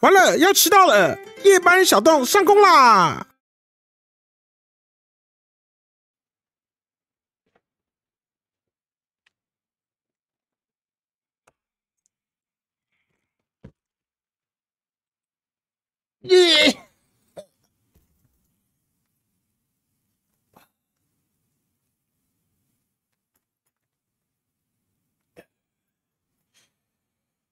[0.00, 1.18] 完了，要迟到了！
[1.44, 3.26] 夜班小洞上工啦！
[16.20, 16.78] 耶！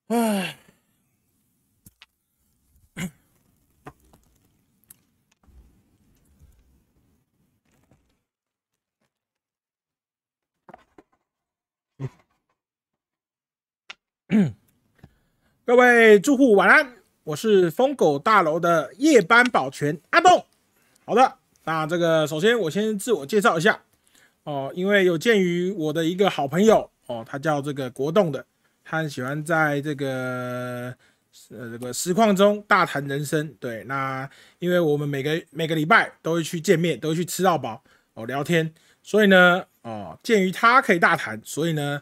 [0.09, 0.57] 唉。
[15.67, 16.93] 各位住户晚安，
[17.25, 20.47] 我是疯狗大楼的夜班保全阿栋。
[21.05, 23.81] 好的，那这个首先我先自我介绍一下
[24.45, 28.47] 哦，因为有鉴于我的一个好朋友哦，他叫这个国栋的，
[28.85, 30.95] 他很喜欢在这个
[31.51, 33.53] 呃这个实况中大谈人生。
[33.59, 37.83] 对，那因为我们每个每个礼拜都会去见面，都会去吃到饱
[38.15, 42.01] 哦聊天，所以呢哦，鉴于他可以大谈，所以呢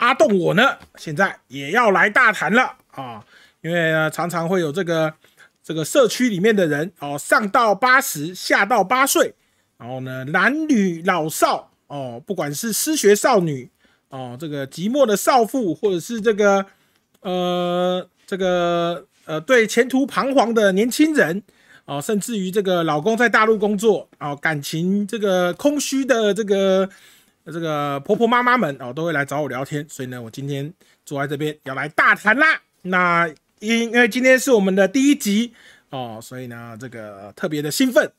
[0.00, 2.76] 阿栋我呢现在也要来大谈了。
[2.92, 3.24] 啊，
[3.60, 5.14] 因为呢，常常会有这个
[5.62, 9.34] 这个社区里面的人哦，上到八十，下到八岁，
[9.78, 13.70] 然后呢，男女老少哦，不管是失学少女
[14.08, 16.66] 哦，这个寂寞的少妇，或者是这个
[17.20, 21.42] 呃这个呃对前途彷徨的年轻人
[21.84, 26.88] 哦，甚至于这个老公在大陆工作哦，感情这个空虚的这个
[27.46, 30.72] 这个婆婆妈妈们哦，都会来找我聊天，所以呢，我今天
[31.04, 32.60] 坐在这边要来大谈啦。
[32.82, 35.52] 那因因为今天是我们的第一集
[35.90, 38.10] 哦，所以呢，这个特别的兴奋。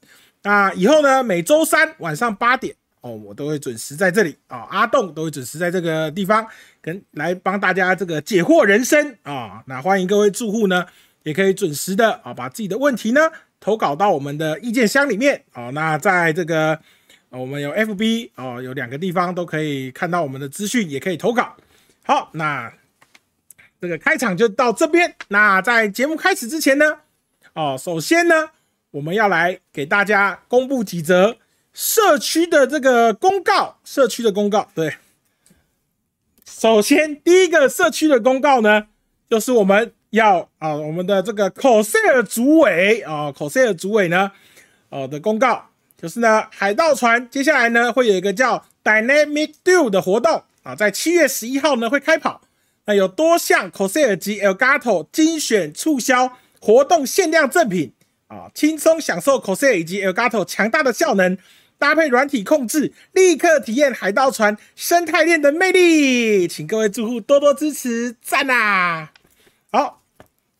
[0.44, 6.46] 那以后呢，每周三晚上八点哦，我都会准时在这里啊，阿栋都会准时在这个地方
[6.82, 9.64] 跟来帮大家这个解惑人生啊。
[9.68, 10.86] 那欢迎各位住户呢，
[11.24, 13.22] 也可以准时的啊，把自己的问题呢
[13.60, 15.70] 投稿到我们的意见箱里面啊。
[15.70, 16.80] 那在这个
[17.32, 21.58] 我们有 FB 哦，有两个地方都可以看到我们的资讯，也可以投稿。
[22.04, 22.72] 好，那。
[23.82, 25.16] 这个开场就到这边。
[25.30, 27.00] 那在节目开始之前呢，
[27.54, 28.52] 哦，首先呢，
[28.92, 31.38] 我们要来给大家公布几则
[31.74, 33.80] 社区的这个公告。
[33.84, 34.98] 社区的公告，对。
[36.46, 38.86] 首先，第一个社区的公告呢，
[39.28, 44.32] 就是我们要啊，我们的这个 coser 主委啊，coser 主委呢，
[44.90, 45.71] 哦的公告，
[46.02, 52.42] 就是呢，海盗船接下来呢，会有一个叫 Dynamic Do 的活动啊，在七月十一号呢会开跑。
[52.86, 57.94] 那有多项 Corsair 及 Elgato 精选促销活动限量赠品
[58.28, 61.38] 啊，轻松享受 Corsair 以及 Elgato 强大的效能，
[61.78, 66.48] 搭配软体控制，立刻体验海盗船生态链的魅力。
[66.48, 69.12] 请各位住户多多支持，赞啊！
[69.72, 70.02] 好，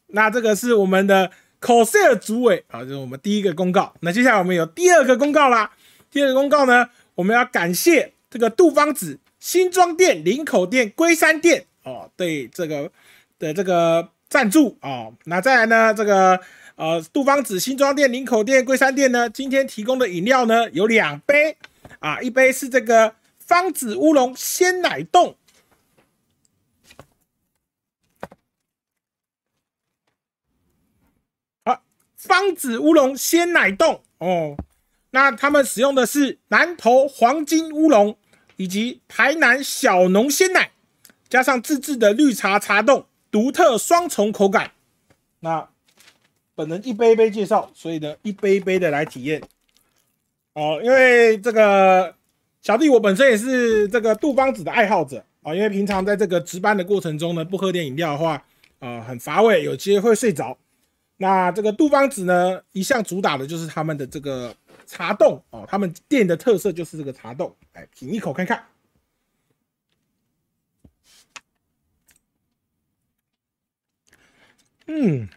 [0.08, 3.94] 那这个是我们的 Corsair 主委啊，这是我们第一个公告。
[4.02, 5.72] 那接下来我们有第二个公告啦。
[6.10, 11.66] 第二个公告呢，我们要感谢这个杜芳子新庄店、林口店、龟山店。
[11.84, 12.92] 哦，对这个
[13.40, 16.40] 的这个赞助哦，那再来呢，这个
[16.76, 21.58] 呃杜芳子新庄店、林口店、龟山店呢，今天提供的饮料呢有两杯
[22.00, 25.36] 啊，一杯是这个芳子乌龙鲜奶冻，
[32.28, 34.56] 方，子乌龙鲜奶冻哦，
[35.10, 38.16] 那他们使用的是南投黄金乌龙
[38.58, 40.72] 以及台南小农鲜奶。
[41.28, 44.72] 加上自制的绿茶茶冻，独特双重口感。
[45.40, 45.70] 那
[46.54, 49.42] 本人一杯一杯介绍，所以呢，一杯一杯的来体验。
[50.54, 52.14] 哦，因为这个
[52.62, 58.44] 小弟我本身也是这个杜邦子的爱好者啊，因为平常在这个值班的过程中呢，不喝点饮料的话，
[58.80, 60.58] 啊，很乏味，有机会会睡着。
[61.22, 64.56] 那这个杜邦子呢，一向主打的就是他们的这个
[64.88, 68.66] 茶冻哦，他们店的特色就是这个茶冻，来品一口看看。
[74.88, 75.30] 嗯，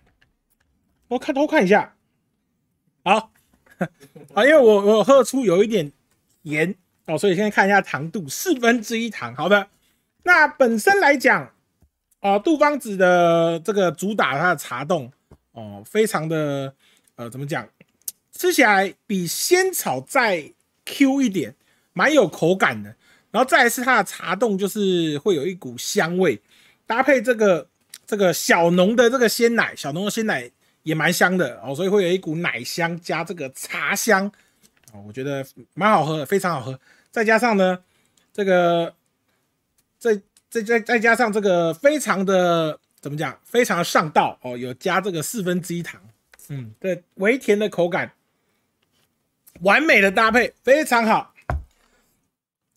[1.09, 1.95] 我看偷看一下，
[3.05, 3.31] 好
[4.33, 5.93] 啊，因为我我喝出有一点
[6.45, 9.37] 盐哦，所以现在看一下糖度，四分之一糖。
[9.37, 9.69] 好的，
[10.23, 11.53] 那本身来讲，
[12.23, 15.13] 哦，杜芳子的这个主打它的茶冻
[15.55, 16.75] 哦，非常的
[17.17, 17.67] 呃，怎么讲，
[18.31, 20.53] 吃起来比仙草再
[20.85, 21.57] Q 一点，
[21.93, 22.95] 蛮有口感的。
[23.31, 26.43] 然后再是它的茶冻，就是会有一股香味，
[26.87, 27.67] 搭配这个。
[28.07, 30.51] 这个小农的这个鲜奶，小农的鲜奶
[30.83, 34.31] 也蛮香的哦，所以会有一股奶香加这个茶香
[34.93, 36.79] 哦，我觉得蛮好喝，非常好喝。
[37.11, 37.83] 再加上呢，
[38.31, 38.95] 这个
[39.99, 40.21] 再
[40.51, 43.39] 再再再加上这个非常的怎么讲？
[43.45, 46.01] 非常上道哦，有加这个四分之一糖，
[46.49, 48.15] 嗯，对，微甜的口感，
[49.61, 51.35] 完美的搭配，非常好。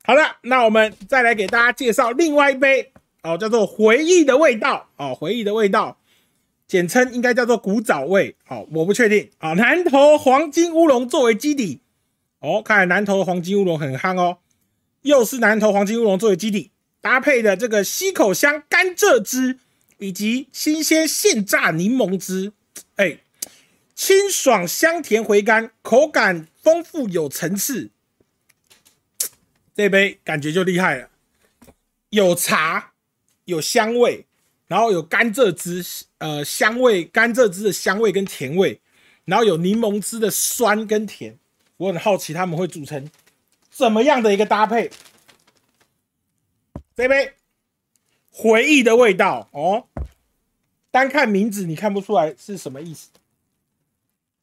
[0.03, 2.91] 好了，那我们再来给大家介绍另外一杯
[3.23, 5.97] 哦，叫做回忆的味道哦，回忆的味道，
[6.67, 9.53] 简称应该叫做古早味哦，我不确定啊。
[9.53, 11.79] 南投黄金乌龙作为基底
[12.39, 14.39] 哦，看来南投的黄金乌龙很夯哦，
[15.03, 19.59] 又是南投黄金乌龙作为基底，搭配的这个溪口香甘蔗汁
[19.97, 22.53] 以及新鲜现榨柠檬汁，
[22.95, 23.19] 哎，
[23.95, 27.89] 清爽香甜回甘，口感丰富有层次。
[29.75, 31.09] 这杯感觉就厉害了，
[32.09, 32.93] 有茶，
[33.45, 34.25] 有香味，
[34.67, 35.85] 然后有甘蔗汁，
[36.17, 38.81] 呃，香味，甘蔗汁的香味跟甜味，
[39.25, 41.37] 然后有柠檬汁的酸跟甜。
[41.77, 43.07] 我很好奇他们会组成
[43.69, 44.89] 怎么样的一个搭配。
[46.95, 47.35] 这杯
[48.39, 49.87] 回忆的味道哦，
[50.91, 53.09] 单看名字你看不出来是什么意思。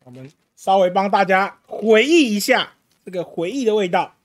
[0.03, 2.75] 我们稍微帮大家回忆一下
[3.05, 4.17] 这个回忆的味道。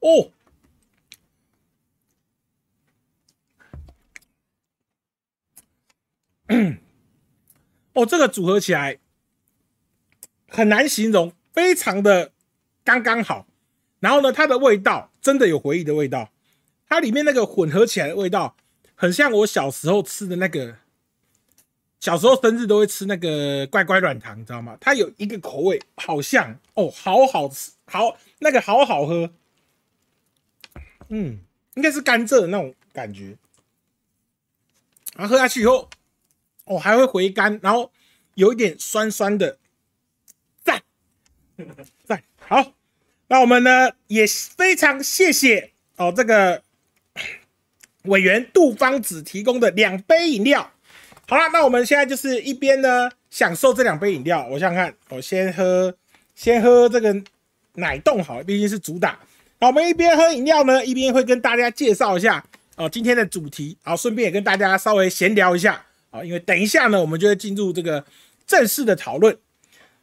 [0.00, 0.32] 哦，
[7.94, 8.98] 哦，这个组合起来
[10.48, 12.32] 很难形容，非常的
[12.82, 13.46] 刚刚好。
[14.00, 16.30] 然后呢，它的味道真的有回忆的味道，
[16.88, 18.56] 它里面那个混合起来的味道，
[18.94, 20.78] 很像我小时候吃的那个，
[22.00, 24.76] 小时候生日都会吃那个乖乖软糖，你知道吗？
[24.80, 29.30] 它有一个口味，好像哦，好好吃，好那个好好喝。
[31.08, 31.40] 嗯，
[31.74, 33.36] 应该是甘蔗的那种感觉，
[35.14, 35.90] 然后喝下去以后，
[36.64, 37.92] 哦，还会回甘，然后
[38.34, 39.58] 有一点酸酸的，
[40.64, 40.82] 赞
[42.04, 42.72] 赞好。
[43.30, 46.62] 那我们呢也非常谢谢哦，这个
[48.02, 50.72] 委员杜芳子提供的两杯饮料。
[51.28, 54.44] 好了，那我们现在就是一边呢享受这两杯饮料。
[54.50, 55.94] 我想想看，我先喝
[56.34, 57.22] 先喝这个
[57.74, 59.12] 奶冻好，毕竟是主打。
[59.60, 62.44] 好，我们一边喝饮料呢，一边会跟大家介绍一下
[62.74, 68.04] 哦今天的主题，好，顺便也跟大家稍微闲聊一下啊，因为等一下呢，我们就会进入这个
[68.44, 69.38] 正式的讨论。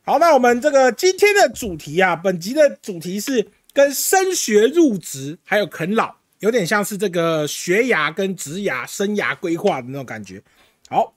[0.08, 10.42] 好，那我们这个今天的主题啊，本集的主题是跟升学入职还有啃老有点像是这个学涯跟职涯生涯规划的那种感觉。
[10.88, 11.14] 好，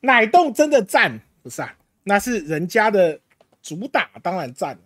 [0.00, 1.76] 奶冻真的赞，不是啊？
[2.04, 3.20] 那是人家的
[3.60, 4.78] 主打，当然赞。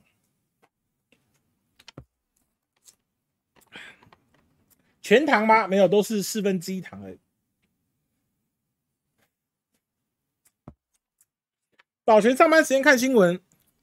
[5.01, 5.69] 全糖吗？
[5.69, 7.19] 没有，都是四分之一糖而已。
[12.08, 13.38] 保全上班时间看新闻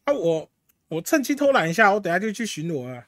[0.05, 0.11] 啊！
[0.11, 0.49] 我
[0.87, 3.07] 我趁机偷懒一下，我等下就去巡逻啊。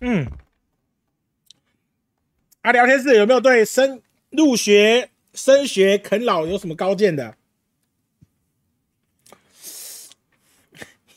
[0.00, 0.26] 嗯。
[2.62, 7.36] 啊，聊天室有没有对升入学、升学啃老有什么高见的？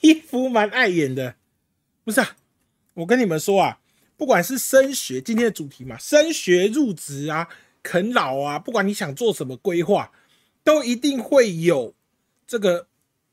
[0.02, 1.38] 衣服蛮碍眼的，
[2.04, 2.38] 不是啊？
[2.94, 3.81] 我跟你们说啊，
[4.22, 7.50] 不管是升学，今天的主题嘛，升学入职啊，
[7.82, 10.12] 啃老啊，不管你想做什么规划，
[10.64, 11.96] 都一定会有
[12.46, 12.86] 这个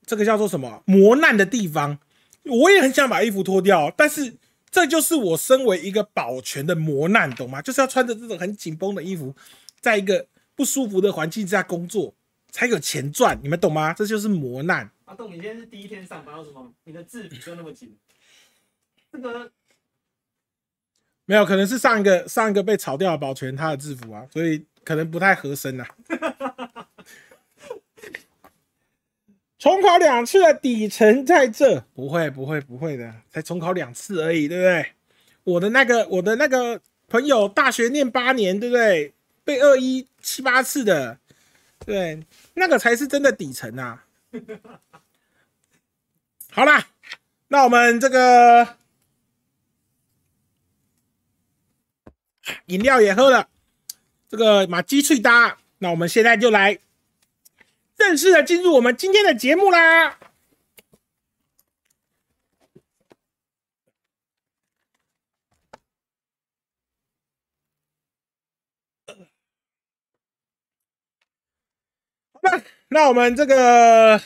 [0.07, 1.99] 这个叫做什么磨难的地方。
[2.45, 4.39] 我也很想把衣服脱掉，但是。
[4.71, 7.63] 这就是我身为一个保全的磨难，懂吗？
[7.63, 9.35] 就是要穿着这种很紧绷的衣服，
[9.81, 12.15] 在一个不舒服的环境之下工作，
[12.51, 13.41] 才有钱赚。
[13.43, 13.95] 你们懂吗？
[13.95, 14.91] 这就是磨难。
[15.07, 17.97] 阿栋，你今天是第一天上班，为什么你的制服就那么紧？
[19.11, 19.51] 这个
[21.29, 25.87] 没有，可能是上一个上一个被炒掉的保全他的制服啊，所以可能不太合身呐。
[29.59, 34.93] 重考两次的底层在这，不会不会不会的，才重考两次而已，对不对？
[35.45, 39.13] 我的那个我的那个朋友大学念八年，对不对？
[39.45, 41.19] 被二一七八次的，
[41.85, 44.07] 对，那个才是真的底层啊。
[46.51, 46.87] 好啦，
[47.49, 48.77] 那我们这个
[52.67, 53.49] 饮料也喝了，
[54.29, 56.79] 这个马鸡脆搭，那我们现在就来。
[57.97, 60.21] 正式的进入我们今天的节目啦！
[72.41, 74.23] 那那我们这个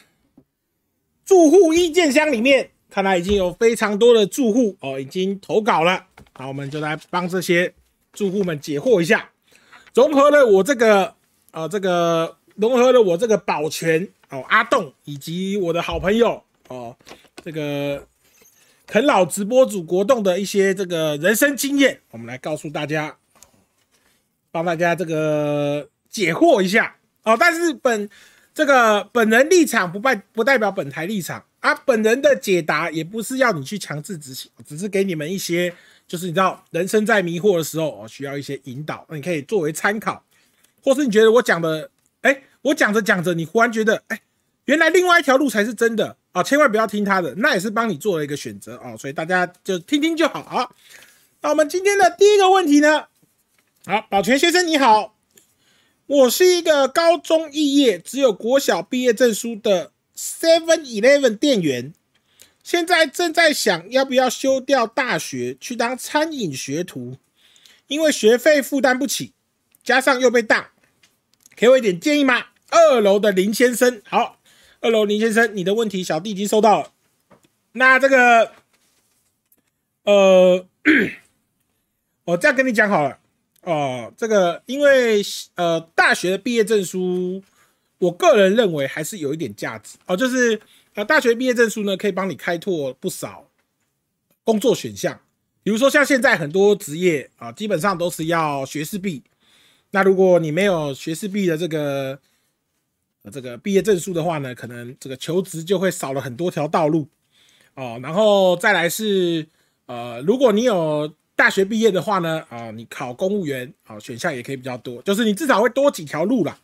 [1.25, 6.09] 住户意见箱里面，看来已经有非常多的住户哦，已经投稿了。
[6.35, 7.73] 好，我们就来帮这些
[8.13, 9.31] 住户们解惑一下。
[9.95, 11.15] 融合了我这个
[11.51, 16.97] 呃这个融合了我这个保全哦阿栋以及我的好朋友哦
[17.45, 18.07] 这个
[18.87, 23.17] 啃老直播主国栋的一些这个人生经验，我们来告诉大家，
[24.51, 27.37] 帮大家这个解惑一下哦。
[27.39, 28.09] 但是本
[28.55, 35.75] 这个本人立场不代不代表本台立场啊，本人的解答也不是要你去强制执行，只是给你们一些，
[36.13, 40.23] 就是你知道人生在迷惑的时候哦，需要一些引导，那你可以作为参考，
[40.83, 41.89] 或是你觉得我讲的，
[42.21, 44.21] 哎，我讲着讲着，你忽然觉得，哎，
[44.67, 50.69] 原来另外一条路才是真的啊，千万不要听他的，那也是帮你做了一个选择啊，所以大家就听听就好啊。
[51.41, 53.07] 那我们今天的第一个问题呢，
[53.87, 55.17] 好，宝泉先生你好。
[56.05, 61.95] 我是一个高中肄业、只有国小毕业证书的 Seven Eleven 店员，
[62.63, 67.17] 现在正在想要不要休掉大学去当餐饮学徒，
[67.89, 69.33] 因为学费负担不起，
[69.83, 70.69] 加上又被当，
[71.57, 72.47] 给我一点建议吗？
[72.71, 74.39] 二楼的林先生，好，
[74.81, 76.93] 二楼林先生，你的问题小弟已经收到了。
[77.73, 78.53] 那这个，
[80.05, 80.67] 呃，
[82.25, 83.19] 我这样跟你讲好了。
[83.63, 85.23] 哦，这个因为
[85.55, 87.43] 呃大学的毕业证书，
[87.99, 90.17] 我个人认为还是有一点价值哦。
[90.17, 90.61] 就是
[90.95, 93.49] 呃大学毕业证书呢，可以帮你开拓不少
[94.45, 95.21] 工作选项。
[95.63, 99.23] 比如说像现在很多职业啊，基本上都是要学士毕。
[99.93, 102.19] 那如果你没有学士毕的这个
[103.31, 107.07] 这个毕业证书的话呢，可能这个求职就会少了很多条道路
[107.75, 108.01] 哦。
[108.03, 109.47] 然后再来是
[109.87, 116.59] 呃，如果你有大学毕业的话呢，啊，你考公务员啊，选项也可以比较多，就是你至少会多几条路啦。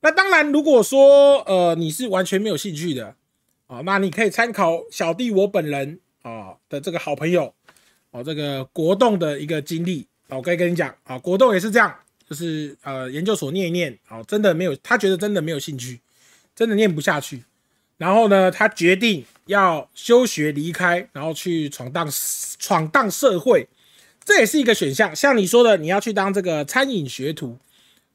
[0.00, 3.16] 那当然，如果说呃你是完全没有兴趣的
[3.72, 7.54] 啊，那你可以参考小弟我本人啊的这个好朋友
[8.10, 11.94] 哦，这个国栋的一个经历啊，我可以跟你讲啊，国栋也是这样，
[12.28, 15.98] 就是呃研究所念一念啊，真的没有，他觉得真的没有兴趣，
[16.54, 17.44] 真的念不下去，
[17.96, 22.06] 然后呢，他决定要休学离开，然后去闯荡
[22.58, 23.66] 闯荡社会。
[24.22, 27.56] 这也是一个选项，像你说的，你要去当这个餐饮学徒，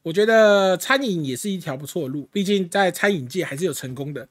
[0.03, 4.29] 我觉得餐饮也是一条不错的路，毕竟在餐饮界还是有成功的。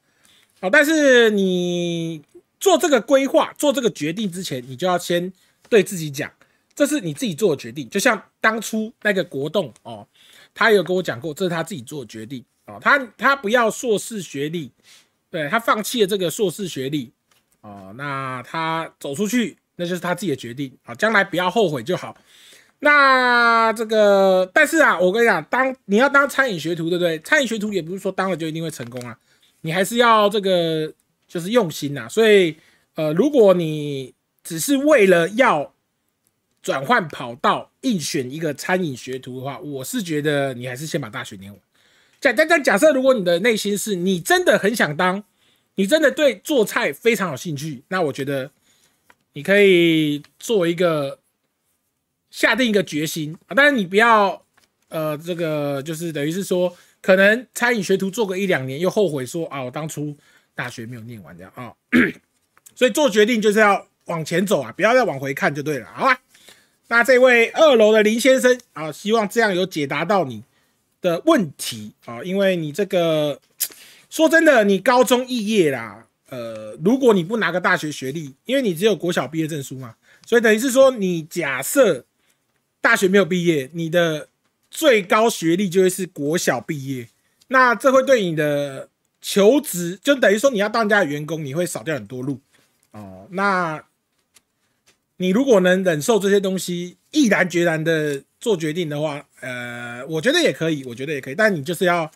[0.59, 2.21] 好，但是你
[2.59, 5.31] 做这个规划、做这个决定之前，你就要先
[5.69, 6.31] 对自己讲，
[6.73, 7.89] 这是你自己做的决定。
[7.89, 10.07] 就像当初那个国栋哦，
[10.53, 14.71] 他有跟我讲过，这是他自己做的决定哦，他他不要硕士学历，
[15.29, 17.11] 对他放弃了这个硕士学历
[17.61, 19.57] 哦，那他走出去。
[19.79, 22.17] 那就是他自己的决定啊，将来不要后悔就好。
[22.79, 27.19] 那这个，但是啊，我跟你讲，当你要当餐饮学徒，对不对？
[27.19, 29.15] 餐饮学徒也不是说当了就一定会成功啊，
[29.61, 30.93] 你还是要这个
[31.27, 32.07] 就是用心呐。
[32.09, 32.55] 所以，
[32.95, 35.73] 呃，如果你只是为了要
[36.61, 41.61] 转换跑道，硬选一个餐饮学徒的话，我是觉得你还是先把大学念完。
[42.19, 45.23] 假但但假设如果你的内心是你真的很想当，
[45.75, 48.51] 你真的对做菜非常有兴趣，那我觉得。
[49.33, 51.19] 你可以做一个
[52.31, 54.43] 下定一个决心啊，但是你不要
[54.89, 60.15] 呃，这个就是等于是说，可能餐饮学徒做个一两年，又后悔说啊，我当初
[60.55, 61.73] 大学没有念完这样啊，
[62.75, 66.21] 所以做决定就是要往前走啊，不要再往回看就对了，好吧？
[66.87, 70.43] 那这位二楼的林先生啊，希望这样有解答到你
[71.01, 73.39] 的问题啊，因为你这个
[74.09, 76.05] 说真的，你高中肄业啦。
[76.29, 82.03] 呃，如果你不拿个大学学历，因为你只有国小毕业证书嘛，所以等于是说，你假设
[82.81, 84.27] 大学没有毕业，你的
[84.69, 87.09] 最高学历就会是国小毕业，
[87.47, 88.89] 那这会对你的
[89.21, 92.39] 求职，就等于说你要当人家的员工，你会少掉很多路
[92.91, 93.27] 哦。
[93.31, 93.83] 那
[95.17, 102.11] 你如果能忍受这些东西，毅然决然的做决定的话，呃，我觉得也可以，我觉得也可以，但你就是要，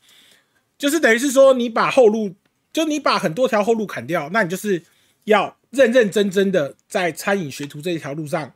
[0.77, 2.35] 就是等于是说，你把后路。
[2.73, 4.81] 就你把很多条后路砍掉，那你就是
[5.25, 8.53] 要认认真真的在餐饮学徒这一条路上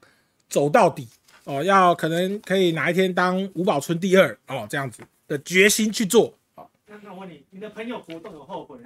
[0.47, 1.09] 走到底
[1.45, 6.33] 哦，要可能可以哪一天当五保村第二哦，这样子的决心去做。
[6.53, 8.77] 好，那那我问你，你的朋友国栋有后悔？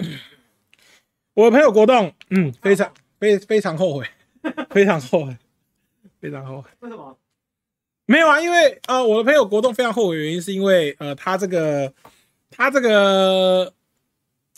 [1.34, 4.08] 我的朋友国栋，嗯，非常非非常后悔，
[4.72, 5.38] 非常后悔，
[6.22, 6.70] 非常后悔。
[6.82, 7.18] 为什么？
[8.06, 11.94] 没有啊，因为呃，我的朋友国栋非常后悔，原因是因为呃，他这个
[12.50, 13.74] 他这个。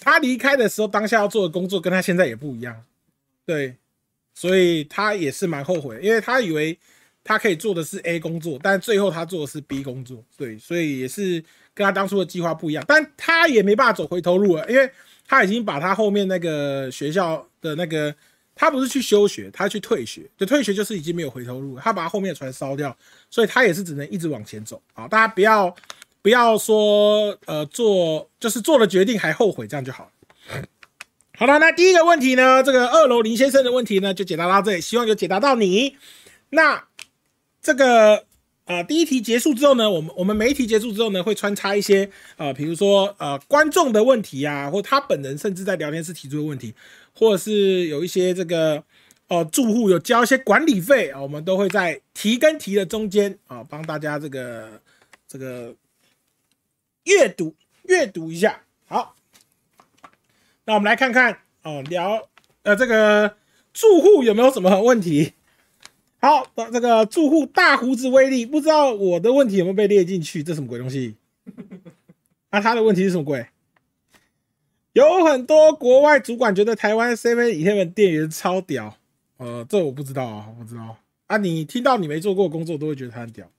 [0.03, 2.83] 他离开的时候，当下要做的工作跟他现在也不一样，
[3.45, 3.75] 对，
[4.33, 6.75] 所以他也是蛮后悔，因为他以为
[7.31, 11.41] 他可以做的是 A 工作，但最后他做的是 B 工作，对，所以也是
[11.73, 14.91] 跟他当初的计划不一样，但他也没办法走回头路了，因为
[15.25, 18.13] 他已经把他后面那个学校的那个
[18.53, 22.93] 他不是去休学，他去退学，就退学就是已经没有回头路了，他把他后面的船烧掉，
[23.29, 25.07] 所以他也是只能一直往前走啊！
[25.07, 25.73] 大家不要
[26.21, 30.11] 不要说呃做就是做了决定还后悔，这样就好。
[31.37, 35.95] 好了，那第一个问题呢，这个二楼林先生的问题呢就解答到这里，希望有解答到你。
[36.53, 36.83] 那
[37.61, 38.25] 这个。
[38.65, 46.73] 啊，第一题结束之后呢，我们我们每一题结束之后呢，会穿插一些呃，比如说呃观众的问题啊，或他本人甚至在聊天室提出的问题，
[47.13, 48.81] 或者是有一些这个
[49.27, 54.79] 哦住户有交一些管理费啊，我们都会在题跟题的中间啊，帮大家这个
[55.27, 55.75] 这个
[57.05, 58.61] 阅读阅读一下。
[58.85, 59.15] 好，
[60.63, 62.29] 那我们来看看哦，聊
[62.61, 63.35] 呃这个
[63.73, 65.33] 住户有没有什么问题？
[66.21, 70.43] 好，这个住户大胡子威力，不知道我的问题有没有被列进去？
[70.43, 71.15] 这什么鬼东西？
[72.51, 73.47] 那他的问题是什么鬼？
[74.93, 78.97] 有很多国外主管觉得台湾 Seven Eleven 店员超屌，
[79.37, 81.37] 呃，这我不知道啊，我不知道啊。
[81.37, 83.49] 你听到你没做过工作，都会觉得他很屌。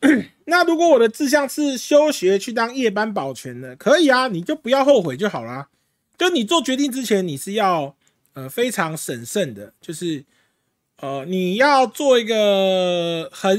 [0.44, 5.70] 那如果我的志向是休学去当夜班保全的，可以啊，你就不要后悔就好啦。
[6.18, 7.96] 就你做决定之前，你是要
[8.34, 10.26] 呃非常审慎的，就是。
[11.00, 13.58] 呃，你要做一个很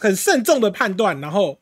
[0.00, 1.58] 很慎重的判断，然后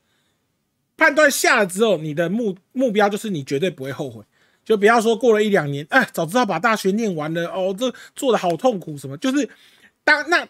[0.96, 4.22] 判断下了之后，你的目目标就是你绝对不会后悔，
[4.64, 9.48] 就不要说过了一两年，哎，早知道把大学念完了，哦，这做的好痛苦什么，就是
[10.04, 10.46] 当那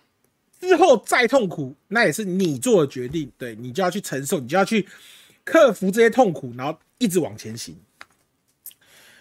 [0.59, 4.89] 之后再痛苦，那也是你做的决定，对你就要去承受，你就要去
[5.45, 7.77] 克服这些痛苦，然后一直往前行。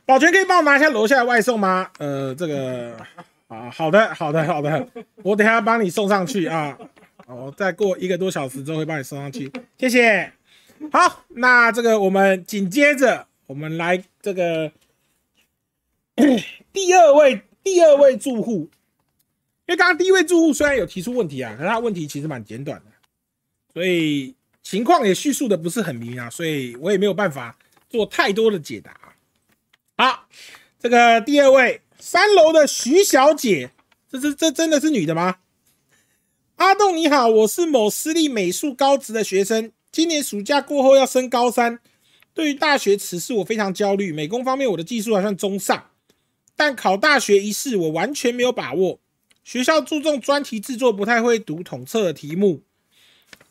[0.06, 1.92] 保全可以帮我拿一下楼下的外送吗？
[2.00, 2.96] 呃，这个。
[3.52, 4.88] 啊，好的，好的，好的，
[5.24, 6.78] 我等下帮你送上去啊。
[7.28, 10.32] 我再过一个多小时之后会帮你送上去，谢谢。
[10.90, 14.72] 好，那这个我们紧接着我们来这个
[16.72, 18.70] 第二位第二位住户，
[19.66, 22.92] 因为刚刚第一位住户虽然有提出问题啊，可是他问题其实蛮简短的，
[23.74, 27.58] 所以情况也叙述的不是很明啊，所以我也没有办法
[27.90, 28.98] 做太多的解答。
[29.98, 30.26] 好，
[30.80, 31.82] 这个第二位。
[32.02, 33.70] 三楼的徐小姐，
[34.10, 35.38] 这这这真的是女的吗？
[36.56, 41.80] 阿栋你好，我是某私立美术高职的学生，今年暑假过后要升高三。
[42.34, 44.12] 对于大学此事我非常焦虑。
[44.12, 45.92] 美工方面我的技术还算中上，
[46.56, 49.00] 但考大学一事我完全没有把握。
[49.44, 52.64] 学校注重专题制作，不太会读统测的题目，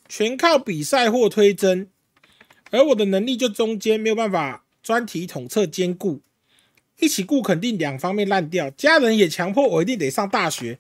[0.08, 1.88] 全靠比赛或推甄，
[2.72, 6.20] 而我的能力就中间没有办法专题统测兼顾。
[7.00, 10.78] 一起顾肯定两方面烂掉，家人也强迫我一定得上大学，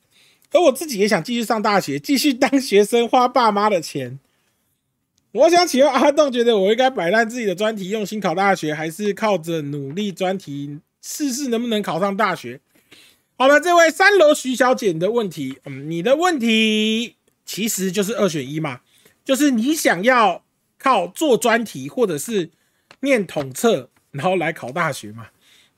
[0.52, 4.18] 而我自己也想继续上大学，继续当学生花爸妈的钱。
[5.32, 12.60] 我想请问阿栋，觉得我应该摆烂自己的专题，用心考大学，还是靠着努力专题试试能不能考上大学？
[13.36, 17.14] 好了，这位三楼徐小姐的问题，嗯，你的问题
[17.46, 18.80] 其实就是二选一嘛，
[19.24, 20.42] 就是你想要
[20.78, 22.50] 靠做专题，或者是
[23.00, 25.28] 念统测，然后来考大学嘛？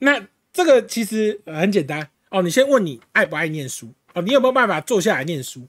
[0.05, 5.69] 那这个其实很简单哦，你先问你爱不爱念书哦，你有没有办法坐下来念书？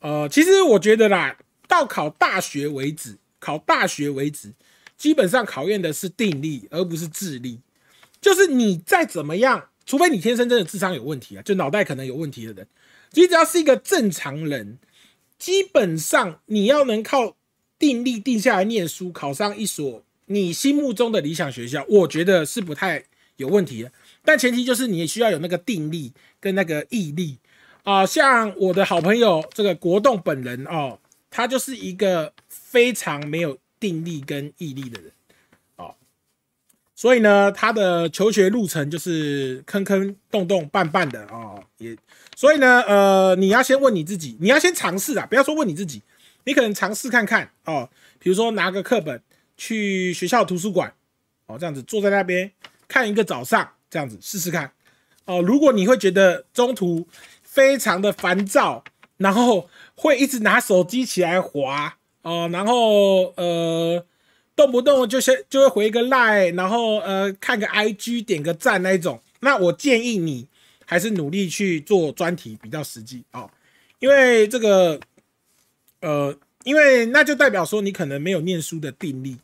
[0.00, 4.52] 呃，其实我觉得啦，到考大学为止，考大学为止，
[4.98, 7.60] 基本上考验的是定力，而不是智力。
[8.20, 12.68] 就是你再怎么样，除非你天生真的智商有问题啊，就脑袋可能有问题的人，
[13.12, 14.78] 其实只要是一个正常人，
[15.38, 17.34] 基本上你要能靠
[17.78, 20.02] 定力定下来念书，考上一所。
[20.26, 23.04] 你心目中的理想学校，我觉得是不太
[23.36, 23.92] 有问题的，
[24.24, 27.38] 但前提就是你需要有那个定力跟那个毅力
[27.84, 28.04] 啊。
[28.04, 30.98] 像我的好朋友这个国栋本人哦，
[31.30, 35.12] 他就是一个非常没有定力跟毅力的人
[35.76, 35.94] 哦，
[36.96, 41.96] 所以呢，他的求学路程就是坑坑洞洞绊绊的哦，也
[42.34, 46.02] 所以呢，呃，你要先问你自己，你要先尝试啊，不要说问你自己，
[46.44, 49.22] 你可能尝试看看哦，比如说拿个课本。
[49.56, 50.92] 去学校图书馆，
[51.46, 52.50] 哦，这样子坐在那边
[52.86, 54.70] 看一个早上，这样子试试看，
[55.24, 57.08] 哦，如果你会觉得中途
[57.42, 58.84] 非常的烦躁，
[59.16, 64.04] 然后会一直拿手机起来滑，哦，然后呃
[64.54, 70.46] 动不动就先就会回一个赖，然后呃看个 IG 点个赞那一种，那我建议你
[70.84, 73.50] 还是努力去做专题比较实际哦，
[74.00, 75.00] 因为这个
[76.00, 79.38] 呃，因为那就代表说你可能没有念书的定力。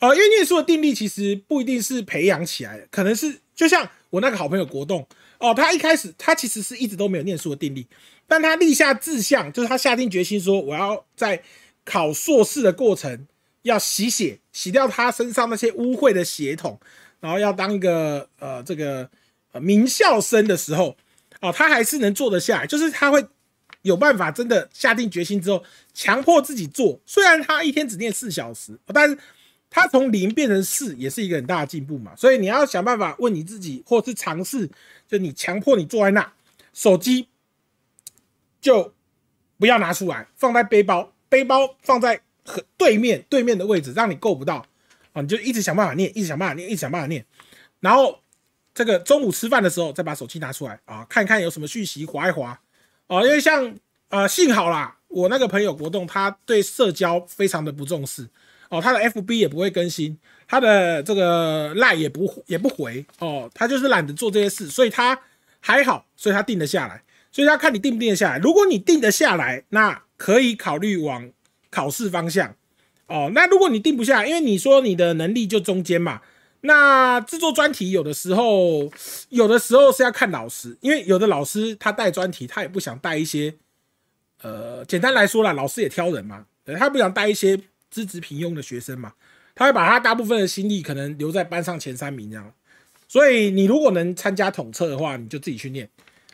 [0.00, 5.06] 呃，因为念书的定力其实不一定是培养起来的，可能是就像我那个好朋友国栋
[5.38, 7.86] 哦，他一开始他其实是一直都没有念书的定力，
[8.26, 11.42] 但他立下志向，就是他下定决心说，我要在
[11.84, 13.26] 考硕士的过程
[13.62, 16.78] 要洗血，洗掉他身上那些污秽的血统，
[17.20, 19.08] 然后要当一个呃这个
[19.52, 20.96] 呃名校生的时候
[21.40, 23.24] 哦，他还是能做得下来，就是他会
[23.82, 27.00] 有办法真的下定决心之后，强迫自己做。
[27.04, 29.18] 虽然他一天只念四小时，但是
[29.76, 32.14] 它从零变成四，也是一个很大的进步嘛。
[32.14, 34.70] 所以你要想办法问你自己，或是尝试，
[35.08, 36.32] 就你强迫你坐在那，
[36.72, 37.26] 手机
[38.60, 38.94] 就
[39.58, 44.64] 不要拿出来，放在背包，背包放在和对面对面的位置，让你够不到
[45.12, 47.26] 啊，你就一直想办法念，一直想办法念，一直想办法念，
[47.80, 48.20] 然后
[48.72, 52.60] 这个中午吃饭的时候再把手机拿出来啊，看看有什么讯息，划一划
[53.08, 53.76] 啊，因为像
[54.10, 58.28] 呃，幸好啦，我那个朋友国栋他对社交非常的不重视
[58.74, 65.20] 哦，他的 FB 也不会更新，他的这个赖也不也不回哦，他就是懒得做这些事，所以他
[65.60, 67.02] 还好，所以他定得下来。
[67.30, 68.38] 所以他看你定不定得下来。
[68.38, 71.30] 如果你定得下来，那可以考虑往
[71.68, 72.54] 考试方向
[73.08, 73.30] 哦。
[73.34, 76.20] 那如果你定不下来，因为你说你的能力就中间嘛，
[76.60, 78.88] 那制作专题有的时候，
[79.30, 83.54] 有的时候是要看老师，因为有的老师他带专题，他也不想带一些，
[84.42, 86.46] 呃，简单来说啦，老师也挑人嘛，
[86.78, 87.58] 他不想带一些
[87.94, 89.12] 资质平庸的学生嘛，
[89.54, 92.52] 他会把他大部分的心力可能留在班上前三名这样。
[93.06, 95.88] 所以你如果能参加统测的话，你就自己去念。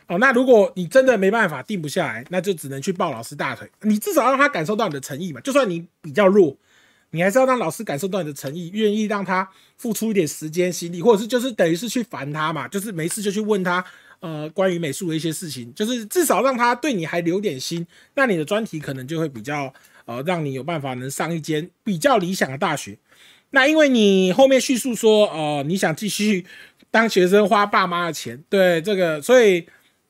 [0.07, 3.69] 哦，那如果你真的没办法定不下来，那就只能去抱老师大腿。
[3.81, 5.39] 你至少让他感受到你的诚意嘛。
[5.41, 6.57] 就算你比较弱，
[7.11, 9.47] 你还是要让老师感受到你的诚意，愿意让他
[9.77, 13.85] 付出一点时间、心力，或者是就是等于是去烦他嘛，就是没事就去问他，
[14.21, 17.85] 呃，关于美术的一些事情，就是至少让他对你还留点心。
[18.15, 19.73] 那你的专题可能就会比较，
[20.05, 22.97] 呃，让你有办法能上一间比较理想的大学。
[23.49, 26.45] 那因为你后面叙述说，哦，你想继续
[26.89, 29.67] 当学生花爸妈的钱，对这个，所以。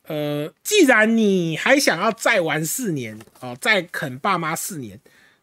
[0.08, 5.00] 呃，既然你还想要再玩四年啊，再啃爸妈四年，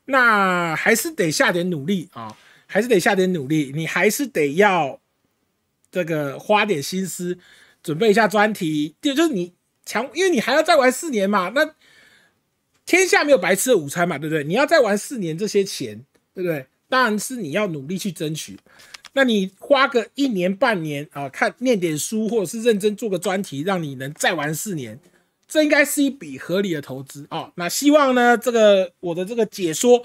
[0.07, 5.01] 那还是得下点努力啊，还是得下点努力，你还是得要
[5.91, 7.39] 这个花点心思
[7.89, 9.55] 准备一下专题，就就是你
[9.87, 11.75] 强，因为你还要再玩四年嘛，那
[12.85, 14.45] 天下没有白吃的午餐嘛，对不对？
[14.45, 16.67] 你要再玩四年，这些钱，对不对？
[16.87, 18.59] 当然是你要努力去争取。
[19.15, 25.01] 那你花个一年半年啊，看念点书，或者是认真做个专题，让你能再玩四年，
[25.49, 27.51] 这应该是一笔合理的投资啊。
[27.55, 30.05] 那希望呢，这个我的这个解说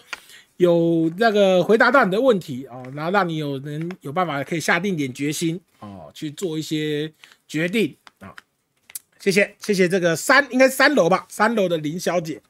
[0.58, 7.12] 有那个回答到你的问题啊，然后让你有能有办法可以下定点决心啊，去做一些
[7.48, 8.36] 决定啊。
[9.20, 12.42] 谢谢谢谢这个三应该三楼吧，三楼的林小姐。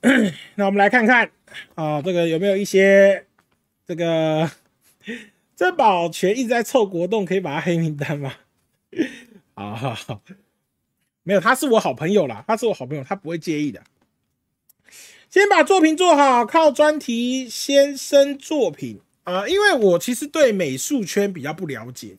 [0.56, 1.30] 那我们来看看
[1.74, 3.26] 啊，这个有没有一些
[3.86, 4.50] 这个。
[5.54, 8.34] 珍宝全一直在凑国栋，可以把他黑名单吗？
[9.54, 10.20] 好好好，
[11.22, 13.80] 没有，他是我好朋友啦，他是我好朋友，他不会介意的。
[15.34, 22.16] 先把作品做好，靠专题先生作品啊，因为我其实对美术圈比较不了解，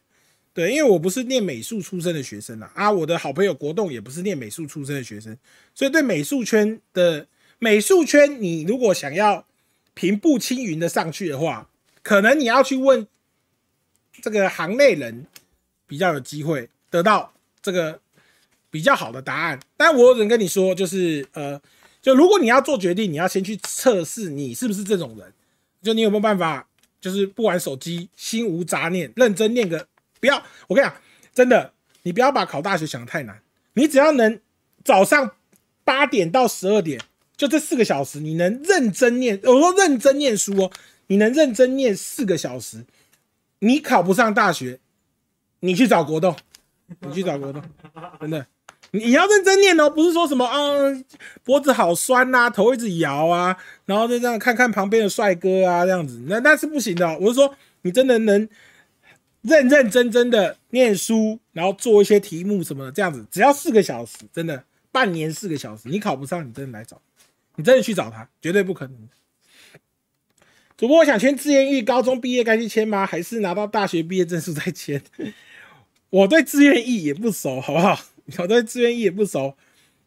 [0.54, 5.38] 对，因为我不是念美术出身的学生啊，啊，我的好朋友国栋也不是念美术出身的学生，
[5.74, 7.26] 所以对美术圈的
[7.58, 9.48] 美术圈，你如果想要
[9.94, 11.70] 平步青云的上去的话。
[12.04, 13.08] 可能你要去问
[14.22, 15.26] 这个行内人，
[15.88, 18.02] 比较有机会得到这个
[18.70, 19.60] 比较好的答案。
[19.78, 21.60] 但我只能跟你说，就是呃，
[22.06, 25.34] 就如果你要做决定，你要先去测试你是不是这种人，
[25.82, 26.68] 就你有没有办法，
[27.02, 29.88] 就是不玩手机，心无杂念，认真念个。
[30.20, 30.96] 不要，我跟你讲，
[31.34, 33.42] 真的，你不要把考大学想的太难。
[33.74, 34.40] 你只要能
[34.84, 35.32] 早上
[35.84, 37.02] 八点到十二点，
[37.36, 40.72] 就这四个小时，你能认真念，我说认真念书哦。
[41.08, 42.86] 你能认真念四个小时，
[43.58, 44.80] 你考不上大学，
[45.62, 46.38] 你去找国栋，
[47.00, 47.64] 你去找国栋，
[48.22, 48.46] 真的，
[48.98, 50.58] 你要认真念哦，不是说什么啊，
[51.44, 57.18] 脖子好酸呐，头一直摇啊，然后就这样看看旁边的帅哥啊，这样子，那那是不行的。
[57.20, 58.48] 我是说，你真的能
[59.42, 67.02] 认认真真的念书，然后做一些题目什么的，这样子，只要四个小时，真的，半年四个小时，你考不上，你真的来找，
[67.56, 68.96] 你真的去找他，绝对不可能。
[70.78, 73.06] 主播，我想签志愿役，高中毕业该去签吗？
[73.06, 75.02] 还是拿到大学毕业证书再签？
[76.10, 78.00] 我对志愿役也不熟，好不好？
[78.38, 79.56] 我对志愿役也不熟。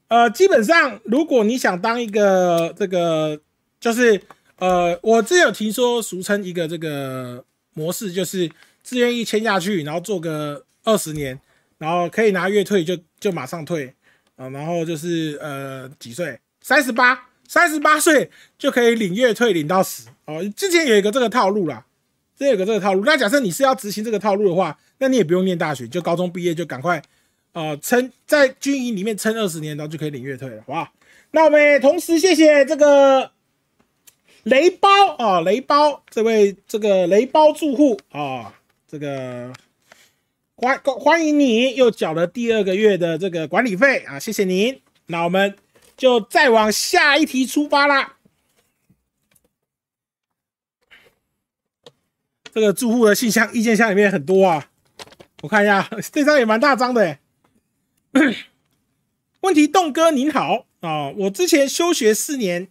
[0.09, 3.41] 呃，基本上，如果你想当一个这个，
[3.81, 4.21] 就是
[4.57, 8.51] 呃，我之前有听说，俗称一个这个模式，就是
[8.83, 11.39] 志愿役签下去，然后做个二十年，
[11.79, 13.95] 然后可以拿月退，就就马上退
[14.37, 16.39] 啊，然后就是呃几岁？
[16.61, 17.25] 三十八。
[17.51, 20.45] 三十八岁就可以领月退，领到死哦。
[20.55, 21.87] 之前有一个这个套路啦，
[22.37, 23.07] 之前有个这个套路。
[23.07, 27.03] 那假设你是要执行这个套路的话，那你也不用念大学，就高中毕业就赶快，
[27.53, 30.93] 呃，撑在军营里面撑二十年，然后就可以领月退了，好不好？
[31.33, 33.33] 那我们也同时谢谢这个
[34.45, 38.55] 雷包啊，雷包这位这个雷包住户啊，
[38.87, 39.53] 这个
[40.55, 44.81] 欢欢迎你又缴了第二个月的这个管理费啊，谢谢您。
[45.07, 45.57] 那我们
[45.97, 48.17] 就再往下一题出发啦。
[52.53, 54.71] 这个住户的信箱、意见箱里面很多啊，
[55.43, 57.21] 我看一下， 这张也蛮大张的哎。
[59.41, 62.69] 问题，栋哥您好啊，我之前休学四年，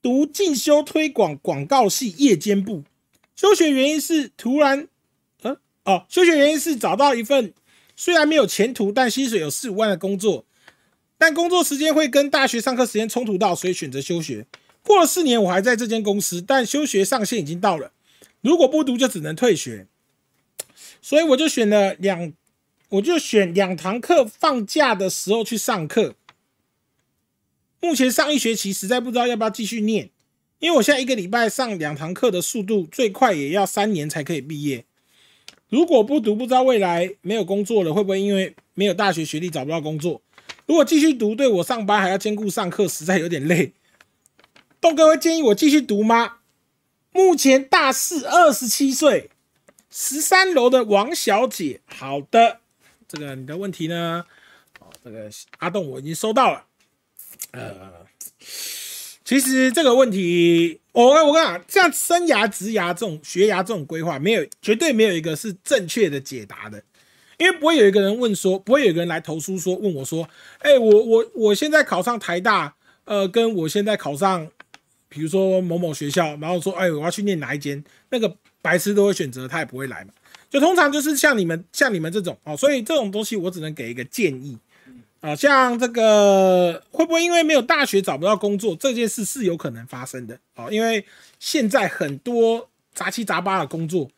[0.00, 2.84] 读进修推广广告系夜间部，
[3.34, 4.88] 休学原因是突然，
[5.42, 7.52] 呃，哦，休学原因是找到一份
[7.96, 10.44] 虽然没有前途，但薪水有四五万的工作，
[11.18, 14.46] 但工作时间会跟大学上课时间冲突到，所以选择休学。
[14.82, 17.92] 过了四年，我还在这间公司，但休学上限已经到了。
[18.42, 19.88] 如果不读就只能退学，
[21.02, 22.32] 所以我就选了两，
[22.90, 26.14] 我就选两堂课放假的时候去上课。
[27.80, 30.10] 目前上一学期实在不知道要不要继续念，
[30.60, 34.84] 因为我现在一个礼拜上两堂课的速度最快也要三年才可以毕业。
[35.68, 40.22] 如果不读，不知道未来没有工作了会不会因为没有大学学历找不到工作？
[40.66, 43.72] 如果继续读，对我上班还要兼顾上课，实在有点累。
[44.80, 46.38] 豆哥会建议我继续读吗？
[47.10, 49.30] 目前大四，二十七岁，
[49.90, 51.80] 十三楼的王小姐。
[51.86, 52.60] 好的，
[53.08, 54.24] 这个你的问题呢？
[54.80, 56.64] 哦，这个阿栋我已经收到了。
[57.52, 58.06] 呃，
[59.24, 66.82] 其实这个问题，我我跟你讲，像生涯、职涯这种学涯这种规划，没有绝对没有一个是正确的解答的，
[67.38, 74.48] 因为不会有一个人问说，不会有一个人来投诉说，问我说，哎，我我我现在考上台大，呃，跟我现在考上。
[75.08, 80.12] 比如说某某学校，然后说，哎，我要去念哪一间，那个白痴都会选择，他也不会来嘛。
[80.56, 84.56] 就通常就是像你们，像你们这种哦，所以这种东西我只能给一个建议
[85.20, 85.36] 啊。
[85.36, 90.72] 像这个会不会因为没有大学找不到工作这件事是有可能发生的哦？
[90.72, 91.04] 因为
[91.38, 94.10] 现在很多杂七杂八的工作，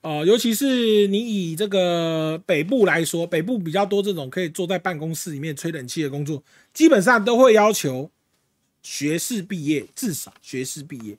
[0.00, 8.10] 呃，尤其是你以这个北部来说，北部比较多这种可以坐在办公室里面吹冷气的工作，基本上都会要求。
[8.82, 11.16] 学士毕业，至少学士毕业，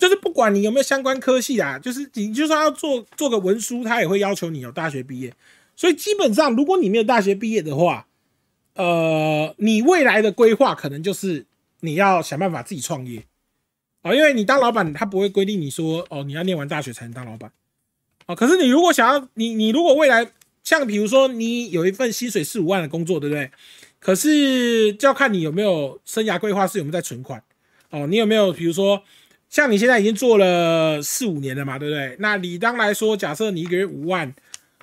[0.00, 5.32] 就是不管你有没有相关科系啊，就是你就算要做做个文书，他也会要求你有大学毕业。
[5.76, 8.06] 所以基本上，如果你没有大学毕业的话，
[8.74, 11.44] 呃，你未来的规划可能就是
[11.80, 13.24] 你要想办法自己创业
[14.02, 17.52] 啊，因为你当老板，他不会规定你说哦，你要念完大学才能当老板
[18.26, 18.34] 啊。
[18.34, 20.30] 可是你如果想要，你你如果未来
[20.64, 23.50] 像比如说你有一份薪水四五万的工作，对不对？
[23.98, 27.42] 可是就要看你有没有生涯规划，是有没有在存款
[27.90, 28.06] 哦。
[28.06, 29.02] 你有没有，比如说
[29.50, 32.16] 像你现在已经做了四五年了嘛，对不对？
[32.20, 34.32] 那理当来说，假设你一个月五万，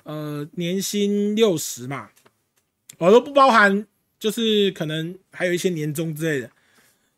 [0.02, 2.10] 呃，年薪六十嘛，
[2.98, 3.86] 我都不包含，
[4.20, 6.50] 就是可能还有一些年终之类的，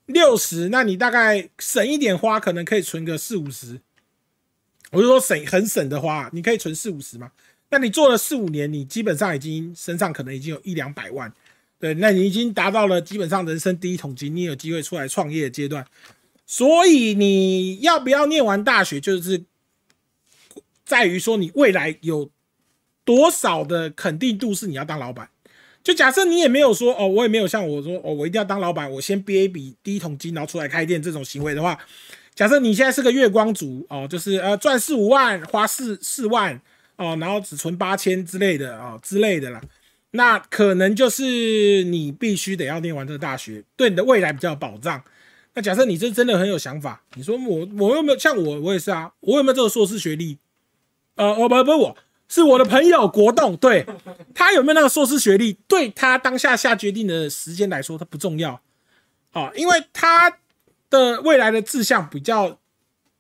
[0.07, 3.81] 六十，那你大概省一点花，可能可以存个四五十。
[4.93, 7.33] 我就说省很省的花，你可以存四五十嘛。
[7.71, 11.33] 那你做了四五年，你基本上已经身上可能已经有一两百万。
[11.79, 15.87] 对，那你已经达到了基本上人生第一桶金，你有机会出来创业阶段，
[16.53, 19.45] 所以你要不要念完大学，就是
[20.85, 22.29] 在于说你未来有
[23.05, 25.31] 多少的肯定度是你要当老板。
[25.85, 31.79] 就假设你也没有说哦，我也没有像我说哦，我一定要当老板，我先憋一笔第一桶金，然后出来开店这种行为的话，
[32.35, 36.61] 假设你现在是个月光族哦，就是呃赚四五万，花四四万
[36.97, 39.63] 哦，然后只存八千之类的哦之类的啦。
[40.11, 45.01] 那可能就是你必须得要念完这个大学，对你的未来比较有保障。
[45.55, 50.39] 那假设你这真的很有想法，你说我我有没有像我我也是啊，我有没有这个硕士学历？
[51.17, 51.97] 呃，我不不我
[52.29, 53.85] 是我的朋友国栋，对
[54.35, 58.61] 他有没有那个硕士学历，对他当下下决定的时间来说，他不重要
[59.33, 60.39] 啊，因为他
[60.89, 62.59] 的未来的志向比较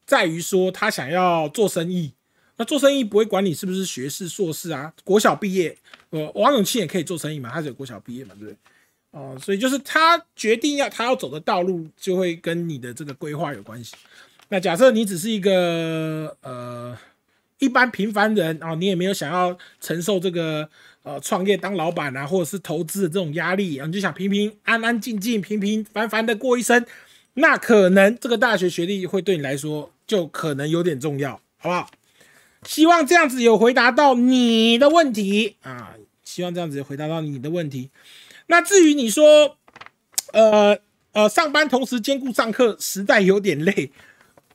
[0.06, 2.12] 在于说他想要做生意。
[2.56, 5.76] 那做生意不会管你是不是学士、硕士啊，国小毕业，
[6.10, 8.56] 呃，王永庆也可以做生意嘛，他是有国小毕业嘛，对不对？
[9.12, 13.96] 哦，所以就是他决定要他要走的道路，就会跟你的这个规划有关系。
[14.48, 16.96] 那假设你只是一个呃
[17.58, 20.68] 一般平凡人啊，你也没有想要承受这个
[21.02, 26.86] 呃创业当老板啊，或者是投资的这种压力啊，你就想平平安安静静、平平凡凡的过一生，
[27.34, 31.90] 那可能这个大学学历会对你来说就可能有点重要，好不好？
[32.64, 35.94] 希望这样子有回答到你的问题啊！
[36.22, 37.90] 希望这样子回答到你的问题。
[38.50, 39.56] 那至于你说，
[40.32, 40.76] 呃
[41.12, 43.92] 呃，上班同时兼顾上课，实在有点累。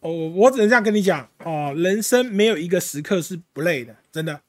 [0.01, 4.41] 哦，我只能这样跟你讲哦，人生没有一个时刻是不累的，真的，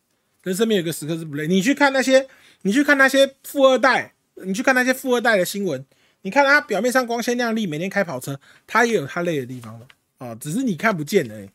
[0.43, 1.47] 人生没有一个时刻是不累。
[1.47, 2.27] 你去看那些，
[2.63, 5.87] 你去看那些富二代，你去看那些富二代的新闻，
[6.23, 9.87] 你看他表面上光鲜亮丽，每天开跑车，他也有他累的地方的
[10.19, 11.49] 哦，只是你看不见而已。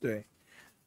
[0.00, 0.24] 对，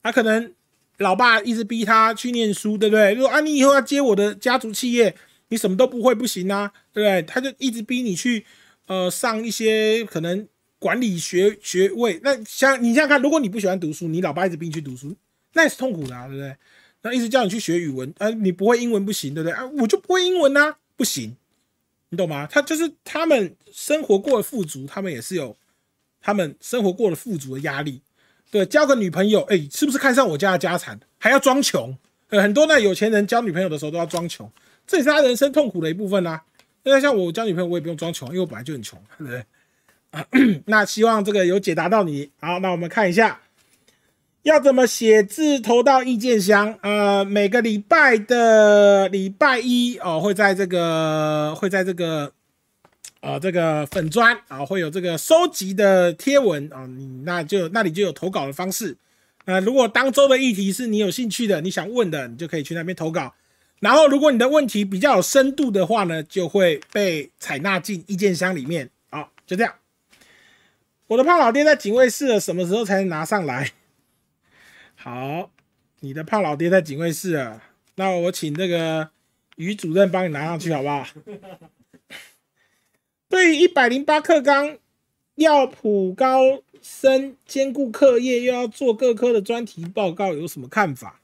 [0.02, 0.52] 他可能。
[1.00, 3.13] 老爸一直逼他去念书，对不对？
[3.13, 5.15] 说啊，你以后要接我的家族企业，
[5.50, 7.22] 你什么都不会不行啊，对不对？
[7.24, 8.46] 他就一直逼你去
[8.88, 10.48] 呃上一些可能
[10.80, 12.20] 管理学学位。
[12.24, 15.16] 那像你想想看，如果你不喜欢读书，你老爸一直逼你去读书，
[15.54, 16.56] 那也是痛苦的，啊，对不对？
[17.04, 19.54] 那一直叫你去学语文，啊，你不会英文不行，对不对？
[19.54, 21.38] 啊，我就不会英文啊，不行，
[22.10, 22.48] 你懂吗？
[22.52, 25.56] 他就是他们生活过得富足，他们也是有
[26.20, 28.02] 他们生活过得富足的压力。
[28.50, 31.98] 对，交个女朋友，哎，是不是看上我家的家产，还要装穷？
[32.30, 34.52] 呃，很多那有钱人交女朋友的时候都要装穷，
[34.88, 36.41] 这也是他人生痛苦的一部分啦。
[36.84, 39.45] 那像我交女朋友，我也不用装穷，因为我本来就很穷，对不对？
[40.12, 40.26] 啊，
[40.65, 42.32] 那希望这个有解答到你。
[42.39, 43.41] 好，那我们看一下，
[44.43, 46.80] 要怎么写字投到意见箱？
[46.82, 52.32] 呃，每个礼拜的礼拜一哦，会在这个会在这个。
[53.19, 56.88] 啊，这个粉砖啊，会有这个收集的贴文啊，
[57.26, 58.95] 那就那里就有投稿的方式。
[59.45, 63.34] 呃，如果当周的议题是你有兴趣的，你想问的，你就可以去那边投稿。
[63.80, 68.90] 然后，如果你的问题比较有深度的话呢，就会被采纳进意见箱里面。
[69.12, 69.76] 好，就这样。
[71.08, 73.72] 我的胖老爹在警卫室了，什么时候才能拿上来？
[74.96, 75.52] 好，
[76.00, 77.62] 你的胖老爹在警卫室啊，
[77.96, 79.12] 那我请这个
[79.58, 81.08] 于主任帮你拿上去，好不好？
[83.30, 84.80] 对于一百零八课纲
[85.36, 91.22] 要普高升，兼顾课业，又要做各科的专题报告，有什么看法？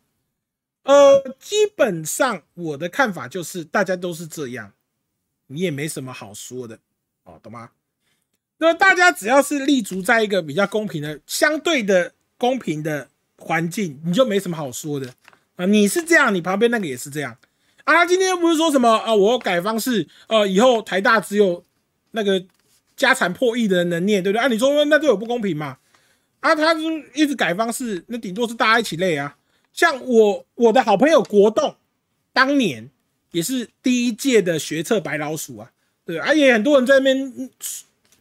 [0.84, 4.74] 呃，基本上我的看法就是大家都是这样，
[5.48, 6.80] 你也没什么好说的，
[7.24, 7.72] 哦，懂吗？
[8.58, 15.13] 那大家只要是立足在一个比较公平的、相对的公平的环境，你就没什么好说的
[15.56, 15.65] 啊。
[15.65, 17.38] 你是这样，你旁边那个也是这样
[17.84, 18.06] 啊。
[18.06, 21.63] 今天又不是说什么啊，我改方式，呃，以后台大只有。
[22.15, 22.46] 那个
[22.96, 24.46] 家产破亿的人能念，对不对？
[24.46, 25.80] 啊，你说那对我不公平嘛？
[26.41, 26.82] 啊，他是
[27.15, 29.36] 一直改方式，那顶多是大家一起累啊。
[29.74, 31.76] 像我我的好朋友国栋，
[32.32, 32.90] 当年
[33.32, 35.72] 也是第一届的学测白老鼠啊，
[36.06, 37.50] 对，而且很多人在那边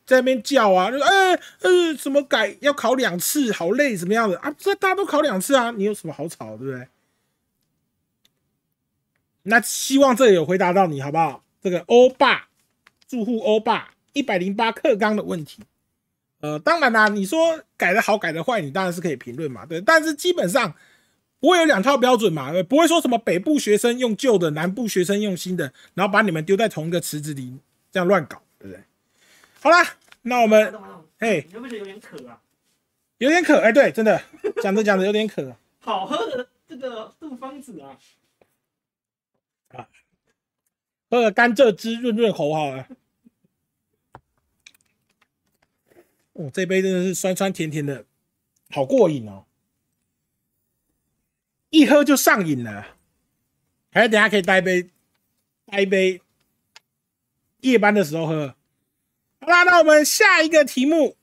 [0.05, 4.53] 在那边叫啊，就说哎呃，怎么改要考两次，好累，怎么样的啊？
[4.59, 6.89] 这大家都考两次啊，你有什么好吵，对不对？
[9.45, 11.45] 那希望这有回答到你，好不好？
[11.63, 12.49] 这个欧巴。
[13.09, 15.59] 住户欧巴一百零八克钢的问题，
[16.41, 20.75] 呃，当然啦，你说改的好改的坏，你当然是可以评论嘛，对，但是基本上
[21.43, 27.59] 不会有两套标准嘛，不会说什么北部学生用旧的，南部学生用新的，然后把你们丢在同一个池子里
[27.91, 28.81] 这样乱搞，对不对？
[29.61, 30.73] 好啦，那我们，
[31.19, 32.41] 嘿，你会不会有点渴啊？
[33.19, 34.23] 有点渴，哎，对，真的
[34.63, 37.99] 讲着讲着有点渴，好喝的这个杜芳子啊，
[39.71, 39.89] 啊，
[41.11, 42.87] 喝个甘蔗汁润润喉好了。
[46.35, 48.05] 哦，这杯真的是酸酸甜甜的，
[48.71, 49.45] 好过瘾哦！
[51.73, 52.87] 一喝就上瘾了。
[53.91, 54.89] 还是等下可以带一杯，
[55.67, 56.21] 带一杯
[57.63, 58.55] 夜班的时候喝。
[59.41, 61.17] 好啦，那我们下一个题目，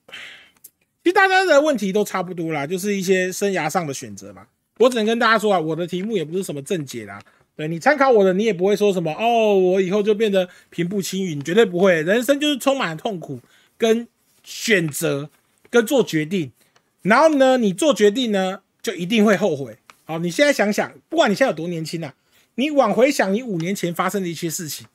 [1.02, 4.48] 其实大家的问题都差不多啦，就是一些生涯上的选择嘛。
[4.80, 7.22] 我只能跟大家说啊，我的题目也不是什么正解啦。
[7.56, 12.02] 对你参考我的，你也不会说什么哦，我以后就变得平步青云，绝对不会。
[12.04, 13.40] 人生就是充满痛苦
[13.78, 14.08] 跟。
[14.42, 15.30] 选择
[15.70, 16.54] 跟做决定，
[17.04, 19.78] 然后呢，你做决定呢，就一定会后悔。
[20.10, 22.12] 好，你现在想想，不管你现在有多年轻啊，
[22.56, 24.88] 你往回想你五年前发生的一些事情，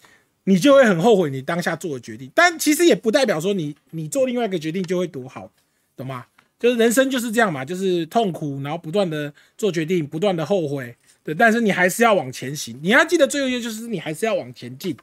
[0.42, 2.28] 你就会很后悔你当下做的决定。
[2.34, 5.52] 但其实也不代表说你你做另外一个决定就会多好，
[5.96, 6.26] 懂吗？
[6.58, 11.32] 就是人生就是这样嘛，就是痛苦，然后不断的做决定，不断的后悔，对。
[11.32, 14.96] 但是你还是要往前行，你要记得最后一句就是你还是要往前进。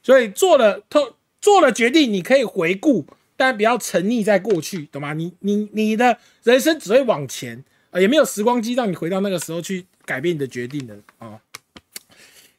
[0.00, 3.04] 所以做了透做了决定，你可以回顾。
[3.36, 5.12] 但不要沉溺在过去，懂吗？
[5.12, 7.62] 你你你的人生只会往前，
[8.00, 11.40] 也没有时光机让你回到那个时候去改变你的决定的啊。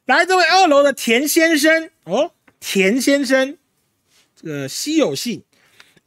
[0.06, 3.58] 来，这位二楼的田先生哦，田先生，
[4.36, 5.44] 这个稀有性。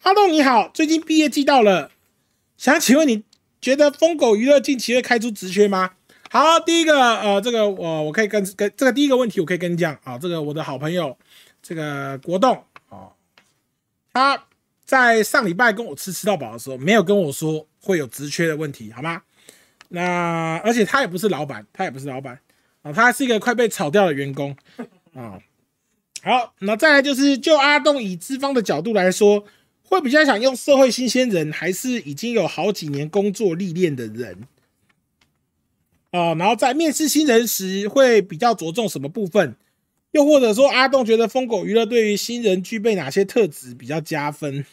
[0.03, 1.91] 阿栋你好，最近毕业季到了，
[2.57, 3.25] 想请问你
[3.61, 5.93] 觉得疯狗娱乐近期会开出职缺吗？
[6.31, 11.17] 好，第一个呃，这个我我可以跟跟这个第一个问题我可以跟你讲啊，这个我的好朋友
[11.63, 13.13] 这个国栋啊，
[14.13, 14.45] 他。
[14.83, 19.23] 在上礼拜跟我吃吃到饱的时候，没有跟我说会有职缺的问题，好吗？
[19.89, 22.39] 那而且他也不是老板，他也不是老板
[22.83, 24.57] 啊，他是一个快被炒掉的员工
[25.15, 25.41] 啊。
[26.23, 29.45] 好，那再来就是就阿栋以资方的角度来说，
[29.83, 34.47] 会比较想用社会新鲜人，还是已经有好几年工作历练的人
[36.11, 36.35] 啊？
[36.35, 39.57] 然后在面试新人时，会比较着重什么部分？
[40.13, 44.67] 又或者说，阿栋觉得疯狗娱乐对于新人具备哪些特质比较加分？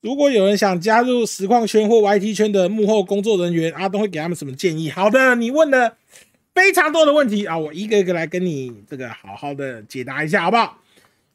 [0.00, 4.90] 如果有人想加入实况圈或 YT 圈的幕后工作人员，阿东会给他们什么建议？
[4.90, 5.98] 好的，你问了
[6.54, 10.82] 非常多的问题啊，我一个一个来跟你这个好好的解答一下，好不好？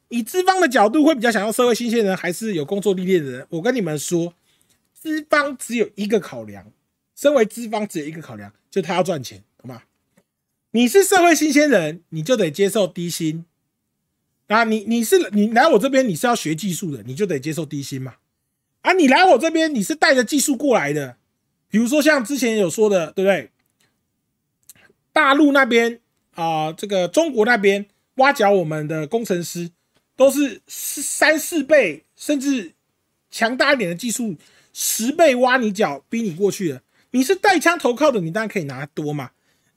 [0.09, 3.47] 以资方的角度，会比较想要社会新鲜人，还是有工作历练的人？
[3.49, 4.33] 我跟你们说，
[4.93, 6.65] 资方只有一个考量，
[7.15, 9.83] 身为资方只有一个考量，就他要赚钱，好吗？
[10.71, 13.45] 你是社会新鲜人，你就得接受低薪。
[14.47, 18.15] 啊，你你是你来我这边，你是要学技术的，你就得接受低薪嘛。
[18.85, 21.17] 啊，你来我这边，你是带着技术过来的，
[21.71, 23.49] 比如说像之前有说的，对不对？
[25.11, 25.99] 大陆那边
[26.35, 29.71] 啊，这个中国那边挖角我们的工程师，
[30.15, 32.73] 都是三四倍甚至
[33.31, 34.35] 强大一点的技术，
[34.71, 36.83] 十倍挖你脚，逼你过去的。
[37.09, 39.31] 你是带枪投靠的，你当然可以拿多嘛。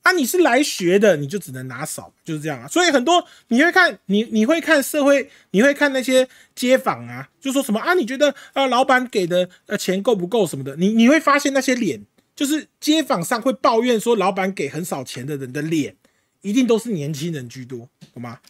[0.09, 2.67] 啊，你是来学的，你就只能拿少，就是这样啊。
[2.67, 7.93] 所以很多你会看，你你会看社会，你会看那些街访啊，就说什么啊？
[7.93, 10.77] 你觉得呃，老板给的呃钱够不够什么的？
[10.77, 15.95] 你你会发现那些脸，就是街访上会抱怨说老板给很少钱的人的脸，
[16.41, 18.41] 一定都是年轻人居多，懂吗？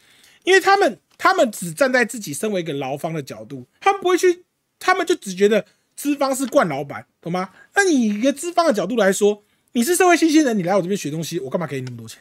[0.45, 4.45] 因为他们他们只站在自己身为一个劳方的角度，他们不会去，
[4.79, 7.51] 他们就只觉得资方是惯老板，懂吗？
[7.75, 9.43] 那你一个资方的角度来说。
[9.73, 12.21] 你是社会新鲜人，你来我这边学东西，我干嘛给你那么多钱？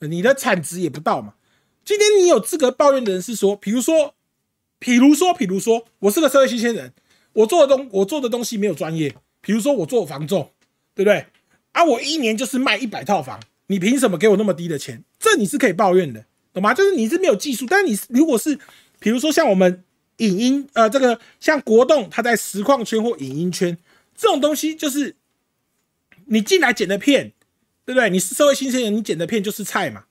[0.00, 1.34] 你的产值也不到嘛。
[1.84, 4.14] 今天你有资格抱怨的人是说，比如说，
[4.78, 6.92] 比如说，比如说，我是个社会新鲜人，
[7.32, 9.14] 我做的东我做的东西没有专业。
[9.40, 10.50] 比如说我做房仲，
[10.94, 11.26] 对不对？
[11.72, 15.02] 啊，我一年就是卖一百套房，你凭什么给我那么低的钱？
[15.18, 16.74] 这你是可以抱怨的，懂吗？
[16.74, 18.58] 就是你是没有技术，但是你如果是，
[19.00, 19.82] 比如说像我们
[20.18, 23.78] 影音，呃，这个像国栋，他在实况圈或影音圈
[24.16, 25.16] 这种东西，就是。
[26.32, 27.32] 你进来剪的片，
[27.84, 28.08] 对不对？
[28.08, 30.04] 你是社会新鲜人，你剪的片就是菜嘛，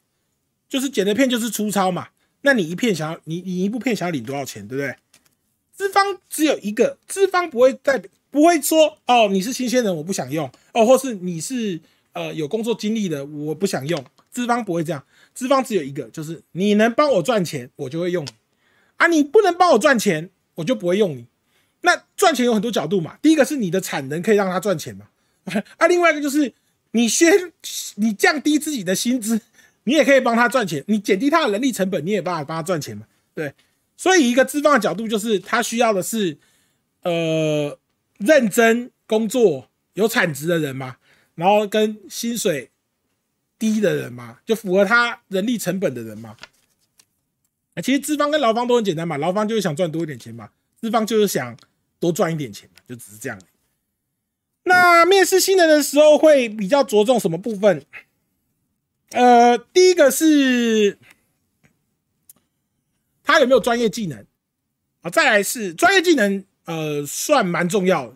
[0.69, 2.09] 就是剪的片就是粗糙嘛。
[2.41, 4.95] 那你一片想要你你一部片想要领多少钱，对不对？
[5.73, 7.99] 资方只有一个，资方不会在
[8.29, 11.79] 不会说哦，你是新鲜人，我不想用哦，或是你是
[12.13, 14.05] 呃有工作经历的，我不想用。
[14.29, 15.03] 资方不会这样，
[15.33, 18.29] 资方只有一个，就是你能帮我赚钱，我就会用你
[18.97, 19.07] 啊。
[19.07, 21.25] 你不能帮我赚钱，我就不会用你。
[21.81, 25.07] 那赚钱有很多角度嘛，第一个是你的产能可以让他赚钱嘛。
[25.77, 26.53] 啊，另外一个就是
[26.91, 27.51] 你先
[27.95, 29.39] 你降低自己的薪资，
[29.85, 30.83] 你也可以帮他赚钱。
[30.87, 33.05] 你减低他的人力成本，你也办法帮他赚钱嘛？
[33.33, 33.53] 对。
[33.97, 36.37] 所以一个资方的角度就是，他需要的是
[37.03, 37.77] 呃
[38.17, 40.97] 认真工作、有产值的人嘛，
[41.35, 42.71] 然后跟薪水
[43.59, 46.35] 低的人嘛，就符合他人力成本的人嘛。
[47.83, 51.55] 其实资方跟劳方都很简单嘛，劳方就是想赚多一点钱嘛，资方就是想
[51.99, 53.39] 多赚一点钱嘛，就只是这样。
[54.63, 57.83] 那面试新人的时候会比较着重什么部分？
[59.09, 60.97] 呃，第一个是
[63.23, 64.25] 他有没有专业技能
[65.01, 65.09] 啊？
[65.09, 68.15] 再来是专业技能，呃，算蛮重要的。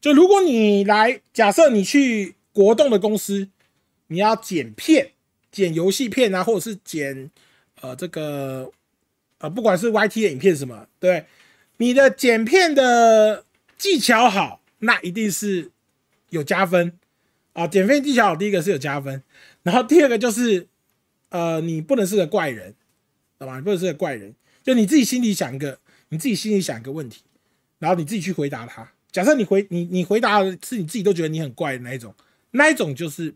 [0.00, 3.48] 就如果你来，假设你去国栋的公司，
[4.06, 5.12] 你要剪片、
[5.50, 7.30] 剪游戏片啊，或者是剪
[7.80, 8.70] 呃这个
[9.38, 11.26] 呃，不管是 YT 的影片什么，对，
[11.78, 13.44] 你的剪片的
[13.76, 14.60] 技巧好。
[14.84, 15.70] 那一定是
[16.32, 16.98] 有加分
[17.52, 17.66] 啊！
[17.66, 19.22] 减肥技巧第一个是有加分，
[19.62, 20.66] 然后第二个就是，
[21.28, 22.74] 呃，你不能是个怪人，
[23.38, 23.56] 懂吧？
[23.56, 25.78] 你不能是个怪人，就你自己心里想一个，
[26.08, 27.22] 你自己心里想一个问题，
[27.78, 28.90] 然后你自己去回答他。
[29.10, 32.14] 假设你回你你回答的是你自己都觉得你很怪的那一种，
[32.52, 33.34] 那一种就是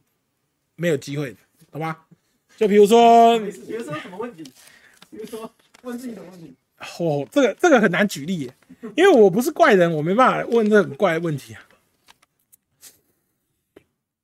[0.75, 1.37] 没有机会的，
[1.71, 1.99] 懂吗？
[2.57, 4.43] 就比如说，比如说什么问题？
[5.11, 6.55] 比如说问自己什么问题？
[6.99, 8.51] 哦，这个这个很难举例，
[8.97, 11.61] 因为我不是怪人，我没办法问这很怪的问题啊。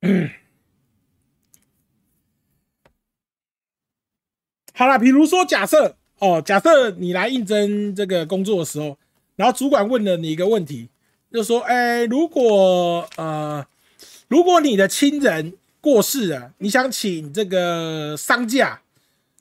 [4.73, 8.97] 好了，比如说假设哦，假设你来应征这个工作的时候，
[9.37, 10.89] 然后主管问了你一个问题，
[11.31, 13.65] 就说：哎，如果呃，
[14.27, 18.81] 如果你的亲人过世了，你想请这个丧假，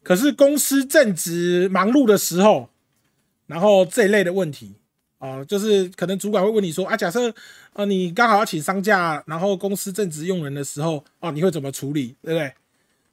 [0.05, 2.69] 可是公司正值忙碌的时候。
[3.49, 4.77] 然后这一类的问题
[5.23, 7.33] 啊，就是可能主管会问你说啊，假设
[7.75, 12.53] 呃你刚好要请丧假，然后公司正值用人的时候哦，你会怎么处理，对不对？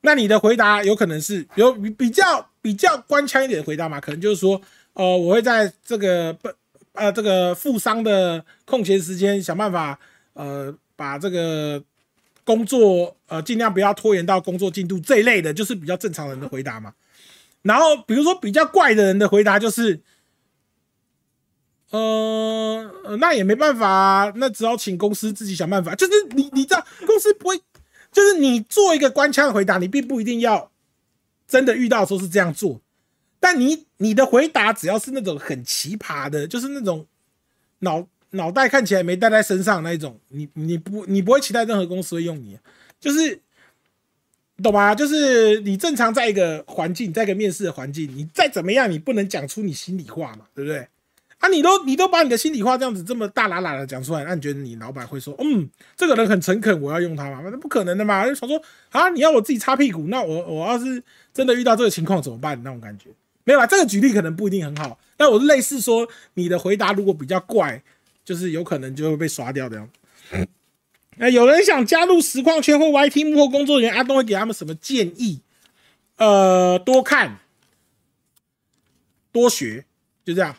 [0.01, 4.01] 那你的回答有可能是有比较比较官腔一点的回答嘛？
[4.01, 4.60] 可能就是说，
[4.93, 6.49] 呃，我会在这个不
[6.93, 9.99] 呃这个负伤的空闲时间想办法
[10.34, 11.80] 呃把这个
[12.43, 16.91] 工作呃尽量不要拖延到工作进度这一类的，就是比较正常人的回答嘛。
[17.62, 20.01] 然后比如说比较怪的人的回答就是。
[21.92, 25.96] 呃，那也没办法，那只好请公司自己想办法。
[25.96, 27.58] 就是你，你知道，公司不会，
[28.12, 30.72] 就是你做一个官腔的回答，你并不一定要
[31.48, 32.80] 真的遇到说是这样做。
[33.40, 37.08] 但你你的回答只要是那种很奇葩的，就是那种
[37.80, 42.60] 脑脑袋看起来没带在身上那一种，你你不你不会期待任何公司会用你，
[43.00, 43.42] 就是
[44.62, 44.94] 懂吗？
[44.94, 50.88] 就是你正常在一个环境，在一个面试的环境，你再怎么样，你不能讲出你心里话嘛，对不对？
[51.40, 57.42] 啊，你都你都把你的心里话这样子这么大喇喇的讲出来，那你觉得你老板会说，嗯，这个人很诚恳，我要用他吗？
[57.46, 58.26] 那不可能的嘛！
[58.26, 58.62] 就想说
[58.92, 61.02] 啊，你要我自己擦屁股，那我我要是
[61.34, 62.62] 真的遇到这个情况怎么办？
[62.62, 63.10] 那种感觉
[63.46, 67.82] 没有啊，这个举例可能不一定很好，但我是类似说，你的回答如果比较怪，
[68.26, 69.90] 就是有可能就会被刷掉的样。
[71.18, 75.40] 那有人想加入实况圈或 YT 幕后工作人员，阿东会给他们什么建议？
[76.18, 77.40] 呃，多看，
[79.32, 79.86] 多学，
[80.26, 80.56] 就这样。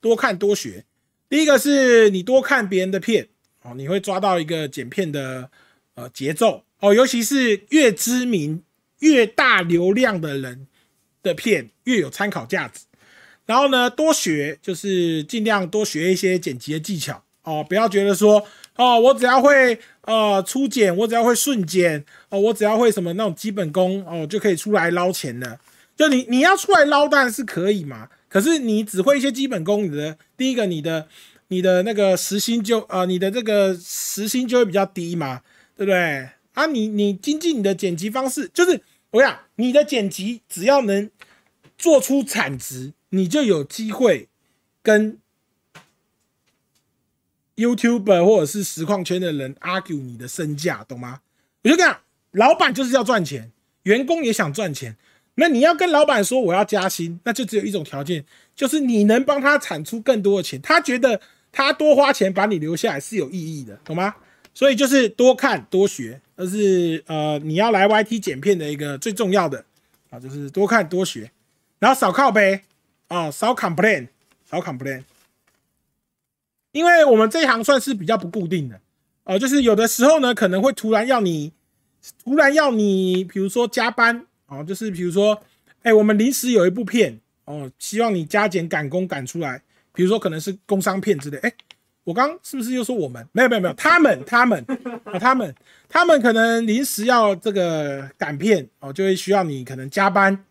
[0.00, 0.84] 多看多学。
[1.28, 3.28] 第一个是你多看别人的片，
[3.62, 5.50] 哦，你会抓到一个剪片的
[5.94, 8.62] 呃节奏哦，尤其是越知名、
[9.00, 10.66] 越大流量的人
[11.22, 12.80] 的片越有参考价值。
[13.44, 18.46] 然后呢，多学就是尽量多学一些剪辑的技巧哦，不要觉得说
[18.76, 25.58] 哦，我只要会呃初剪，我只要会顺剪哦，我只要会什么那种基本功哦，就可以出来捞钱了。
[25.96, 28.08] 就你你要出来捞当然是可以嘛。
[28.28, 31.08] 可是你只会一些基本功，你的第一个，你的
[31.48, 35.42] 你的那个时薪就呃，你的这个时薪就会比较低嘛，
[35.76, 36.28] 对不对？
[36.52, 41.10] 啊，你你精进你的剪辑方式，就是我讲你的剪辑只要能
[41.78, 44.28] 做出产值，你就有机会
[44.82, 45.18] 跟
[47.56, 51.20] YouTuber 或者是实况圈的人 argue 你的身价，懂吗？
[51.62, 52.00] 我就讲，
[52.32, 53.50] 老板就是要赚钱，
[53.84, 54.96] 员工也想赚钱。
[55.40, 58.24] 那你要跟老板说我要加薪，那就只有一种条件，
[58.56, 61.20] 就是你能帮他产出更多的钱，他觉得
[61.52, 64.16] 他多花钱把你留下来是有意义的，懂吗？
[64.52, 69.64] 所以就是多看多学，这是呃你要来 YT 剪片的一个最重要的
[70.10, 71.30] 啊，就是多看多学，
[71.78, 72.62] 然后少靠背
[73.06, 74.08] 啊，少 complain，
[74.50, 75.04] 少 complain，
[76.72, 78.80] 因为我们这一行算是比较不固定的
[79.22, 81.52] 哦，就是有的时候呢可能会突然要你，
[82.24, 84.24] 突然要你，比如说加班。
[84.48, 85.40] 哦，就是比如说，
[85.82, 89.62] 哎，我们临时有一部片哦，希望你加减赶工赶出来。
[89.94, 91.38] 比如说，可能是工商片之类。
[91.38, 91.52] 哎，
[92.04, 93.26] 我刚是不是又说我们？
[93.32, 94.64] 没有没有没有，他们他们
[95.04, 95.54] 啊，他们
[95.88, 100.44] 他们可能临时要这个赶片哦，就会需要你可能加班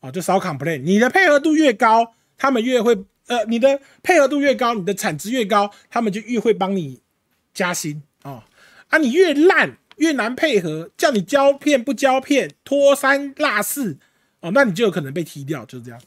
[0.00, 0.82] 哦，就少 complain。
[0.82, 2.96] 你的配合度越高，他们越会
[3.26, 7.00] 呃，你的配合度越高，你的产值越高，他们就越会帮你
[7.52, 8.44] 加薪哦。
[8.88, 9.76] 啊，你越烂。
[10.02, 13.98] 越难配合，叫你胶片不胶片，拖三落四
[14.40, 16.02] 哦，那你就有可能被踢掉，就是这样。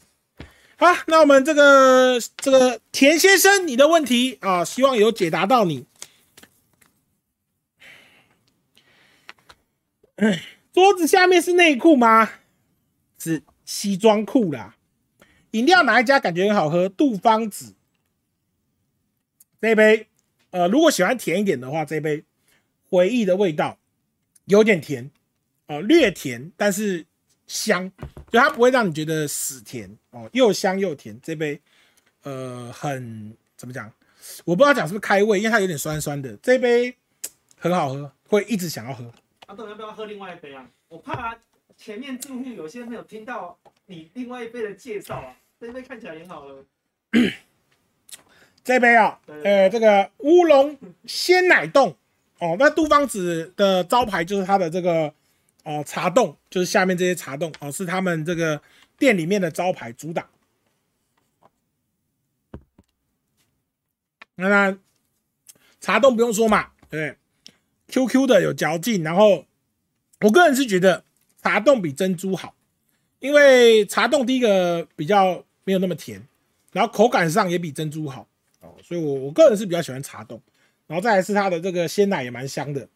[0.76, 5.86] 好，那我们这个这个田先生，你的问题啊，希望有解答到你。
[10.74, 12.30] 桌子下面是内裤吗？
[13.18, 14.76] 是西装裤啦。
[15.52, 16.86] 饮料哪一家感觉很好喝？
[16.90, 17.74] 杜芳子
[19.58, 20.08] 这杯，
[20.50, 22.24] 呃，如果喜欢甜一点的话，这杯。
[22.88, 23.78] 回忆的味道
[24.46, 25.08] 有点甜，
[25.66, 27.04] 哦，略甜，但是
[27.46, 27.90] 香，
[28.30, 31.18] 就它不会让你觉得死甜哦，又香又甜。
[31.22, 31.60] 这杯，
[32.22, 33.92] 呃，很怎么讲？
[34.44, 36.36] 我不知道讲是不是开胃，因为它有点酸酸的。
[36.42, 36.94] 这杯
[37.58, 39.12] 很好喝，会一直想要喝。
[39.46, 40.68] 阿豆要不要喝另外一杯啊？
[40.88, 41.36] 我怕
[41.76, 45.36] 前面住户有些没有听到你另外一杯的介绍啊。
[45.60, 46.64] 这杯看起来很好喝。
[48.62, 51.96] 这杯啊，呃，这个乌龙鲜奶冻。
[52.38, 55.12] 哦，那杜芳子的招牌就是它的这个
[55.64, 58.60] 哦茶冻，就是下面这些茶冻哦，是他们这个
[58.98, 60.28] 店里面的招牌主打。
[64.34, 64.78] 那那
[65.80, 67.16] 茶冻不用说嘛，对
[67.88, 69.46] ，QQ 的有嚼劲，然后
[70.20, 71.04] 我个人是觉得
[71.42, 72.54] 茶冻比珍珠好，
[73.18, 76.22] 因为茶冻第一个比较没有那么甜，
[76.72, 78.28] 然后口感上也比珍珠好
[78.60, 80.38] 哦，所以我我个人是比较喜欢茶冻。
[80.86, 82.88] 然后再来是它的这个鲜奶也蛮香的，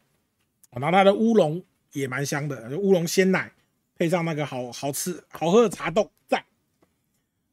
[0.71, 1.61] 然后它的乌龙
[1.93, 3.51] 也蛮香的，乌龙鲜奶
[3.97, 6.45] 配上那个好好吃好喝的茶冻，在。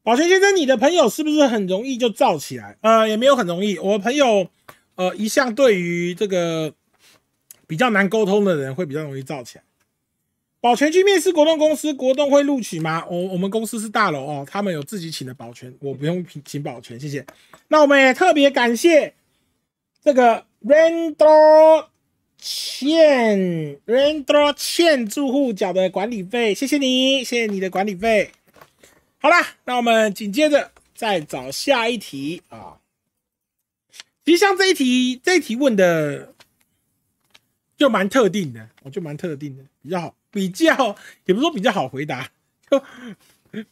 [0.03, 2.79] 宝泉先生，你的朋友是不是很容易就燥起来？
[2.81, 4.49] 呃，也没有很容易，我朋友
[4.95, 6.73] 呃一向对于这个
[7.67, 9.65] 比较难沟通的人会比较容易燥起来。
[10.61, 13.07] 保全去面试国栋公司，国栋会录取吗？
[13.09, 17.27] 我我们公司是大楼哦，他们有自己请的保全，我不用请保全，谢谢。
[17.69, 19.15] 那我们也特别感谢。
[20.01, 21.87] 这个 Randall
[22.37, 28.31] 欠 Randall 欠住户缴的管理费，谢谢你，谢谢你的管理费。
[29.19, 29.35] 好了，
[29.65, 32.79] 那我们紧接着再找下一题啊。
[34.25, 36.35] 其实像这一题，这一题问的
[37.77, 42.31] 就蛮特定的，我就蛮特定的，比较好，比较也不是说比较好回答，
[42.71, 42.83] 就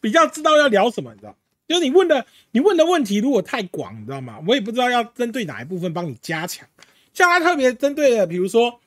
[0.01, 1.35] 比较知道要聊什么，你知道？
[1.67, 4.39] 就是你问的你问的问题如果太广，你知道吗？
[4.47, 6.67] 我也不知道要针对哪一部分帮你加强。
[7.13, 8.79] 像他特别针对的，比如说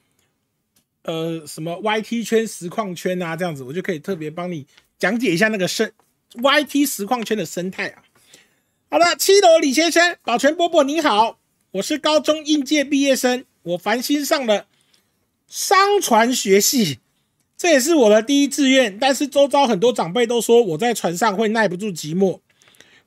[1.03, 4.67] 呃什么 YT 圈、实况圈啊这样子，我就可以特别帮你
[4.99, 5.91] 讲解一下那个生
[6.35, 8.03] YT 实况圈的生态啊。
[8.91, 11.39] 好了，七楼李先生，保全伯伯你好，
[11.73, 14.67] 我是高中应届毕业生，我繁星上了
[15.47, 16.99] 商船学系，
[17.57, 18.99] 这也是我的第一志愿。
[18.99, 22.41] 但是周遭很多长辈都说我在船上会耐不住寂寞。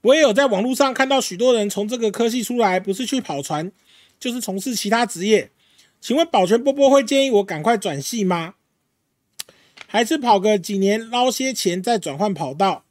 [0.04, 3.72] 我也有在网络上看到许多人从这个科系出来，不是去跑船，
[4.20, 5.50] 就是从事其他职业。
[6.02, 8.56] 请问保全波波会建议我赶快转系吗？
[9.88, 12.84] 还是跑个几年捞些钱再转换跑道？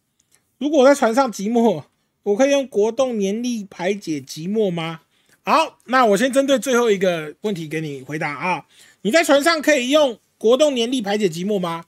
[0.57, 1.85] 如果在船上寂寞？
[2.23, 5.01] 我可以用国栋年历排解寂寞吗？
[5.43, 8.65] 好，那我先针对最后一个问题给你回答啊。
[9.03, 11.85] 你在船上可以用国栋年历排解寂寞吗？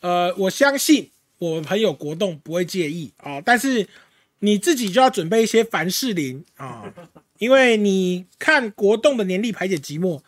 [0.00, 3.86] 呃，我相信我朋友国栋不会介意啊，但是
[4.44, 6.84] 你自己就要准备一些凡士林啊，
[7.38, 10.20] 因为你看国栋的年历排解寂寞，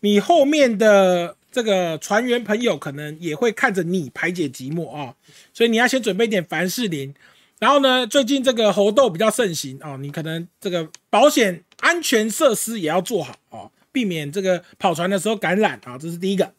[0.00, 5.14] 你后面的这个船员朋友可能也会看着你排解寂寞啊，
[5.54, 7.14] 所以你要先准备点凡士林。
[7.58, 16.52] 然后呢，最近这个猴痘比较盛行啊，你可能这个保险安全设施也要做好啊，避免这个跑船的时候感染啊，这是第一个。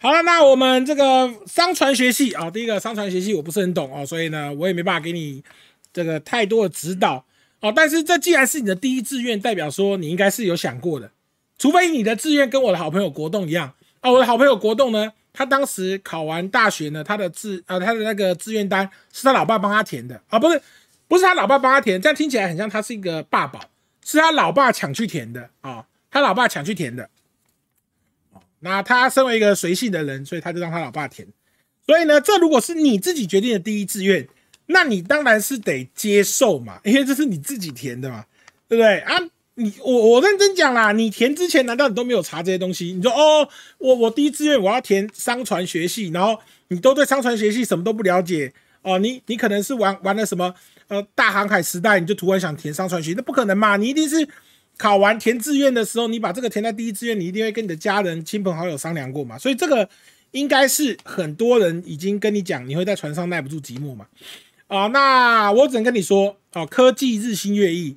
[0.00, 5.42] 好了，那我们这个商船学系啊，第一个商船学系我不是很懂哦，所以呢，我也没办法给你
[5.98, 7.24] 这个太多的指导
[7.60, 7.72] 哦。
[7.74, 11.10] 但是这既然是你的第一志愿，代表说你应该是有想过的，
[11.58, 15.12] 除非你的志愿跟我的好朋友国栋一样啊，我的好朋友国栋呢。
[15.30, 20.60] 他当时考完大学呢，他的志呃他的那个志愿单是他老爸帮他填的啊，不是
[21.06, 23.60] 不是他老爸帮他填，这样听起来很像他是一个爸宝，
[24.04, 27.08] 是他老爸抢去填的啊，他老爸抢去填的。
[28.60, 31.28] 那他身为一个随性的人，所以他就让他老爸填。
[31.86, 34.26] 所以呢，这如果是你自己决定的第一志愿，
[34.70, 38.24] 那你当然是得接受嘛，因为这是你自己填的嘛，
[38.68, 39.18] 对不对啊？
[39.54, 42.92] 你我我认真讲啦，你填之前难道你都没有查这些东西？
[42.92, 43.48] 你说哦，
[43.78, 46.38] 我我第一志愿我要填商船学系，然后
[46.68, 48.52] 你都对商船学系什么都不了解
[48.82, 49.00] 哦？
[49.00, 50.54] 你你可能是玩玩了什么
[50.86, 53.76] 呃大航海时代，你就突然想填商船学，那不可能嘛？
[53.76, 54.28] 你一定是
[54.76, 59.36] 考完填志愿的时候，你把这个填在第一志愿，你一定会跟你的家人、亲朋好友商量过嘛？
[59.36, 59.88] 所以这个
[60.30, 64.06] 应该是很多人已经跟你讲，你会在船上耐不住寂寞嘛？
[64.68, 67.96] 啊，那我只能跟你说哦，科技日新月异。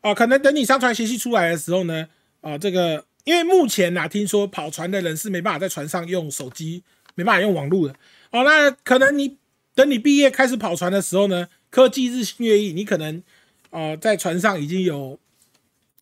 [0.00, 2.08] 哦，可能等你上传信息出来的时候呢，
[2.40, 6.82] 啊，这个因为目前啊，听说跑船的人是没办法在船上用手机，
[7.14, 7.94] 没办法用网络的。
[8.30, 9.36] 哦，那可能你
[9.74, 13.22] 等你毕业开始跑船的时候呢，科技日新月异，你可能
[13.70, 15.18] 呃在船上已经有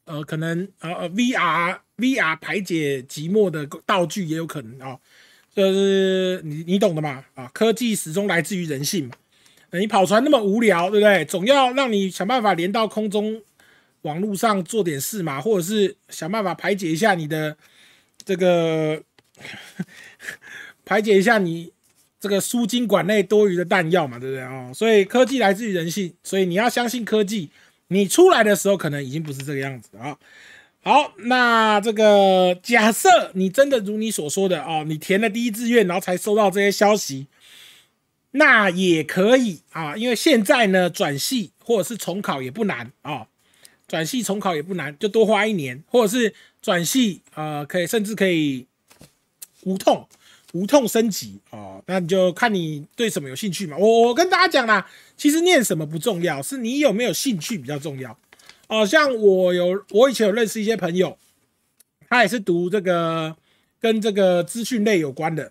[0.04, 4.98] 呃可能呃呃 VR VR 排解寂寞的道具也有可能啊，
[5.54, 9.14] 就是你你懂的嘛啊，科技始终来自于人性嘛。
[9.72, 11.24] 你跑船那么无聊，对不对？
[11.24, 13.42] 总要让你想办法连到空中。
[14.02, 17.54] 网络上做点事嘛，或者是想办法排解一下你的
[18.24, 19.02] 这个
[20.86, 21.70] 排解一下你
[22.18, 24.72] 这个输精管内多余的弹药嘛，对不对啊？
[24.72, 27.50] 所以科技来自于人性，所以你要相信科技。
[27.88, 30.16] 你出来的时候可能已经不是这个样子啊。
[30.82, 37.26] 好，那这个假设你真的如你所说的哦，你填了第一志愿，然后才收到这些消息，
[38.32, 43.26] 那也可以啊，因为现在呢转系或者是重考也不难啊。
[43.88, 48.64] 转系重考也不难，就多花一年，或者是转系，呃，可以甚至可以
[49.64, 50.06] 无痛
[50.52, 51.82] 无痛升级哦。
[51.86, 53.76] 那你就看你对什么有兴趣嘛。
[53.76, 58.16] 我我跟大家讲啦，其实念什么不重要，是你有没有兴趣比较重要。
[58.68, 61.18] 哦，像我有我以前有认识一些朋友，
[62.08, 63.36] 他也是读这个
[63.80, 65.50] 跟这个资讯类有关的，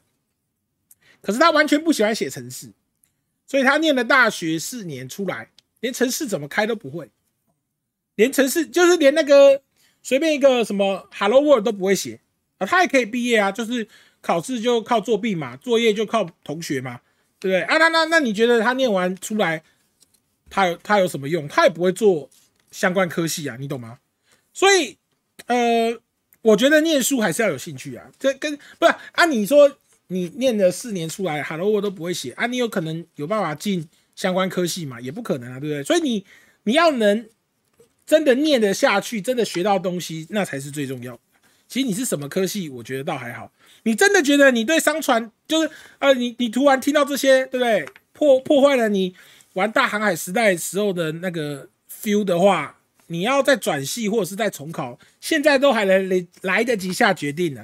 [1.21, 2.71] 可是他完全不喜欢写程式，
[3.45, 5.49] 所以他念了大学四年出来，
[5.79, 7.09] 连程式怎么开都不会。
[8.15, 9.61] 连程式就是连那个
[10.03, 12.19] 随便一个什么 Hello World 都不会写
[12.57, 13.87] 啊，他也可以毕业啊，就是
[14.21, 16.99] 考试就靠作弊嘛，作业就靠同学嘛，
[17.39, 17.77] 对不对啊？
[17.77, 19.63] 那那那你觉得他念完出来，
[20.49, 21.47] 他有他有什么用？
[21.47, 22.29] 他也不会做
[22.71, 23.99] 相关科系啊，你懂吗？
[24.51, 24.97] 所以
[25.45, 25.97] 呃，
[26.41, 28.11] 我觉得念书还是要有兴趣啊。
[28.19, 29.25] 这跟不是啊？
[29.25, 29.77] 你说
[30.09, 32.45] 你念了四年出来，Hello World 都不会写啊？
[32.45, 35.01] 你有可能有办法进相关科系嘛？
[35.01, 35.83] 也不可能啊，对不对？
[35.83, 36.23] 所以你
[36.65, 37.27] 你要能。
[38.09, 41.19] 真的念得下去，真的学到东西，那才是最重要。
[41.67, 43.51] 其实你是什么科系，我觉得倒还好。
[43.83, 47.87] 你真的觉得你对商船就是呃，你你突然听到这些，对不对？
[48.11, 49.13] 破破坏了你
[49.53, 51.69] 玩大航海时代时候的那个
[52.01, 57.63] feel 的话，你要再转系或者是再重考，现在都还来来来得及下决定呢。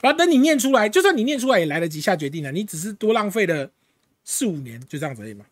[0.00, 3.70] 然后等你念出来，就算你念出来也来得及下决定了，你只是多浪费了
[4.24, 5.44] 四五年，就这样子而已嘛。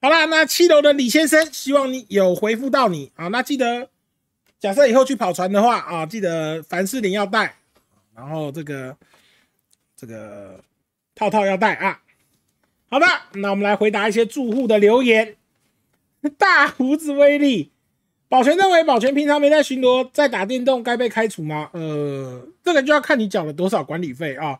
[0.00, 3.28] 好啦，那七楼的李先生，希望你有回复到你啊。
[3.28, 3.90] 那记得，
[4.60, 7.56] 假设以后去跑船的话啊，记得凡士林要带，
[8.14, 8.96] 然后这个
[9.96, 10.62] 这个
[11.14, 12.00] 套套要带啊。
[12.88, 15.36] 好的，那我们来回答一些住户的留言。
[16.36, 17.70] 大胡子威力，
[18.28, 21.70] 保全认为保全平常没在巡逻，在打电动，该被开除吗？
[21.72, 24.58] 呃，这个就要看你缴了多少管理费啊。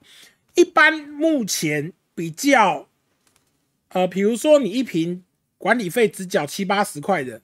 [0.55, 2.89] 一般目前比较，
[3.91, 5.23] 呃，比如说你一瓶。
[5.61, 7.41] 管理费只缴七八十块的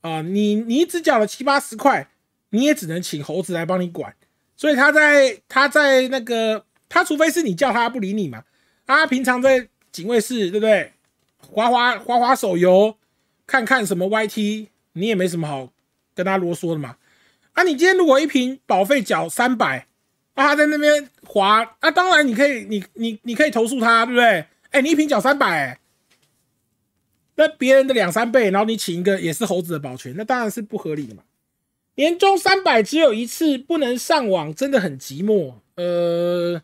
[0.00, 2.08] 啊，你你只缴了七八十块，
[2.50, 4.14] 你也只能请猴子来帮你管。
[4.56, 8.44] 所以他在他在那个他，除非是你叫他不理你嘛。
[8.86, 10.92] 他平常在警卫室，对不对？
[11.50, 12.94] 滑滑滑滑手游，
[13.44, 15.72] 看看什么 YT，你也没什么好
[16.14, 16.96] 跟他啰嗦的嘛。
[17.52, 19.86] 啊，你今天如果一瓶保费缴三百，
[20.34, 24.44] 啊，他在那边滑，啊，当然你可以，你你你可以投诉他，对不对？
[24.70, 25.78] 哎，你一瓶缴三百。
[27.36, 31.22] 那别人的两三倍，然后你请一个也是猴子的保全，那当然是不合理的嘛。
[31.94, 35.54] 年终三百只有一次，不能上网，真的很寂寞。
[35.76, 36.60] 呃，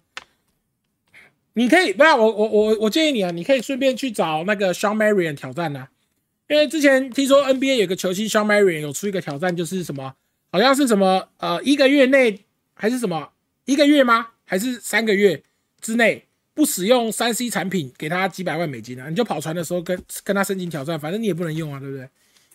[1.52, 5.88] 你可以，不要我我我我建议你啊，你可以顺便去找那个 Sean Marion 挑战啊，
[6.48, 10.14] 因为之前听说 NBA 有个球星 Sean Marion 有出一个挑战，就是什么，
[10.50, 12.40] 好像是什么呃一个月内
[12.74, 13.32] 还是什么
[13.64, 14.28] 一个月吗？
[14.44, 15.42] 还是三个月
[15.80, 16.26] 之内？
[16.56, 19.08] 不使用三 C 产品，给他几百万美金啊！
[19.08, 22.08] 你就跑船的时候跟跟他申请挑战，反正你也不能用啊，对不对？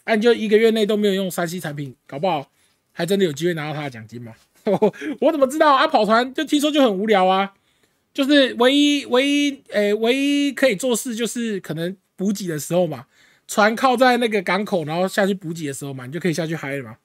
[0.05, 2.49] 那你就一个月内都没有用三 C 产品，搞不好
[2.93, 4.33] 还真的有机会拿到他的奖金嘛？
[5.19, 5.85] 我怎么知道啊？
[5.85, 7.53] 跑船就听说就很无聊啊，
[8.13, 13.05] 就是唯一唯一诶唯一可以做事就是可能补给的时候嘛，
[13.49, 16.97] 船靠在那个港口，然后下去补给的时候嘛，你就可以下去嗨了嘛？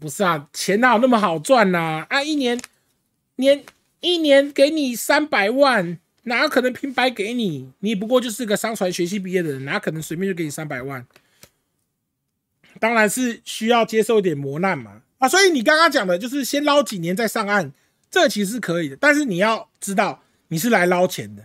[0.00, 2.04] 不是啊，钱哪有那么好赚呐？
[2.08, 2.60] 啊，一年
[3.36, 3.62] 年。
[4.04, 7.70] 一年给你三百万，哪可能平白给你？
[7.78, 11.06] 你不过就是个商船学系毕业的人，哪可能随便就给你三百万？
[12.80, 15.02] 当然是需要接受一点磨难嘛！
[15.18, 17.72] 啊，所以你刚刚讲的就是先捞几年再上岸，
[18.10, 18.96] 这其实是可以的。
[18.96, 21.44] 但是你要知道，你是来捞钱的，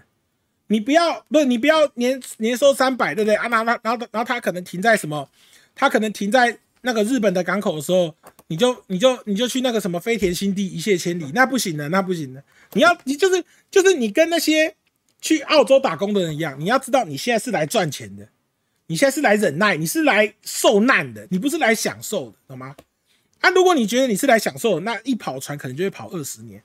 [0.68, 3.48] 你不要不是你不要年年收三百，对不对啊？
[3.48, 5.30] 然后然后然后他可能停在什么？
[5.76, 8.16] 他可能停在那个日本的港口的时候。
[8.50, 12.42] 你就你就你就去那个什么飞田新地一泻千里，那不行的，那不行的。
[12.72, 14.74] 你要你就是就是你跟那些
[15.20, 18.30] 去澳洲打工的人一样，你要知道你现在是来赚钱的，
[18.86, 22.74] 你现在是来忍耐，你是来受难的，你不是来享受的，懂吗？
[23.42, 26.64] 啊，如果你觉得你是来享受，那一跑船可能就会跑二十年，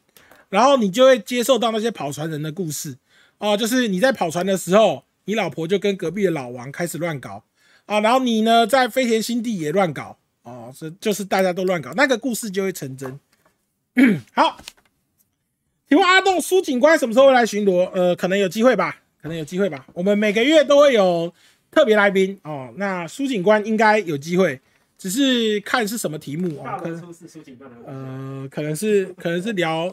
[0.48, 2.96] 然后你就会接受到那些跑船人的故事
[3.42, 7.42] 哦，就是你在跑船的时候，你老婆就跟隔壁的老王开始乱搞
[7.86, 10.16] 啊，然后你呢在飞田新地也乱搞。
[10.44, 13.18] 哦，是就是大家都乱搞，那个故事就会成真。
[14.34, 14.56] 好，
[15.88, 17.88] 请问阿栋苏警官什么时候会来巡逻？
[17.90, 19.86] 呃，可能有机会吧，可能有机会吧。
[19.92, 21.32] 我们每个月都会有
[21.70, 22.72] 特别来宾哦。
[22.76, 24.60] 那苏警官应该有机会，
[24.98, 26.78] 只是看是什么题目啊。
[26.78, 27.14] 可能。
[27.86, 29.92] 呃，可能是可能是聊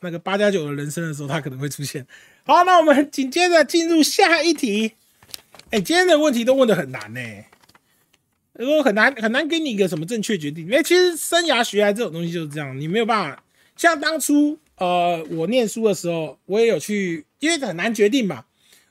[0.00, 2.06] 那个八加九的人生的时候，他可能会出现。
[2.48, 4.92] 好，那我们紧接着进入下一题。
[5.70, 7.20] 哎，今天的问题都问的很难呢。
[8.60, 13.42] 说很难很难给你一个什么正确决定，因为其实生涯学来这种东西就是这样，你没有办法。
[13.74, 18.44] 像当初呃我念书的时候，我也有去，因为很难决定嘛。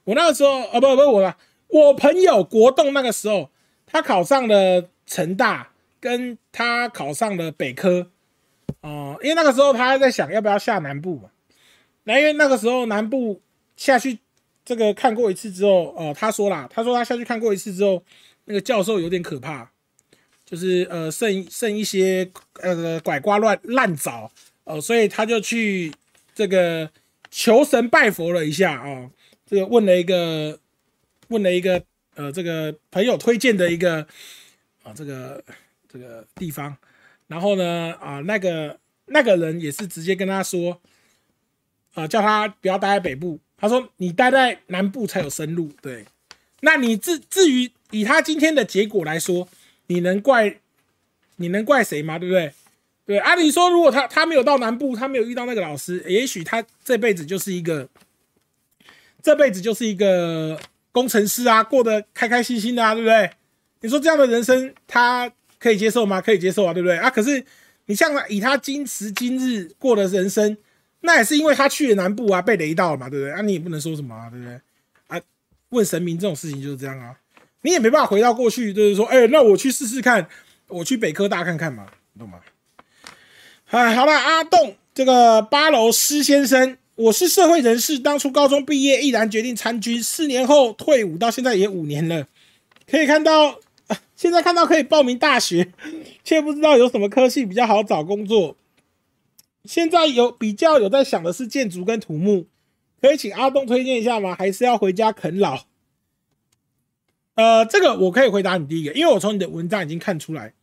[0.03, 1.37] 我那个时候呃不不我啦，
[1.69, 3.49] 我朋友国栋那个时候，
[3.85, 8.11] 他考上了成大，跟他考上了北科，
[8.81, 11.29] 哦，因为那个时候他还在想要不要下南部嘛。
[12.03, 13.41] 那因为那个时候南部
[13.75, 14.19] 下去
[14.63, 18.03] 这个看过一次之后，哦他说啦，他说他下去看过一次之后。
[18.47, 19.71] 那个教授有点可怕，
[20.45, 24.31] 就是呃剩剩一些呃拐瓜乱烂枣
[24.65, 25.91] 哦，所以他就去
[26.35, 26.91] 这个
[27.31, 29.09] 求神拜佛了一下啊，
[29.47, 30.59] 这个问了一个
[31.29, 34.05] 问了一个呃这个朋友推荐的一个
[34.83, 35.43] 啊这个
[35.91, 36.77] 这个地方，
[37.25, 40.79] 然后呢啊那个那个人也是直接跟他说
[41.95, 46.05] 啊叫他不要待在北部，他说你待在南部才有生路，对，
[46.61, 47.71] 那你至至于。
[47.91, 49.47] 以他今天的结果来说，
[49.87, 50.57] 你能怪
[51.37, 52.19] 你能怪谁吗？
[52.19, 52.51] 对不对？
[53.05, 57.87] 对，按理说，如果他他没有到南部，他没有遇到那个老师，也许他这辈子就是一个
[59.21, 60.59] 这辈子就是一个
[60.91, 63.29] 工程师啊，过得开开心心的啊，对不对？
[63.81, 66.19] 你说这样的人生他可以接受吗？
[66.19, 66.97] 可以接受啊，对不对？
[66.97, 67.45] 啊，可是
[67.85, 70.57] 你像以他今时今日过的人生，
[71.05, 73.31] 那也是因为他去了南部啊，被雷到了嘛，对不对？
[73.31, 74.59] 啊，你也不能说什么啊，对不对？
[75.07, 75.21] 啊，
[75.69, 77.15] 问神明这种事情就是这样啊。
[77.61, 80.27] 你也没办法回到过去，就是说，哎，那我去试试看，
[80.67, 81.87] 我去北科大看看嘛，
[82.19, 82.39] 懂吗？
[83.71, 92.27] 哎，好了，阿栋这个八楼施先生，我是社会人士，当初高中毕业，毅然决定参军，四年后退伍，到现在也五年了。
[92.87, 93.59] 可以看到，
[94.15, 95.71] 现在看到可以报名大学，
[96.23, 98.55] 却不知道有什么科系比较好找工作。
[99.67, 102.45] 现在有比较有在想的是建筑跟土木，
[103.01, 104.35] 可以请阿东推荐一下吗？
[104.35, 105.65] 还是要回家啃老？
[107.35, 110.53] 呃，这个我可以回答你第一个，因为我从你的文章已经看出来，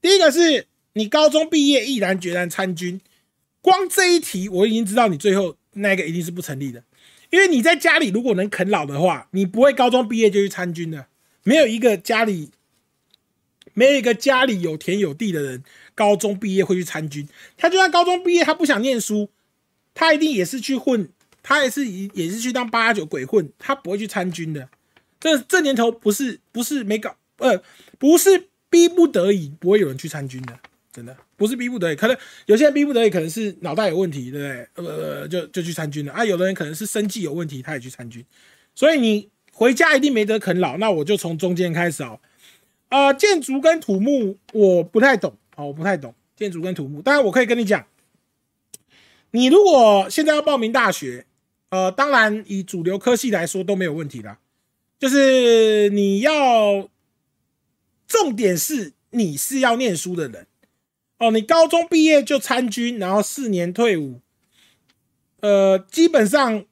[0.00, 3.00] 第一个是你高中毕业毅然决然参军，
[3.60, 6.82] 光这一题我已经知道你最后那个一定是不成立的，
[7.30, 11.06] 因为你在家里如果能啃老的话，你不会高中毕业就去参军的，
[11.44, 12.50] 没有一个家里
[13.74, 15.62] 没有一个家里有田有地的人，
[15.96, 17.26] 高中毕业会去参军，
[17.56, 19.28] 他就算高中毕业他不想念书，
[19.94, 21.08] 他一定也是去混，
[21.42, 24.68] 他也是也也是去当八九鬼混，他不会去参军的。
[25.18, 27.60] 这这年头不是不是没搞，呃，
[27.98, 30.56] 不是逼不得已，不会有人去参军的，
[30.92, 34.86] 真的不是逼不得已，可能有些人逼不得已，可能是脑袋有问题，对不对？
[34.86, 36.22] 呃，就就去参军了啊。
[36.22, 38.24] 有的人可能是生计有问题，他也去参军。
[38.74, 42.20] 所以你回家一定没得啃老，那我就从中间开始哦。
[42.90, 47.86] 呃，建筑跟土木我不太懂，哦，我不太懂建筑跟土木，但是我可以跟你讲，
[49.32, 51.26] 你如果现在要报名大学，
[51.70, 54.38] 呃，当然以主流科系来说都没有问题啦。
[54.98, 56.88] 就是你要，
[58.06, 60.46] 重点是你是要念书的人
[61.18, 61.30] 哦。
[61.30, 64.22] 你高中毕业就参军，然后四年退伍，
[65.40, 66.64] 呃，基本上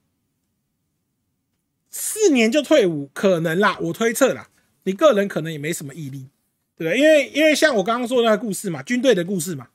[1.91, 3.79] 四年就退伍可能啦。
[3.79, 4.49] 我推测啦，
[4.85, 6.29] 你个人可能也没什么毅力，
[6.85, 6.99] 对？
[6.99, 9.69] 因为因为像我刚刚说的那个故事嘛，军队的故事嘛，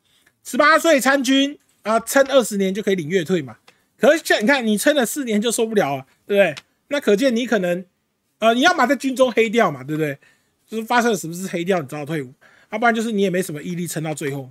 [0.44, 3.58] 十八岁参军啊，撑二十年就可以领月退嘛。
[3.98, 6.56] 可是像你看，你撑了四年就受不了了，对不对？
[6.90, 7.86] 那可见你可能。
[8.42, 10.18] 呃，你要么在军中黑掉嘛，对不对？
[10.66, 12.34] 就是发生了什么事黑掉，你只好退伍，
[12.72, 14.50] 要不然就是你也没什么毅力撑到最后。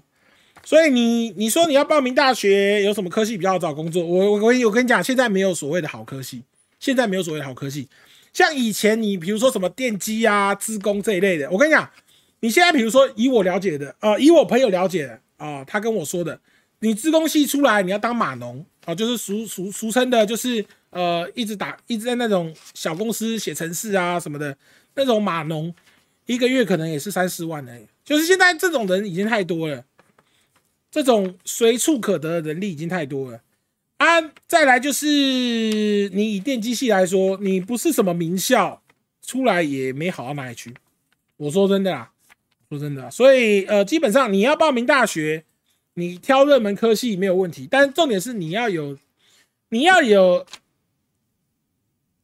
[0.62, 4.04] 所以你你说你要报名大学，有什么科系比较好找工作？
[4.04, 6.42] 我我我跟你讲，现在没有所谓的好科系，
[6.78, 7.88] 现在没有所谓的好科系。
[8.34, 11.90] 像以前你比如说什么电机啊、资工这一类的，我跟你讲，
[12.40, 16.40] 你现在比如说以我了解的，呃，以我朋友了解的啊，他跟我说的，
[16.80, 20.64] 你自工系出来，你要当码农啊，就是俗俗俗称的，就是。
[20.90, 24.56] 呃，一直打，一直在那种小公司写程式啊什么的，
[24.94, 25.74] 那种码农，
[26.24, 27.78] 一个月可能也是三四万呢。
[28.06, 29.84] 就是现在这种人已经太多了，
[30.90, 33.42] 这种随处可得的人力已经太多了
[33.98, 34.32] 啊。
[34.46, 35.06] 再来就是
[36.14, 38.82] 你以电机系来说，你不是什么名校，
[39.20, 40.72] 出来也没好到哪里去。
[41.36, 42.12] 我说真的啦，
[42.68, 45.44] 说真的，所以呃，基本上你要报名大学，
[45.94, 48.98] 你挑热门科系没有问题，但重点是你要有，
[49.70, 50.46] 你要有。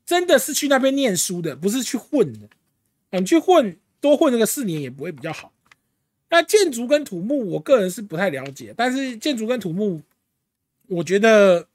[0.07, 2.41] 真的是去那边念书的，不是去混的。
[3.19, 5.51] 你去混多混那个四年也不会比较好。
[6.29, 10.03] 那建筑跟土木，我个人是不太了解，但是建筑跟土木，
[10.89, 11.69] 我觉得，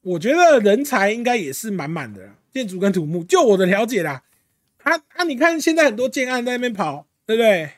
[0.00, 2.30] 我觉得人才应该也是满满的。
[2.50, 4.22] 建筑跟土木，就我的了解啦。
[4.84, 7.70] 啊啊，你看现在很多建案在那边跑，对不对？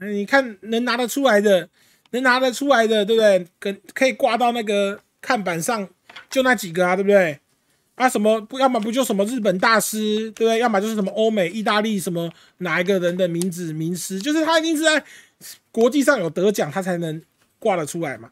[0.00, 1.68] 你看能拿得出来的，
[2.10, 3.46] 能拿得出来的，对不对？
[3.58, 5.88] 可可以挂到那个看板上，
[6.28, 7.38] 就那几个啊，对不对？
[7.94, 10.58] 啊，什么不要么不就什么日本大师，对不对？
[10.58, 15.02] 要么就是什么欧美、意大利什么哪一个人的名字名师，就是他一定是在
[15.70, 17.22] 国际上有得奖，他才能
[17.58, 18.30] 挂得出来嘛。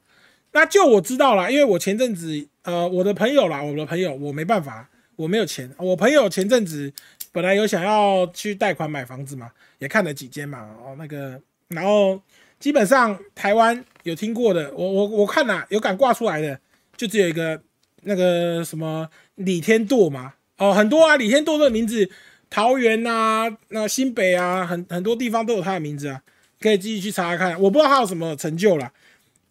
[0.53, 5.70] 那就我知道了，因为我前阵子呃，我的朋友啦，我的朋友我没办法，我没有钱。
[5.78, 6.93] 我朋友前阵子
[7.33, 12.20] 本来有想要去贷款买房子嘛，也看了几间嘛，哦那个，然后
[12.61, 16.61] 基本上台湾有听过的，我我我看了有敢挂出来的，
[16.97, 17.61] 就只有一个
[18.03, 19.09] 那个什么。
[19.37, 22.09] 李天舵嘛，哦，很多啊，李天舵这个名字，
[22.51, 26.22] 桃园啊，那新北啊，很很多地方都有他的名字啊，
[26.61, 27.59] 可以继续去查看。
[27.61, 28.93] 我不知道他有什么成就啦，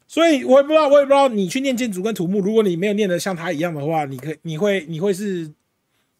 [0.08, 5.52] 所以我也不知道，我也不知道你去念建筑跟土木，如果你没有念的像他一样的话，你可你会你会是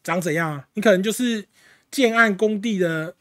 [0.02, 0.66] 长怎样啊？
[0.74, 1.46] 你可能就是
[1.92, 3.14] 建案工地的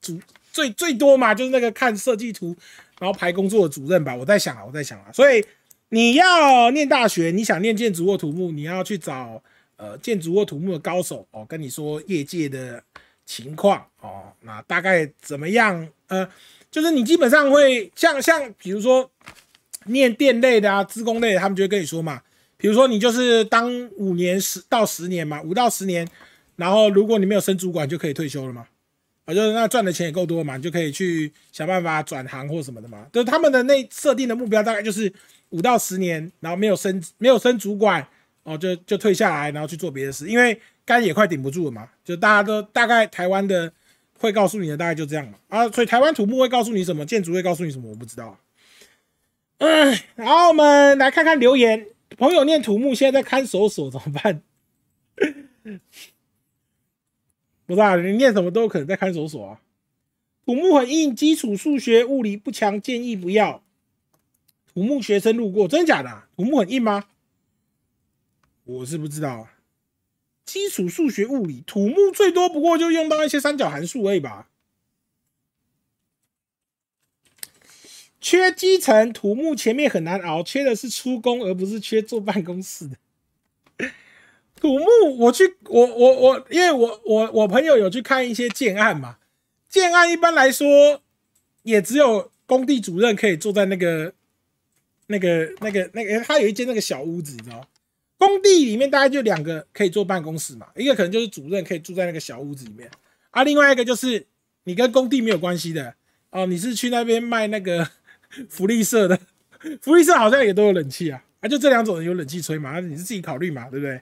[0.00, 0.20] 主，
[0.52, 2.54] 最最多嘛，就是那个看设计图
[3.00, 4.14] 然后排工作的主任吧。
[4.14, 5.44] 我在想啊，我在想啊，所以。
[5.90, 9.42] 你要念大学，你想念建筑或土木，你要去找
[9.78, 12.84] 呃建筑或土木的高手哦，跟你说业界的
[13.24, 15.88] 情况哦，那大概怎么样？
[16.08, 16.28] 呃，
[16.70, 19.10] 就是你基本上会像像比如说
[19.86, 22.20] 念电类的啊、资工类，的，他们就会跟你说嘛，
[22.58, 26.06] 比如说你就是当五年十到十年嘛，五到十年，
[26.58, 28.66] 然后如果你没有升主管，就可以退休了嘛，
[29.24, 35.10] 啊，就是那赚的钱也够多嘛，你就可以去想办法转行或什么的嘛，就是他们的那设定的目标大概就是。
[35.50, 38.06] 五到十年，然后没有升没有升主管
[38.42, 41.88] 哦，就就退下来，然后去做别的事，因为肝也快顶不住了嘛。
[42.04, 43.72] 就大家都大概台湾的
[44.18, 48.38] 会告诉你的大概就这样嘛啊，所以台湾土木会告诉你什么，建筑会告诉你什么，我不知道。
[49.56, 51.86] 嗯，然后我们来看看留言，
[52.18, 54.42] 朋友念土木现在在看守所怎么办？
[57.68, 59.60] 不知道你念什么都有可能在看守所啊。
[60.46, 63.62] 土木很硬，基础数学、物理不强，建议不要。
[64.72, 66.24] 土木学生路过，真的假的？
[66.34, 67.08] 土木很硬吗？
[68.64, 69.54] 我是不知道啊。
[70.46, 74.48] 基础数学、物理，土木最多不过就用到一些三角函数而已吧。
[78.18, 82.96] 缺基层土木前面很难熬，缺的是出工，而不是缺坐办公室的。
[84.60, 89.18] 土木，我去，我我我，因为我我我朋友有去看一些建案嘛，
[89.68, 91.00] 建案一般来说
[91.62, 94.12] 也只有工地主任可以坐在那个
[95.06, 97.66] 那个那个那个，他有一间那个小屋子，你知道
[98.16, 102.90] 工地里面大概就两个可以坐办公室嘛，一个可能就是主任可以住在那个小屋子里面，
[103.30, 104.26] 啊，另外一个就是
[104.64, 105.94] 你跟工地没有关系的
[106.30, 107.88] 哦，你是去那边卖那个
[108.50, 109.18] 福利社的，
[109.80, 114.00] 福利社好像也都有冷气啊，啊，就这两种人有冷气吹嘛，你是自己考虑嘛，对不对？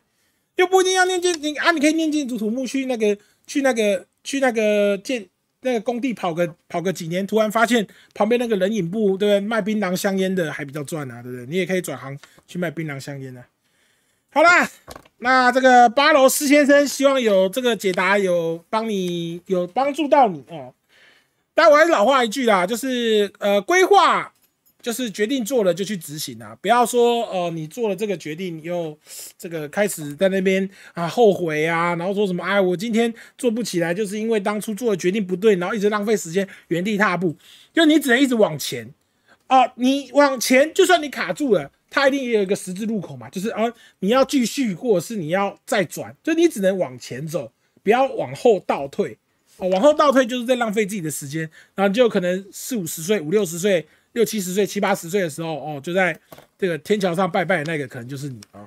[0.57, 5.27] 又不一定要念建，你啊，你可以念建筑土木去那个去那个去那个建
[5.61, 9.41] 那个工地跑个跑个几年，突然发现旁边那个人影部对不对？
[9.41, 11.47] 卖槟榔香烟的还比较赚啊，对不对？
[11.47, 13.47] 你也可以转行去卖槟榔香烟啊。
[14.31, 14.69] 好啦，
[15.19, 20.75] 那这个八楼施先生希望有这个解答有帮你有帮助到你哦。
[21.55, 24.33] 但我还是老话一句啦，就是呃规划。
[24.87, 26.57] 就是决定做了就去执行啊！
[26.63, 28.97] 不要说哦，你做了这个决定，又
[29.37, 37.35] 这个开始在那边啊后悔啊，然后说什么哎，我今天做不起来，就是因为当初做的决定不对，然后一直浪费时间，原地踏步。
[37.75, 38.89] 就你只能一直往前
[39.49, 43.65] 啊，你往前，就算你卡住了，它一定也有一个十字路口嘛，就是啊，
[43.99, 47.51] 你要继续，或者是你要再转，就你只能往前走，
[47.83, 49.19] 不要往后倒退
[49.57, 53.85] 哦，往后倒退就是在浪费自己的时间，然后就可能四五十岁、五六十岁。
[54.17, 56.19] 六七十岁、七八十岁的时候，哦，就在
[56.59, 58.67] 这个天桥上拜拜的那个，可能就是你啊。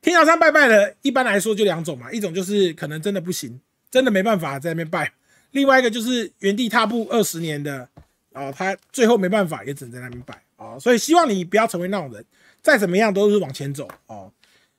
[0.00, 3.60] 天桥上拜拜的，一般来说就两种嘛，一种就是可能真的不行，
[3.92, 5.06] 真的没办法在那边拜；
[5.52, 7.88] 另外一个就是原地踏步二十年的，
[8.32, 10.76] 啊，他最后没办法也只能在那边拜啊。
[10.80, 12.24] 所以希望你不要成为那种人，
[12.60, 14.32] 再怎么样都是往前走哦。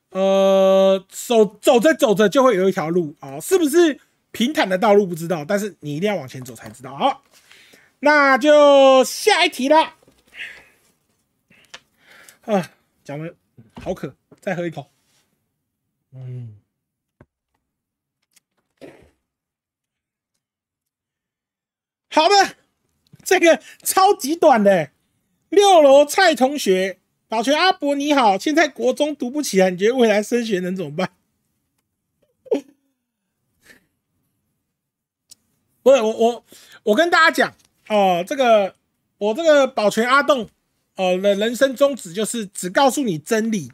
[0.09, 3.97] 呃，走走着走着就会有一条路啊，是不是
[4.33, 7.23] 平坦的道路不知道，但是你一定要往前走才知道好。
[8.03, 9.95] 那就下一题了。
[12.41, 13.33] 啊，讲的
[13.81, 14.91] 好渴，再喝一口。
[16.11, 16.59] 嗯，
[22.11, 22.57] 好的，
[23.23, 24.91] 这个超级短的。
[25.47, 26.99] 六楼蔡同学，
[27.29, 31.15] 保全阿伯你好，现在国中读不起来，你觉得未来升学能怎么办？
[35.81, 36.45] 不是我我
[36.83, 37.55] 我跟大家讲。
[37.87, 38.73] 哦，这个
[39.17, 40.47] 我这个保全阿栋，
[40.95, 43.71] 呃的人生宗旨就是只告诉你真理，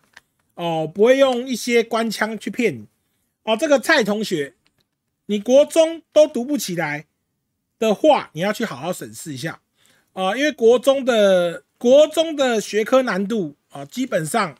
[0.55, 2.87] 哦，不会用一些官腔去骗你。
[3.43, 4.53] 哦，这个蔡同学，
[5.27, 7.05] 你国中都读不起来
[7.77, 9.61] 的话，你要去好好审视一下。
[10.13, 14.57] 啊，因为国中的国中的学科难度啊，基本上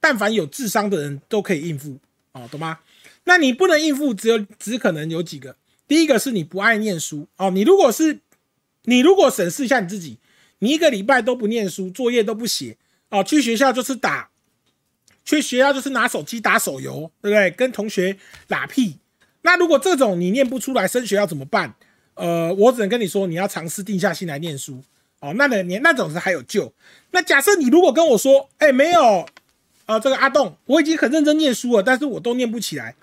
[0.00, 1.98] 但凡有智商的人都可以应付，
[2.32, 2.80] 哦，懂吗？
[3.24, 5.56] 那你不能应付，只有只可能有几个。
[5.86, 8.20] 第一个是你不爱念书，哦，你如果是
[8.84, 10.18] 你如果审视一下你自己，
[10.60, 12.76] 你一个礼拜都不念书，作业都不写，
[13.10, 14.30] 哦，去学校就是打，
[15.24, 17.50] 去学校就是拿手机打手游，对不对？
[17.50, 18.16] 跟同学
[18.46, 18.98] 打屁。
[19.42, 21.74] 那如果这种你念不出来，升学要怎么办？
[22.14, 24.82] 呃，我只能跟你说，你要尝试定下心来念书。
[25.20, 26.72] 哦，那的你那种是还有救。
[27.10, 29.26] 那假设你如果跟我说，哎，没有，
[29.86, 32.94] 呃，这个阿栋，我已经很认真念书了，但是我都念不起来，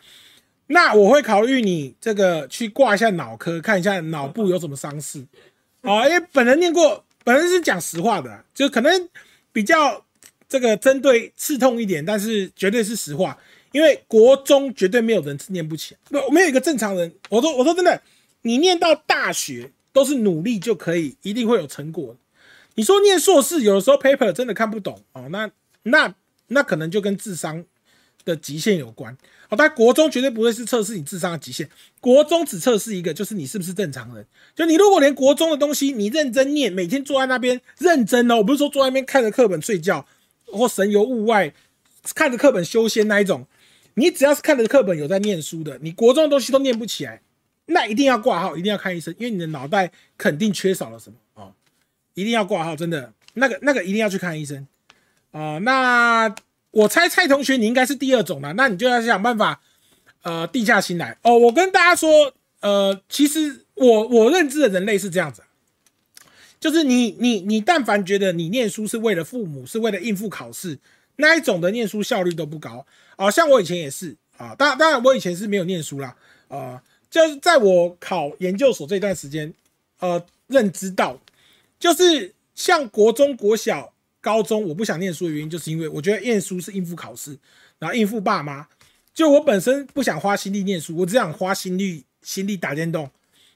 [0.67, 5.25] 那我会考虑你这个去挂一下脑科，看一下脑部有什么伤势。
[5.81, 9.09] 哦，因为本人念过，本人是讲实话的，就可能
[9.51, 10.05] 比较
[10.47, 13.37] 这个针对刺痛一点，但是绝对是实话。
[13.71, 17.13] 因为国中绝对没有人念不起，不，没有一个正常人。
[17.29, 18.01] 我说，我说真的，
[18.41, 22.17] 你念到大学都是努力就可以，一定会有成果。
[22.75, 25.49] 你说念硕士，有的时候 paper 真的看不懂哦，那
[25.83, 26.13] 那
[26.47, 27.63] 那可能就跟智商
[28.25, 29.15] 的极限有关。
[29.49, 31.69] 哦，但国中绝对不会是测试你智商的极限，
[31.99, 34.25] 国中只测试一个，就是你是不是正常人。
[34.55, 40.05] 就你如果连国中的东西你认真念，每天坐在那边认真哦，我不是说坐在那边看着课本睡觉
[40.45, 41.53] 或神游物外，
[42.15, 43.45] 看着课本修仙那一种，
[43.95, 47.21] 你只要是看着课本有在念书的，你国中的东西都念不起来，
[47.65, 51.51] 那一定要挂号，一定要看医生，因为你的脑袋肯定缺少了什么啊，
[52.13, 54.65] 一定要挂号，真的，那个那个一定要去看医生
[55.31, 56.33] 啊，那。
[56.71, 59.61] 我猜蔡同学你应该是第二种了，那你就要想办法，
[60.23, 61.37] 呃，定下心来哦。
[61.37, 65.43] 我跟大家说，呃，其实我我认知的人类是这样子，
[66.61, 70.79] 就是你你你但凡觉得你念书是为了父母，是为了应付考试，
[71.17, 72.85] 那一种的念书效率都不高。
[73.17, 76.15] 啊，像我以前也是啊，当然当然我以前是没有念书啦，
[76.47, 79.53] 呃，就是在我考研究所这段时间，
[79.99, 81.19] 呃，认知到，
[81.77, 83.90] 就是像国中国小。
[84.21, 87.37] 高中我不想念书的原因，就是因为我觉得念书是应付考试，
[87.79, 88.67] 然后应付爸妈。
[89.13, 93.09] 就我本身不想花心力念书，我只想花心力心力打电动。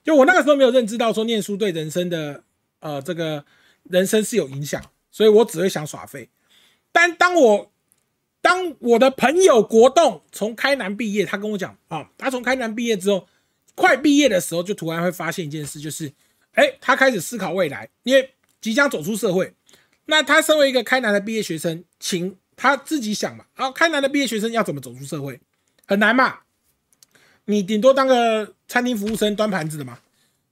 [0.04, 2.44] 就我那个时候没有认知到说念书对人生的
[2.80, 3.46] 呃这个
[3.84, 6.28] 人生是有影响，所以我只会想耍废。
[6.92, 7.72] 但当我
[8.42, 13.28] 当我的朋友国栋从开南毕业，他跟我讲啊，他从开南毕业之后，
[13.76, 16.12] 快毕业的时候就突然会发现一件事，就是
[16.54, 19.54] 哎，他开始思考未来，因为即将走出社会。
[20.06, 23.46] 那他身为一个开南的毕业学生，请他自己想嘛。
[23.54, 25.40] 好，开南的毕业学生要怎么走出社会？
[25.88, 26.40] 很难嘛。
[27.46, 30.00] 你顶多当个餐厅服务生，端盘子的嘛。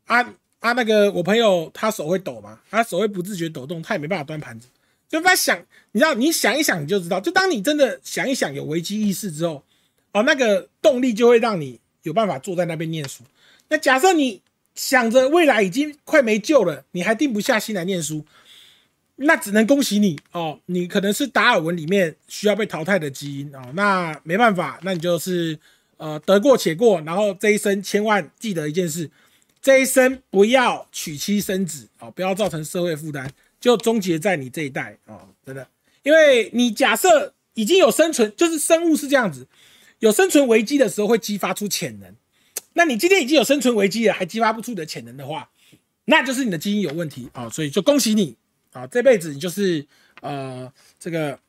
[0.05, 4.67] 啊啊，那个我朋友他手会抖嘛，他手会不自觉抖动，他也没办法端盘子。
[5.09, 5.59] 就他想，
[5.91, 7.19] 你知道，你想一想你就知道。
[7.19, 9.63] 就当你真的想一想有危机意识之后，
[10.11, 13.23] 哦，那个动力就会让你有办法坐在那边念书。
[13.69, 14.41] 那假设你
[14.75, 18.25] 想着未来已经快没救了，你还定不下心来念书。
[19.17, 25.57] 那只能恭喜你哦，你可能是达尔文里面需要被淘汰的基因哦，那没办法，那你就是
[25.97, 29.09] 呃得过且过，然后这一生千万记得一件事，
[29.61, 35.67] 这一生不要娶妻生子哦，不要造成社会负担，就终结在你这一代哦，真的，
[36.01, 39.47] 因为你假设已经有生存，就是生物是这样子，
[39.99, 42.15] 有生存危机的时候会激发出潜能，
[42.73, 45.51] 那你今天已经有生存危机了，还激发不出你的潜能的话，
[46.05, 48.35] 那就是你的基因有问题啊，所以就恭喜你。
[48.73, 49.85] 啊，这辈子你就是
[50.21, 51.39] 呃这个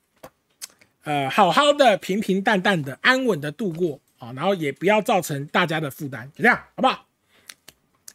[1.03, 7.07] 呃好好的平平淡淡的安稳的度过啊，然后也不要造成大家的负担，就这样好不好？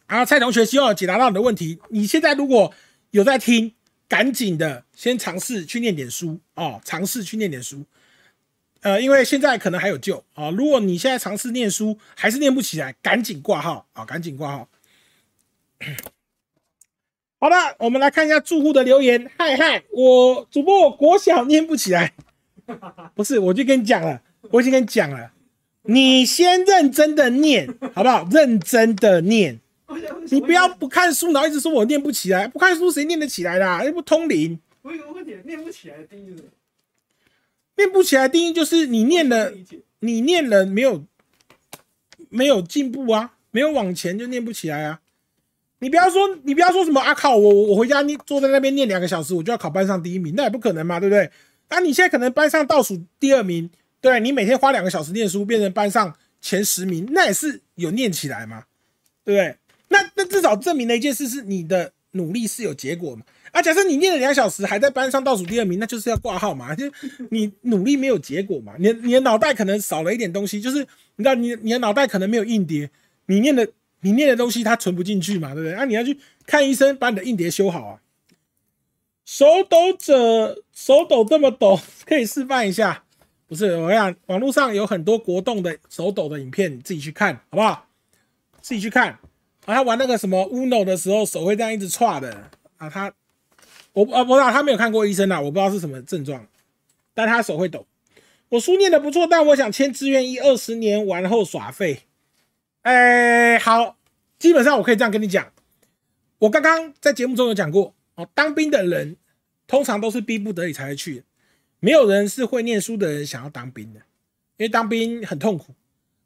[0.06, 1.78] 啊，蔡同学，希望解答到你的问题。
[1.90, 2.74] 你现在如果
[3.10, 3.74] 有在听，
[4.08, 7.84] 赶紧的先尝试去念点书哦，尝试去念点书。
[8.80, 10.50] 呃，因为现在可能还有救啊。
[10.50, 14.68] 如果你现在尝试念书还是念不起来，赶紧挂号啊，赶紧挂号。
[17.42, 19.30] 好的，我们来看一下住户的留言。
[19.38, 22.12] 嗨嗨，我主播国小念不起来，
[23.16, 24.20] 不是，我就跟你讲了，
[24.50, 25.32] 我已经跟你讲了，
[25.84, 28.28] 你先认真的念，好不好？
[28.30, 29.58] 认真的念，
[30.30, 33.82] 你不要不看书，然后一直说我念不起来，不看书谁念得起来啦？
[33.82, 34.60] 又不通灵。
[34.82, 36.44] 我有个问题，念不起来的定义是？
[37.78, 39.50] 念不起来定义就是你念了，
[40.00, 41.02] 你念了没有
[42.28, 45.00] 没有进步啊，没有往前就念不起来啊。
[45.82, 47.14] 你不要说，你不要说什么啊！
[47.14, 51.30] 靠，我我回家念坐在那边念两个小时，我就要考班上第一名，那也不可能嘛，对不对？
[51.70, 53.70] 那你现在可能班上倒数第二名，
[54.00, 58.64] 对你每天花两个小时念书，变成班上前十名，那也是有念起来嘛，
[59.24, 59.56] 对不对？
[59.88, 63.22] 那那至少证明了一件事，是你的努力是有结果嘛。
[63.52, 66.84] 啊，假设你念了两小时还在班上倒数第二名，那就是要挂号嘛，就
[67.30, 70.80] 你努力没有结果嘛，你你的脑袋可能少了一点东西，就是
[71.16, 72.90] 你知道你你的脑袋可能没有硬碟，
[73.24, 73.66] 你念的。
[74.00, 75.74] 你念的东西它存不进去嘛，对不对？
[75.74, 78.00] 啊，你要去看医生，把你的硬碟修好啊。
[79.24, 83.04] 手抖者手抖这么抖，可以示范一下。
[83.46, 87.88] 不是，我讲网络上有很多国动的手抖的影片，你自己去看好不好？
[88.60, 89.10] 自己去看。
[89.10, 89.20] 啊，
[89.66, 92.88] 他玩那个什么 Uno 的时候，手会这样一直歘的啊。
[92.88, 93.12] 他，
[93.92, 96.46] 我啊不知道他没有看过医生啊，我不知道是什么症状，
[97.12, 97.86] 但他手会抖。
[98.48, 102.00] 我书念的不错，但我想签志愿一二十年完后耍废。
[102.82, 103.98] 哎，好，
[104.38, 105.52] 基本上我可以这样跟你讲，
[106.38, 109.16] 我刚刚在节目中有讲过哦，当兵的人
[109.66, 111.24] 通常都是逼不得已才会去，
[111.78, 114.00] 没有人是会念书的人想要当兵的，
[114.56, 115.74] 因为当兵很痛苦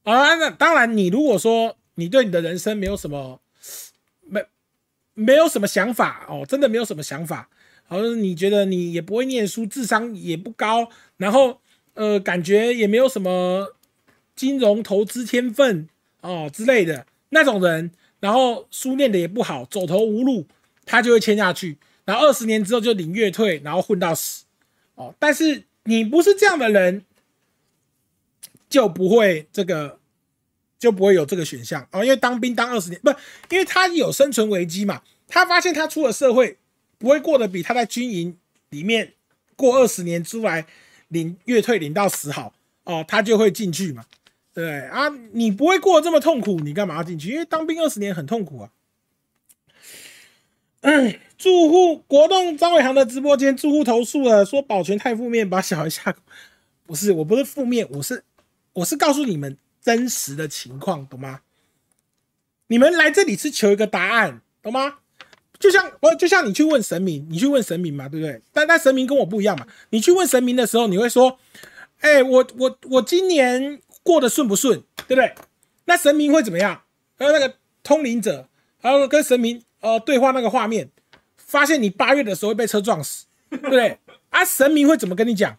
[0.04, 0.36] 啊。
[0.36, 3.40] 那当然，你如果说你对你的人生没有什么
[4.20, 4.44] 没
[5.14, 7.48] 没有什么想法哦，真的没有什么想法，
[7.82, 11.60] 好像你觉得你也不会念书，智商也不高，然后
[11.94, 13.74] 呃，感觉也没有什么
[14.36, 15.88] 金融投资天分。
[16.24, 20.46] 哦之类的那种人，然后书念的也不好，走投无路，
[20.86, 21.76] 他就会签下去，
[22.06, 24.44] 然后二十年之后就领月退，然后混到死。
[24.94, 27.04] 哦，但是你不是这样的人，
[28.70, 29.98] 就不会这个，
[30.78, 32.02] 就不会有这个选项哦。
[32.02, 33.10] 因为当兵当二十年，不，
[33.50, 35.02] 因为他有生存危机嘛。
[35.26, 36.58] 他发现他出了社会，
[36.96, 38.38] 不会过得比他在军营
[38.70, 39.14] 里面
[39.56, 40.66] 过二十年出来
[41.08, 44.04] 领月退领到死好哦，他就会进去嘛。
[44.54, 47.30] 对啊，你不会过得这么痛苦，你干嘛要进去？
[47.32, 48.70] 因为当兵二十年很痛苦啊。
[50.82, 56.14] 嗯， 住户国栋张伟航的直播间，住户投诉了，说保全太负面，把小孩吓。
[56.86, 58.22] 不是，我不是负面，我是
[58.74, 61.40] 我是告诉你们真实的情况，懂吗？
[62.68, 64.98] 你们来这里是求一个答案，懂吗？
[65.58, 68.40] 就像我，就像你去问神明，你去问神明嘛，对不对？
[68.52, 69.66] 但但神明跟我不一样嘛。
[69.90, 71.40] 你去问神明的时候，你会说，
[71.98, 73.80] 哎，我我我今年。
[74.04, 75.34] 过得顺不顺，对不对？
[75.86, 76.82] 那神明会怎么样？
[77.18, 78.48] 还有那个通灵者，
[78.80, 80.88] 还有跟神明呃对话那个画面，
[81.36, 83.98] 发现你八月的时候会被车撞死，对不对？
[84.30, 85.56] 啊，神明会怎么跟你讲？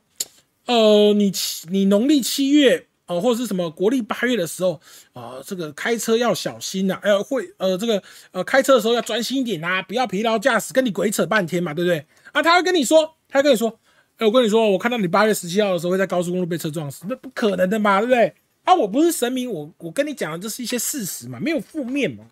[0.67, 4.81] 呃，你七你农历七月呃，或者是什么国历八月的时候
[5.13, 8.01] 啊、这个开车要小心呐、呃，会呃这个
[8.31, 12.05] 呃开车的时候要专心一点啊，不要疲劳驾驶，跟你鬼扯半天嘛，对不对？
[12.31, 13.79] 啊，他会跟你说，他会跟你说，
[14.17, 18.33] 哎、我跟你说，我看到你八月十七号的时候会在高速公路被车撞死，那不可能的嘛，对不对？
[18.63, 22.25] 啊，我不是神明，我我跟你讲的这是一些事实嘛，没有负面嘛。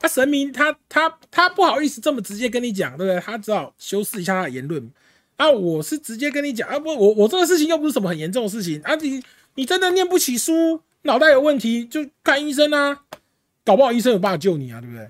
[0.00, 3.20] 啊，神明他他他不好意思这么直接跟你讲，对不对？
[3.20, 4.90] 他只好修饰一下他的言论。
[5.36, 9.22] 啊，我是直接跟你讲啊，不，我我这个事情又不是什么很严重的事情啊，你
[9.54, 13.04] 你真的念不起书，脑袋有问题就看医生啊，
[13.64, 15.08] 搞不好医生有办法救你啊，对不对？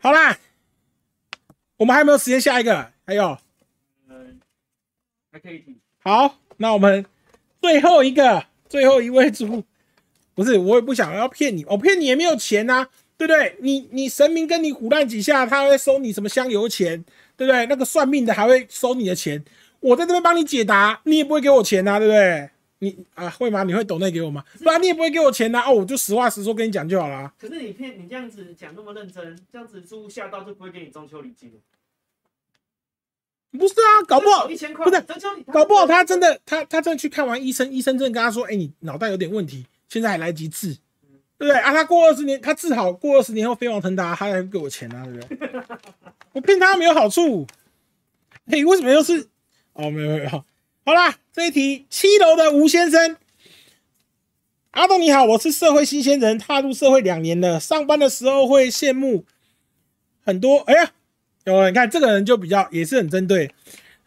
[0.00, 0.38] 好啦，
[1.76, 2.92] 我们还有没有时间下一个？
[3.04, 3.36] 还有，
[5.32, 5.64] 还可以。
[6.00, 7.04] 好，那我们
[7.60, 9.64] 最后一个，最后一位主，
[10.34, 12.86] 不是，我也不想要骗你，我骗你也没有钱呐、
[13.16, 13.56] 对不对？
[13.60, 17.02] 你你神明跟你胡乱几下，他会收你什么香油钱，
[17.36, 17.64] 对不对？
[17.66, 19.42] 那个算命的还会收你的钱，
[19.80, 22.50] 我在这边帮你解答，你也不会给我钱呐、对不对？
[22.80, 23.62] 你啊会吗？
[23.62, 24.44] 你会抖内给我吗？
[24.58, 27.32] 不然你也不会给我钱呐、哦，我就实话实说跟你讲就好了。
[27.38, 31.52] 可是你骗你这样子讲那么认真，这样子住户吓到就不会给你中秋礼金。
[33.58, 35.00] 不是啊，搞不好一千块，不是
[35.52, 40.74] 搞不好他真的，他他真的去看完医生，医生真的跟他说：“哎、你脑袋有点问题，现在还来得及治，
[41.38, 45.62] 对不对？”啊，他过二十年，他治好，过二十年后飞黄腾达，他还会给我钱啊，对不对？
[46.32, 47.46] 我骗他没有好处。
[48.46, 49.28] 嘿、为什么又是？
[49.74, 50.44] 哦，没有没有，
[50.84, 53.16] 好啦，这一题七楼的吴先生，
[54.72, 59.24] 阿东你好，我是社会新鲜人，踏入社会两年了，上班的时候会羡慕
[60.24, 60.92] 很多，哎呀，
[61.44, 63.50] 有你看这个人就比较也是很针对。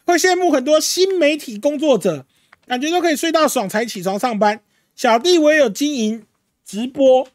[0.06, 2.26] 会羡慕很多新媒体工作者，
[2.68, 4.62] 感觉都可以睡到爽才起床上班。
[4.96, 6.24] 小弟我也有经营
[6.64, 7.28] 直播，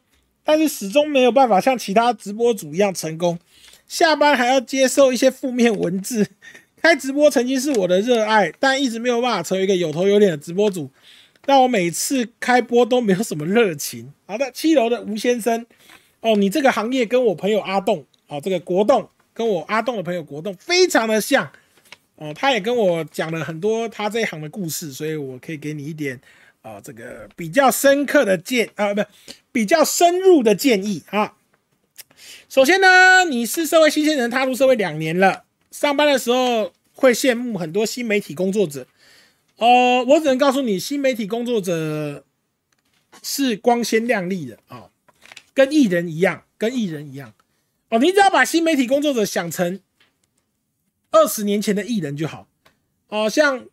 [0.43, 3.37] 但是始终没有办法像其他直播主一样成功。
[3.87, 6.27] 下班还要接受一些负面文字。
[6.81, 10.89] 开直播曾经是我的热爱，但一直没有办法成为一个有头有脸的直播主，
[11.45, 14.11] 让我每次开播都没有什么热情。
[14.25, 15.63] 好的，七楼的吴先生，
[16.21, 21.51] 哦，你这个行业跟我朋友阿栋，哦，这个国栋跟我阿栋的朋友国栋非常的像。
[22.15, 26.21] 哦，他也跟我讲了很多他这一行的故事，所以我可以给你一点
[26.61, 29.01] 啊、这个比较深刻的建啊，不
[29.51, 31.33] 比较深入的建议啊。
[32.47, 38.85] 首先呢，你是社会新鲜人，踏入社会两年了，上班的时候会羡慕很多新媒体工作者。
[39.57, 42.23] 哦，我只能告诉你，新媒体工作者
[43.23, 44.91] 是光鲜亮丽的啊、
[45.55, 47.33] 跟艺人一样，跟艺人一样。
[47.91, 49.79] 哦，你只要把新媒体工作者想成
[51.11, 52.47] 二十年前的艺人就好。
[53.09, 53.65] 哦，像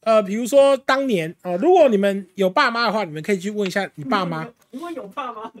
[0.00, 4.48] 呃，比如说当年哦，如果你们有爸妈的话，你们可以去问一下你爸妈。
[4.70, 5.52] 你会有爸妈？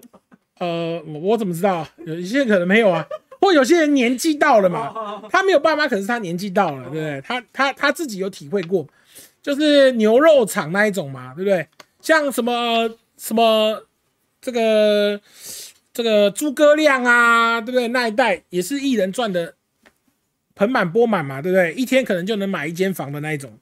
[0.58, 1.86] 呃，我我怎么知道？
[2.06, 3.06] 有一些人可能没有啊，
[3.38, 7.20] 或有些人年纪到了嘛，嘛，他没有爸妈，可是他年纪到了，对不对？
[7.20, 8.86] 他他他自己有体会过，
[9.42, 11.68] 就是牛肉厂那一种嘛，对不对？
[12.00, 12.88] 像什么
[13.18, 13.82] 什么
[14.40, 15.20] 这个
[15.96, 17.88] 这个诸葛亮啊，对不对？
[17.88, 19.54] 那一代也是艺人赚的
[20.54, 21.72] 盆满钵满嘛，对不对？
[21.72, 23.58] 一天可能就能买一间房的那一种。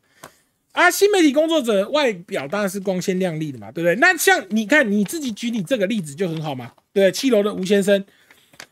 [0.73, 3.95] 啊，新媒体工作者外表当然是光鲜亮丽的嘛，对不对？
[4.01, 7.13] 那像你看你自己举你这个例子就很好嘛，对对？
[7.13, 8.05] 七楼的吴先生，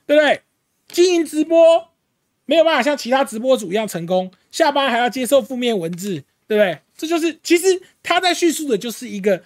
[0.08, 0.42] 对不对？
[0.88, 1.88] 经营直播
[2.46, 6.80] 没有办法像其他直播主一样成功，下班还要接受负面文字，对不对？
[6.96, 9.44] 这就是其实他在叙述的就是一个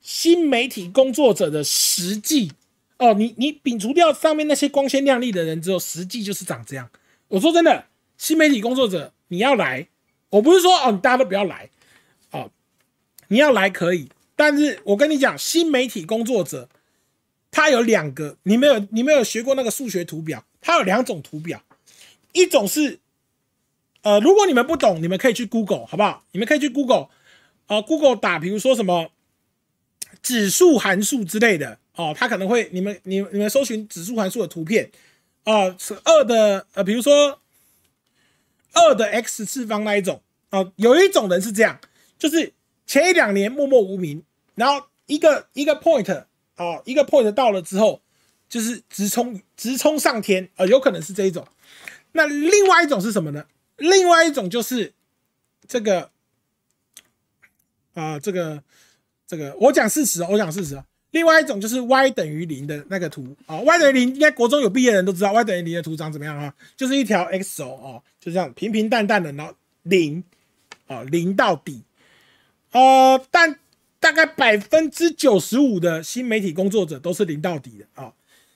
[0.00, 2.52] 新媒体工作者的实际
[2.98, 3.14] 哦。
[3.14, 6.90] 你你摒除掉上面那些光鲜亮丽的人之后，实际就是长这样。
[7.28, 9.88] 我说真的，新媒体工作者你要来，
[10.30, 11.70] 我不是说哦，大家都不要来
[12.30, 12.50] 哦，
[13.28, 16.68] 你要来可以，但是我跟你讲，新媒体工作者
[17.50, 21.62] 他有两个，你没有你没有学过那个数学图表，它有两种图表，
[22.32, 23.00] 一种是，
[24.02, 26.24] 呃，如果你们不懂，你们可以去 Google 好不好？
[26.32, 27.08] 你们可以去 Google，
[27.66, 29.10] 呃，Google 打，比如说什么
[30.22, 34.90] 指数函数之类的哦，它可能会你们你你们搜寻指数函数的图片，
[35.44, 37.40] 哦、是二的呃，比如说
[38.72, 41.80] 二的 x 次方那一种哦，有一种人是这样，
[42.18, 42.52] 就是
[42.86, 44.22] 前一两年默默无名，
[44.54, 46.24] 然后一个一个 point
[46.56, 48.02] 哦，一个 point 到了之后，
[48.48, 51.46] 就是直冲直冲上天啊、有可能是这一种。
[52.12, 53.46] 那另外一种是什么呢？
[53.76, 54.92] 另外一种就是
[55.66, 56.10] 这个
[57.94, 58.62] 啊、这个
[59.28, 60.82] 这个，我讲事实哦，我讲事实啊。
[61.10, 66.52] 另外一种就是 y 等于零的那个图啊、，y 等于零，应该国中有毕业的人都知道 y 等于零的图长怎么样啊？
[66.76, 70.24] 就是一条 x 轴哦，就这样平平淡淡的，然后零
[70.86, 71.82] 啊零到底。
[72.72, 73.58] 呃，但
[74.00, 78.12] 大概百分之九十五的新媒体工作者都是零到底的啊，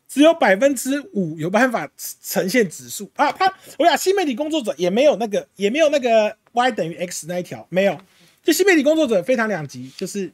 [0.08, 1.90] 只有百分之五有办法
[2.22, 3.32] 呈现指数啊。
[3.32, 7.98] 他我讲新媒体工作者也没有那个也没有那个 y 等于 x 那一条没有，
[8.42, 10.30] 就新媒体工作者非常两极，就是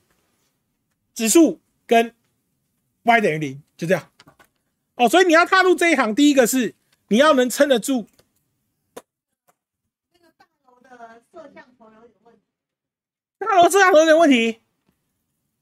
[1.19, 2.15] 指数跟
[3.03, 4.09] y 等于零，就这样。
[4.95, 6.77] 哦，所以你要踏入这一行，第一个是
[7.09, 8.07] 你要能撑得住。
[10.13, 12.41] 那个大楼的摄像头有点问题。
[13.37, 14.61] 大楼摄像头有点问题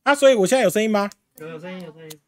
[0.03, 1.09] 啊，所以我现在有声音吗？
[1.39, 2.21] 有有声音有声音。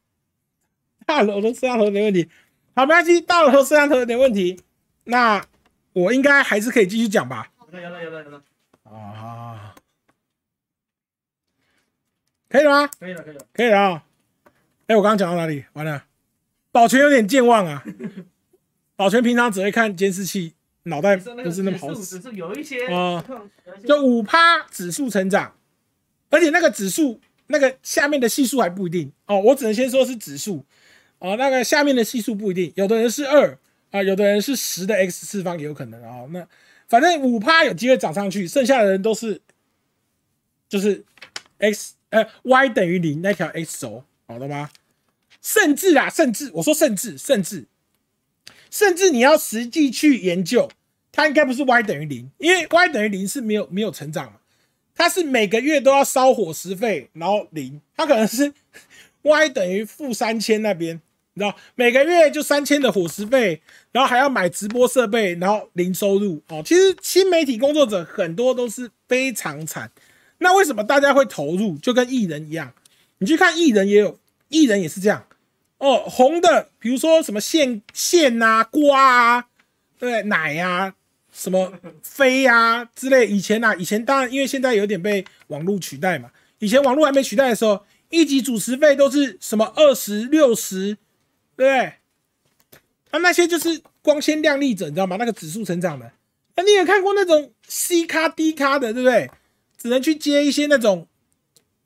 [1.05, 2.31] 大楼的摄像头有点问题，
[2.75, 4.59] 好，没关系，大楼的摄像头有点问题，
[5.05, 5.45] 那
[5.93, 7.53] 我应该还是可以继续讲吧？
[7.71, 8.43] 有了有了有了，
[8.85, 9.68] 啊，
[12.49, 12.91] 可以了吗？
[12.99, 13.47] 可以了可以了。
[13.53, 14.05] 可以了啊。
[14.87, 15.65] 哎，我刚刚讲到哪里？
[15.75, 16.05] 完了，
[16.73, 17.85] 保全有点健忘啊。
[18.97, 20.55] 保全平常只会看监视器，
[20.85, 22.19] 脑袋你说那个不是那么好指数使。
[22.19, 23.23] 指数有一些哦
[23.66, 25.55] 有一些就五趴指数成长，
[26.31, 30.65] 而且那个指数那个下面的系数还不一定哦，我只能先说是指数
[31.19, 33.57] 哦，那个下面的系数不一定，有的人是二
[33.91, 36.29] 啊，有的人是十的 x 次方也有可能啊、哦。
[36.33, 36.45] 那
[36.89, 39.41] 反正五趴有机会涨上去，剩下的人都是
[40.69, 41.05] 就是
[41.59, 44.70] x 呃 y 等于零那条 x 轴，好的吗？
[45.40, 47.66] 甚至啊，甚至我说甚至甚至
[48.70, 50.70] 甚至你要实际去研究，
[51.12, 54.40] 它应该不是 y 等于零，因为 y 等于零是没有没有成长嘛，
[54.94, 58.52] 它是每个月都要烧伙食费，然后零，它可能是
[59.22, 61.01] y 等于负三千那边，
[61.35, 63.62] 你知道，每个月就三千的伙食费，
[63.93, 66.62] 然后还要买直播设备，然后零收入哦。
[66.64, 69.90] 其实新媒体工作者很多都是非常惨，
[70.39, 71.77] 那为什么大家会投入？
[71.78, 72.73] 就跟艺人一样，
[73.19, 75.27] 你去看艺人也有，艺人也是这样
[75.78, 79.47] 哦，红的，比如说什么线线啊、瓜啊，
[79.98, 80.94] 对不对奶啊，
[81.32, 83.27] 什么飞啊之类。
[83.27, 86.31] 以前啊，以前当然因为现在有点被网络取代嘛。
[86.59, 90.97] 以前网络还没取代的时候，一集主持费都是什么二十六十，
[91.56, 91.78] 对不对？
[93.10, 95.16] 啊，那些就是光鲜亮丽者，你知道吗？
[95.16, 96.10] 那个指数成长的。
[96.56, 99.31] 那你有看过那种 C 咖 D 咖的，对不对？
[99.79, 101.07] 只能去接一些那种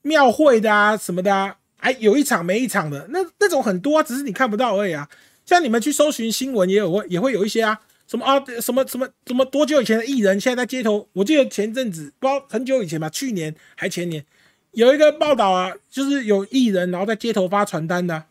[0.01, 5.07] 庙会的啊什么的啊，还有一场没一场的，那那种很多啊，只是你看不到而已啊。
[5.45, 14.25] 像你们去搜寻新闻，也有会也会有一些啊，什么啊什么什么什么多久以前的艺人，现在在街头，我记得前阵子不知道很久以前吧，去年还前年
[14.71, 18.23] 有一个报道啊，就是有艺人然后在街头发传单的、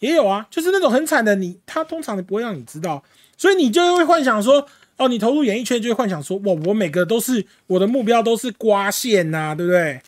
[0.00, 3.04] 也有啊，就是那种很惨的你，他通常不会让你知道，
[3.38, 10.00] 所以你就会幻想说，哦，你投入演艺圈就会幻想说，哇，我每个都是我的目标都是刮线呐、对不对？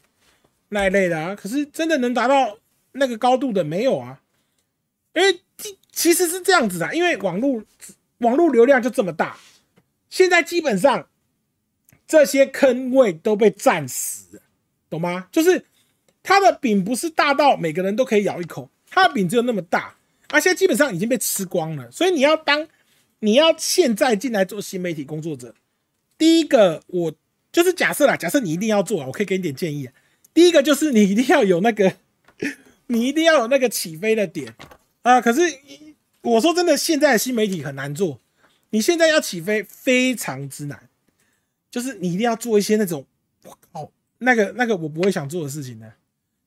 [0.68, 2.58] 那一类的啊，可是真的能达到
[2.92, 4.20] 那个高度的没有啊，
[5.14, 5.40] 因为
[5.92, 7.62] 其实是这样子的，因为网络
[8.18, 9.36] 网络流量就这么大，
[10.10, 11.08] 现在基本上
[12.06, 14.40] 这些坑位都被占死，
[14.88, 15.28] 懂吗？
[15.32, 15.64] 就是
[16.22, 19.94] 它的饼不是大到每个人都可以咬一口，它的饼只有那么大，
[20.28, 21.90] 而且基本上已经被吃光了。
[21.90, 22.66] 所以你要当
[23.20, 25.54] 你要现在进来做新媒体工作者，
[26.18, 27.14] 第一个我
[27.50, 29.92] 就是假设啦，假设你一定要做啊，我可以给你点建议啊。
[30.34, 31.94] 第一个就是你一定要有那个，
[32.88, 34.54] 你一定要有那个起飞的点
[35.02, 35.20] 啊。
[35.20, 35.40] 可是
[36.20, 38.20] 我说真的，现在新媒体很难做，
[38.70, 40.88] 你现在要起飞非常之难，
[41.70, 43.06] 就是你一定要做一些那种，
[43.44, 45.92] 我靠，那个那个我不会想做的事情呢。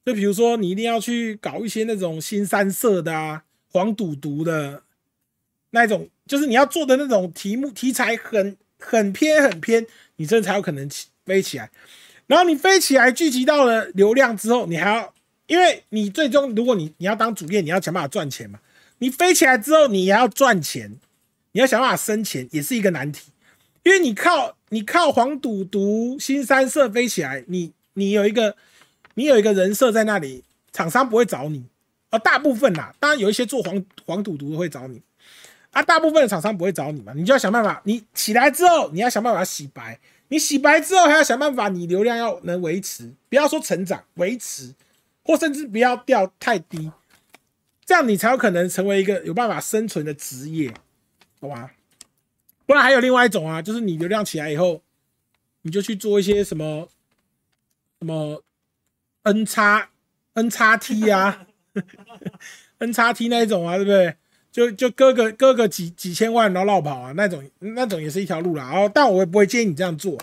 [0.06, 4.82] 就比如说，你一定要去搞一些那种新三色的啊、黄赌毒的
[5.72, 9.84] 那种，就是你要做的那种题目题材很很偏很偏，
[10.18, 11.72] 你这才有可能起飞起来。
[12.28, 15.12] 然后你飞起来，聚集到了流量之后，你还要，
[15.48, 18.60] 因为你最终如果你你要当主业，你要想办法赚钱嘛。
[19.00, 21.00] 你飞起来之后，你也要赚钱，
[21.54, 23.32] 你要想办法生钱，也是一个难题。
[23.82, 28.56] 因为你靠你靠黄赌毒、新三色飞起来，你你有一个
[29.16, 31.66] 你有一个人设在那里，厂商不会找你
[32.12, 32.20] 啊。
[32.20, 35.02] 大部分啦，当然有一些做黄黄赌毒的会找你
[35.82, 37.14] 大部分的厂商不会找你嘛。
[37.16, 40.00] 你就要想办法，你起来之后，你要想办法洗白。
[40.32, 44.76] 你洗白之后，还要想办法，你流量要能维持，不要说成长，维持，
[45.24, 46.92] 或甚至不要掉太低，
[47.84, 50.72] 这样你才有可能成为一个有办法生存的职业，
[51.40, 51.72] 懂吗？
[52.68, 54.84] 不然还有另外一种啊，就是你流量起来以后，
[55.64, 56.88] 你就去做一些什么
[58.00, 58.44] 什么
[59.24, 59.90] N 叉
[60.34, 61.48] N 叉 T 啊，
[62.78, 64.16] N 叉 T 那一种啊，对不对？
[64.60, 68.70] 就就割个割个几几千万，然后绕跑啊，那种那种也是一条路啦。
[68.70, 70.18] 然后，但我也不会建议你这样做，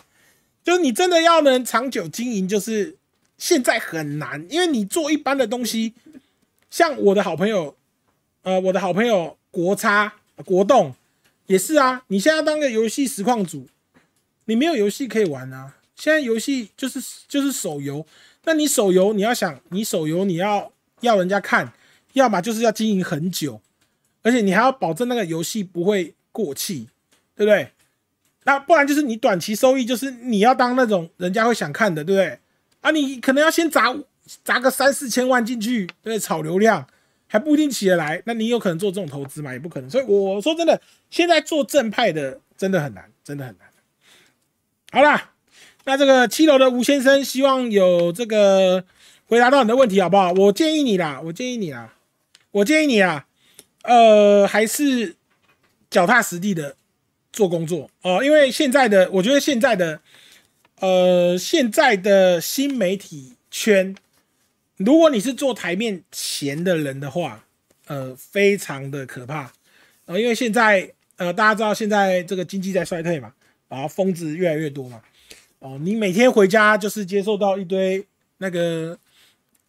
[0.63, 2.99] 就是你真的要能长久经营，就是
[3.39, 5.95] 现在很难，因为你做一般的东西，
[6.69, 7.75] 像我的好朋友，
[8.43, 10.13] 呃，我的好朋友国差
[10.45, 10.95] 国栋
[11.47, 12.03] 也是啊。
[12.09, 13.67] 你现在当个游戏实况组，
[14.45, 15.77] 你没有游戏可以玩啊。
[15.95, 18.05] 现在游戏就是就是手游，
[18.45, 21.73] 那你手游你要想，你手游你要要人家看，
[22.13, 23.63] 要么就是要经营很久，
[24.27, 26.89] 而且你还要保证那个游戏不会过气，
[27.37, 27.69] 对不对？
[28.43, 32.41] 那不然就是你短期收益，就是你要当那种人家会想看的，对不对？
[32.81, 33.97] 啊，你可能要先砸
[34.43, 36.19] 砸个三四千万进去，对对？
[36.19, 36.85] 炒流量
[37.29, 39.53] 还不一定起得来，那你有可能做这种投资嘛？
[39.53, 39.89] 也不可能。
[39.89, 43.69] 所以我说真的，现在做正派的真的很难，真的很难。
[44.91, 45.31] 好啦，
[45.85, 48.85] 那这个七楼的吴先生，希望有这个
[49.27, 50.33] 回答到你的问题，好不好？
[50.33, 51.95] 我建议你啦，我建议你啦，
[52.51, 53.27] 我建议你啦，
[53.87, 55.15] 呃，还是
[55.89, 56.77] 脚踏实地的
[57.33, 60.01] 做工作哦，因为现在的，我觉得现在的，
[60.81, 63.95] 呃，现在的新媒体圈，
[64.77, 67.45] 如果你是做台面前的人的话，
[67.87, 69.53] 呃，非常的可怕，
[70.07, 73.33] 呃，因为现在，呃，大家知道现在这个经济在衰退嘛。
[73.69, 75.03] 然后疯子越来越多嘛，
[75.59, 78.07] 哦，你每天回家就是接受到一堆
[78.39, 78.97] 那个，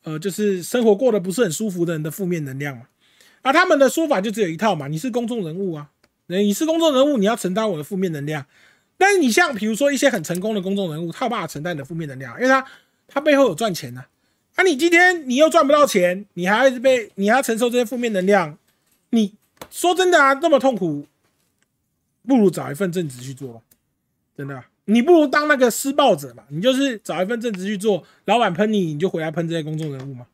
[0.04, 2.84] 呃，就是生活过得不是很舒服的人的负面能量嘛。
[3.48, 5.90] 啊，他们的说法就只有一套嘛，你是公众人物啊，
[6.28, 8.46] 你是公众人物，你要承担我的负面能量。
[8.98, 12.66] 但是你像比如说一些很成功的公众人物，他有办法承担你的负面能量，因为他
[13.08, 14.04] 他背后有赚钱呐。
[14.56, 18.58] 啊，你今天你又赚不到钱，你还要被你还要承受这些负面能量，
[19.12, 19.34] 你
[19.70, 21.06] 说真的啊，这么痛苦，
[22.28, 23.62] 不如找一份正职去做吧。
[24.36, 30.26] 真的，你不如当那个施暴者嘛，你就是找一份正职去做，老板喷你，你就回来喷这些公众人物嘛，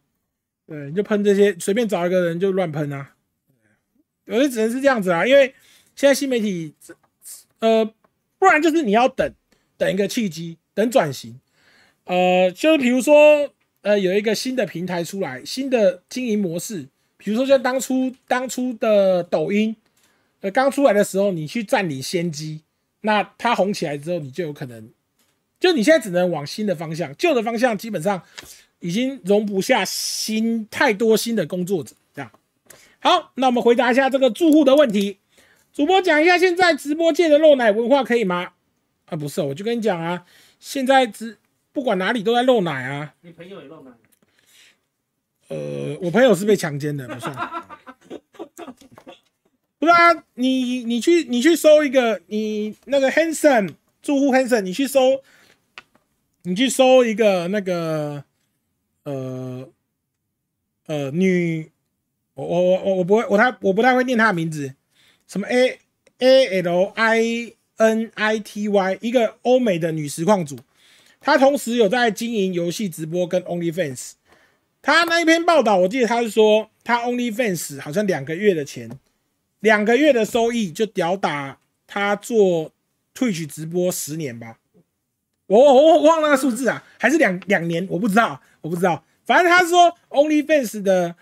[0.65, 3.15] 对，你就喷这些，随便找一个人就乱喷啊，
[4.25, 5.53] 有的只能是这样子啊，因为
[5.95, 6.73] 现在新媒体，
[7.59, 7.85] 呃，
[8.39, 9.33] 不然就是你要等
[9.77, 11.39] 等一个契机，等转型，
[12.05, 16.87] 呃，就是比如说，呃，有一个新的平台出来，新的经营模式，
[17.17, 19.75] 比如说像当初当初的抖音，
[20.41, 22.61] 呃，刚出来的时候，你去占领先机。
[23.05, 24.89] 那它红起来之后，你就有可能，
[25.59, 28.23] 就你现在只能往新的方向，旧的方向基本上
[28.83, 31.95] 已经容不下新太多新的工作者。
[32.13, 32.29] 这样，
[32.99, 35.19] 好，那我们回答一下这个住户的问题。
[35.71, 38.51] 主播讲一下现在直播界的漏奶文化可以吗？
[39.05, 40.25] 啊，不是，我就跟你讲啊，
[40.59, 41.37] 现在直
[41.71, 43.13] 不管哪里都在漏奶啊。
[43.21, 43.91] 你朋友也漏奶？
[45.47, 47.33] 呃，我朋友是被强奸的，不算。
[49.79, 55.21] 不是啊，你你去你去搜一个，你那个 Hanson 住户 Hanson，你去搜，
[56.43, 58.25] 你去搜一个那个
[59.03, 59.69] 呃
[60.87, 61.71] 呃女，
[62.33, 64.73] 我我我我不会，我太我不太会念她的名字，
[65.27, 65.79] 什么 A
[66.19, 70.57] A L I N I T Y，一个欧美的女实况主，
[71.19, 74.13] 她同时有在经营游戏直播跟 OnlyFans，
[74.81, 78.99] 她那一篇报道，我记得她是说，她 OnlyFans 好像两个月的钱。
[79.59, 81.57] 两个月的收益就屌打
[81.87, 82.73] 他做
[83.15, 84.59] Twitch 直播十年吧，
[85.47, 89.05] 我我我忘了那个数字啊，还是两两年，我不知道，我不知道。
[89.25, 91.15] 反正他说 OnlyFans 的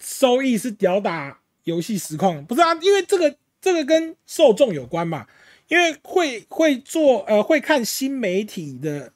[0.00, 2.72] 收益是屌打游戏实况，不是啊？
[2.80, 5.26] 因为这个这个跟受众有关嘛，
[5.68, 9.12] 因为会会做呃会看新媒体的，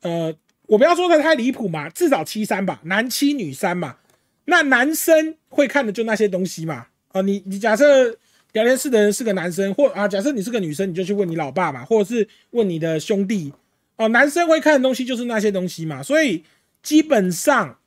[0.00, 0.34] 呃，
[0.66, 3.98] 我不要说的太离谱嘛，至少七三吧，男七女三嘛，
[4.46, 6.86] 那男生会看的就那些东西嘛。
[7.12, 8.16] 啊，你你假设
[8.52, 13.52] 聊天室的人是个男生，或啊，假设你是个女生，你就去问你老爸嘛，或者是问你的兄弟。
[14.00, 16.42] 哦，男生会看的东西就是那些东西嘛，所以
[16.82, 17.78] 基本上，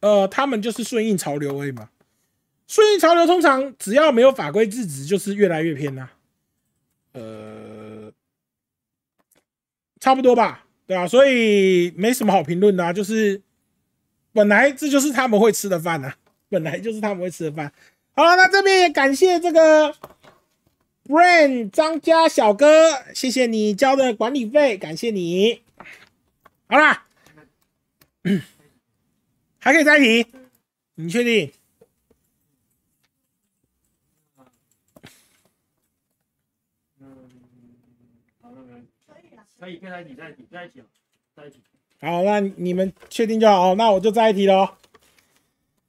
[0.00, 1.88] 呃，他们就是顺应潮流而已嘛。
[2.68, 6.10] 顺应潮流通常只要没有法规制止，就是越来越偏呐。
[7.12, 8.12] 呃，
[9.98, 11.08] 差不多吧，对啊？
[11.08, 13.40] 所以没什么好评论的，就是
[14.34, 16.12] 本来这就是他们会吃的饭呐，
[16.50, 17.72] 本来就是他们会吃的饭。
[18.14, 19.94] 好了，那这边也感谢这个
[21.06, 25.60] Brain 张家小哥，谢谢你交的管理费，感谢你。
[26.66, 27.06] 好啦，
[29.58, 30.26] 还可以再提，
[30.94, 31.52] 你确定？
[37.00, 37.28] 嗯，
[38.40, 38.62] 好了？
[39.60, 40.14] 可以，可以，可以再提，
[40.50, 40.82] 再提，
[41.36, 41.60] 再提，
[42.00, 44.76] 好，那你们确定就好，那我就再一提喽。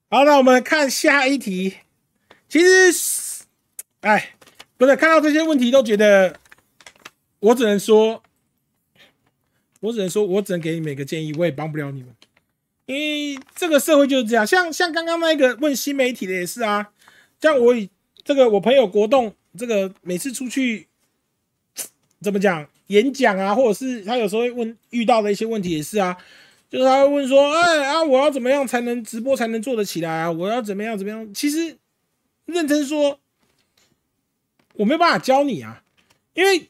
[0.09, 1.77] 好，那我们看下一题。
[2.49, 2.59] 其
[2.91, 3.45] 实，
[4.01, 4.35] 哎，
[4.77, 6.37] 不是看到这些问题都觉得，
[7.39, 8.21] 我只能说，
[9.79, 12.13] 我只能说，我只能给你每个建议，我也帮不了你们，
[12.85, 14.45] 因为这个社会就是这样。
[14.45, 16.91] 像像刚刚那个问新媒体的也是啊，
[17.39, 17.73] 像我
[18.23, 20.87] 这个我朋友国栋，这个每次出去
[22.21, 26.17] 怎么讲演讲啊，或者是他有时候会问遇到的一些问题也是啊，
[26.69, 30.31] 就是他会问说，哎啊，我要怎么样才能直播才能做得起来啊？
[30.31, 31.33] 我要怎么样怎么样？
[31.33, 31.77] 其实。
[32.47, 33.19] 认真说，
[34.77, 35.83] 我没有办法教你啊，
[36.33, 36.69] 因为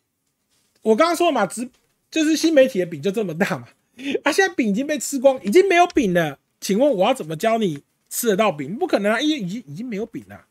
[0.82, 1.69] 我刚刚说了嘛，直
[2.11, 3.68] 就是新媒体的饼就这么大嘛，
[4.23, 6.40] 啊，现在饼已经被吃光，已经没有饼了。
[6.61, 8.76] 请问我要怎么教你吃得到饼？
[8.77, 10.45] 不可能啊，因为已经已经没有饼了。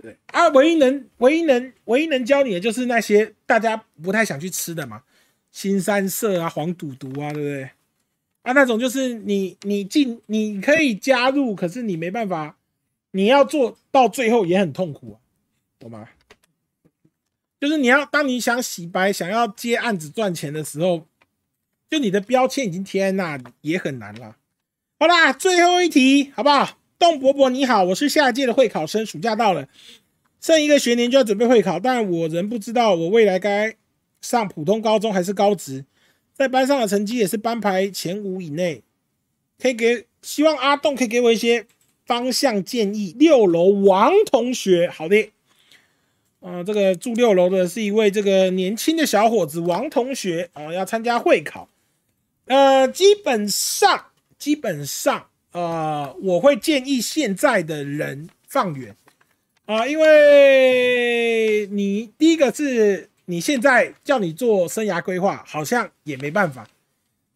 [0.00, 5.02] 对啊，唯一能唯一能唯一能教你的就是那些大家不太想去吃的嘛，
[5.50, 7.70] 新三色啊、黄赌毒啊，对不对？
[8.42, 12.56] 啊，那种就是你你进你可以加入，可是你没办法，
[13.10, 15.16] 你要做到最后也很痛苦啊，
[15.78, 16.08] 懂吗？
[17.60, 21.06] 就是你要当你想洗白、想要接案子赚钱的时候，
[21.90, 24.36] 就你的标签已经贴在那里，也很难了。
[24.98, 26.78] 好啦，最后一题，好不好？
[26.96, 29.68] 邓伯伯你好，我是下届的会考生，暑假到了，
[30.40, 33.74] 剩一个学年就要准备会考，但我仍不知道我未来该
[34.22, 35.84] 上普通高中还是高职，
[36.32, 38.82] 在班上的成绩也是班排前五以内，
[39.58, 41.66] 可以给希望阿栋可以给我一些
[42.06, 43.14] 方向建议。
[43.18, 45.30] 六楼王同学，好的。
[46.40, 51.68] 呃，这个住六楼的是一位这个年轻的小伙子王同学啊、要参加会考。
[52.46, 54.06] 呃，基本上
[54.38, 58.96] 基本上呃，我会建议现在的人放远
[59.66, 66.66] 啊、因为你第一个是你现在叫你做生涯规划，好像也没办法。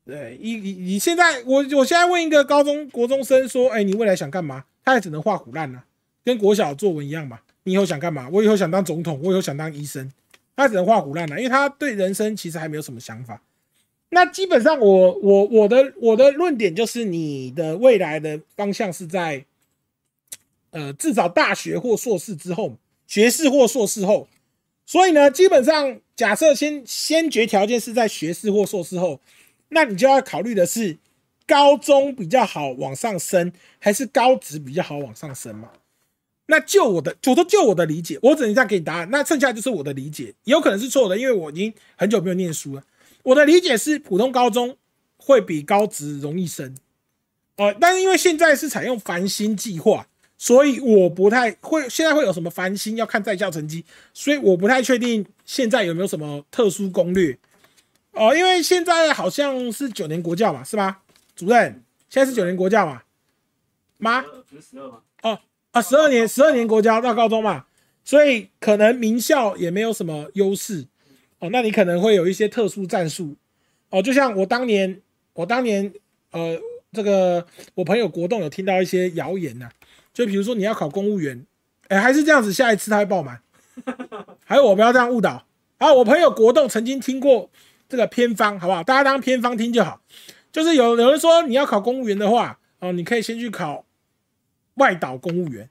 [0.04, 4.64] 对，你你你现在我我现在问一个高中国中生说，哎，你未来想干嘛？
[4.84, 5.84] 他也只能画虎烂了、
[6.24, 7.38] 跟国小作文一样嘛。
[7.64, 8.28] 你以后想干嘛？
[8.32, 10.10] 我以后想当总统，我以后想当医生，
[10.56, 13.42] 他只能画虎烂了，因为他对人生其实还没有什么想法。
[14.10, 19.44] 那基本上我，我我的我的论点就是，你的未来的方向是在，
[20.70, 22.76] 呃，至少大学或硕士之后，
[23.08, 24.28] 学士或硕士后。
[24.86, 29.18] 所以呢，基本上假设先先决条件是在学士或硕士后，
[29.70, 30.98] 那你就要考虑的是，
[31.46, 33.50] 高中比较好往上升，
[33.80, 35.70] 还是高职比较好往上升嘛？
[36.46, 39.08] 那就我的，我都就我的理解，我只能这样给你答案。
[39.10, 42.82] 那剩下就是我的理解，有可能是错的，因为我已经很久没有念书了。
[43.22, 44.76] 我的理解是，普通高中
[45.16, 46.76] 会比高职容易升，
[47.56, 50.06] 呃，但是因为现在是采用繁星计划，
[50.36, 57.38] 所以我不太会现在会有什么繁星要看在校成绩，所以我不太确定现在有没有什么特殊攻略。
[58.12, 61.00] 哦、因为现在好像是九年国教嘛，是吧？
[61.34, 63.02] 主任，现在是九年国教嘛？
[63.96, 64.20] 妈？
[64.20, 64.98] 不是十二吗？
[65.74, 67.66] 哦啊，十二年，十二年国家到高中嘛，
[68.04, 70.86] 所以可能名校也没有什么优势
[71.40, 71.50] 哦。
[71.50, 73.34] 那你可能会有一些特殊战术
[73.90, 75.00] 哦，就像我当年，
[75.32, 75.92] 我当年
[76.30, 76.58] 呃，
[76.92, 77.44] 这个
[77.74, 79.68] 我朋友国栋有听到一些谣言呐、
[80.12, 81.44] 就比如说你要考公务员，
[81.88, 83.40] 哎，还是这样子，下一次他会爆满，
[84.46, 85.44] 还有我不要这样误导。
[85.78, 87.50] 啊，我朋友国栋曾经听过
[87.88, 88.84] 这个偏方，好不好？
[88.84, 90.00] 大家当偏方听就好。
[90.52, 93.84] 就是有有人说你要考公务员的话，哦，你可以先去考
[94.74, 95.68] 外岛公务员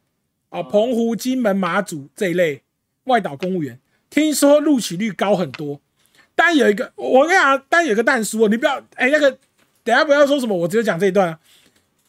[0.50, 2.62] 啊，澎湖、金门、马祖这一类
[3.06, 5.82] 外岛公务员，听说录取率高很多。
[6.36, 9.38] 但有一个，我跟你讲，但有一个蛋书哦，你不要哎、那个，
[9.84, 11.40] 等下不要说什么，我只有讲这一段啊。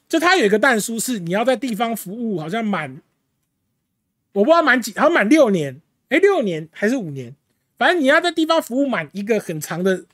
[0.09, 3.03] 就他有一个蛋书是你要在地方服务，好像满，
[4.33, 7.35] 我不知道满几，好像满六年，哎、六年还是五年，
[7.77, 10.05] 反正你要在地方服务满一个很长的、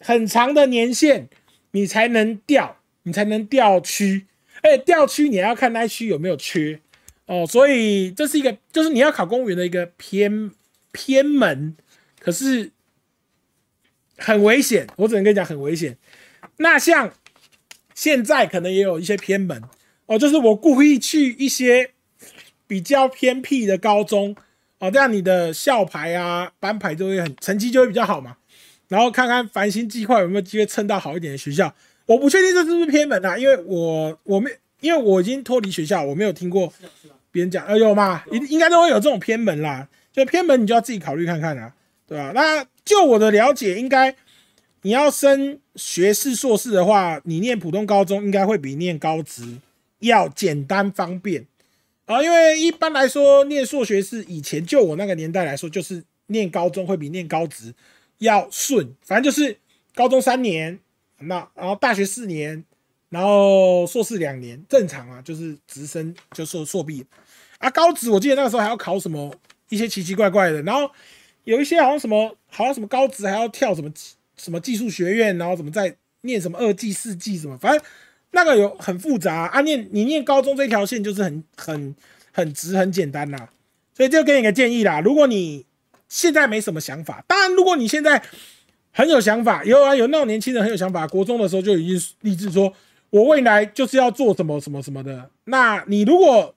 [0.00, 1.28] 很长的年限，
[1.70, 4.26] 你才能调，你才能调区。
[4.66, 6.80] 而且调区你要看那区有没有缺
[7.26, 10.50] 哦，所以这是一个，就是你要考公务员的一个偏
[10.90, 11.76] 偏门，
[12.18, 12.72] 可是
[14.16, 15.96] 很危险，我只能跟你讲很危险。
[16.56, 17.12] 那像
[17.94, 19.62] 现在可能也有一些偏门
[20.06, 21.92] 哦，就是我故意去一些
[22.66, 24.34] 比较偏僻的高中
[24.78, 28.36] 哦，这样你的校牌啊、班牌就会很成绩就会比较好嘛。
[28.88, 31.72] 然后看看繁星计划有没有机会蹭到好一点的学校。
[32.06, 34.50] 我不确定这是不是偏门啊，因为我我没
[34.80, 36.72] 因为我已经脱离学校，我没有听过
[37.30, 39.88] 别人讲，呃，有吗，应应该都会有这种偏门啦。
[40.12, 41.74] 就偏门，你就要自己考虑看看啦，
[42.06, 44.16] 对吧、那就我的了解，应该
[44.80, 49.58] 你要升学士、硕士的话，你念普通高中应该会比念高职
[49.98, 51.44] 要简单方便
[52.06, 52.22] 啊。
[52.22, 57.74] 因为一般来说，念硕学士以前就我那个年代来说，就是念高中会比念高职
[58.16, 59.58] 要顺，反正就是
[59.94, 60.78] 高中三年，
[61.18, 62.64] 那然后大学四年，
[63.08, 67.04] 然后硕士两年，正常啊，就是直升就硕硕毕
[67.58, 67.70] 啊。
[67.70, 69.34] 高职我记得那个时候还要考什么
[69.68, 70.90] 一些奇奇怪怪的，然后
[71.44, 73.90] 有一些好像什么好像什么高职还要跳什么
[74.36, 77.80] 什么技术学院，然后怎么再念什么二技四技什么，反正
[78.32, 79.60] 那个有很复杂啊。
[79.62, 81.94] 念你念高中这条线就是很很
[82.32, 83.48] 很直很简单啦，
[83.94, 85.64] 所以就给你个建议啦，如果你
[86.08, 88.22] 现在没什么想法，当然如果你现在
[88.96, 92.72] 很有想法，有啊有那种年轻人很有想法，国中的时候就已经立志说，
[93.10, 95.28] 我未来就是要做什么什么什么的。
[95.44, 96.54] 那你如果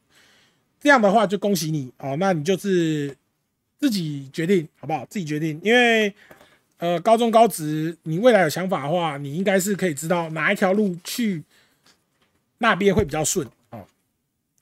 [0.79, 3.13] 这样的话，就恭喜你哦，那你就是
[3.77, 5.05] 自己决定好不好？
[5.09, 6.13] 自己决定，因为
[6.77, 11.43] 呃高中高职，你未来有想法的话，你应该是可以知道哪一条路去
[12.59, 13.85] 那边会比较顺哦。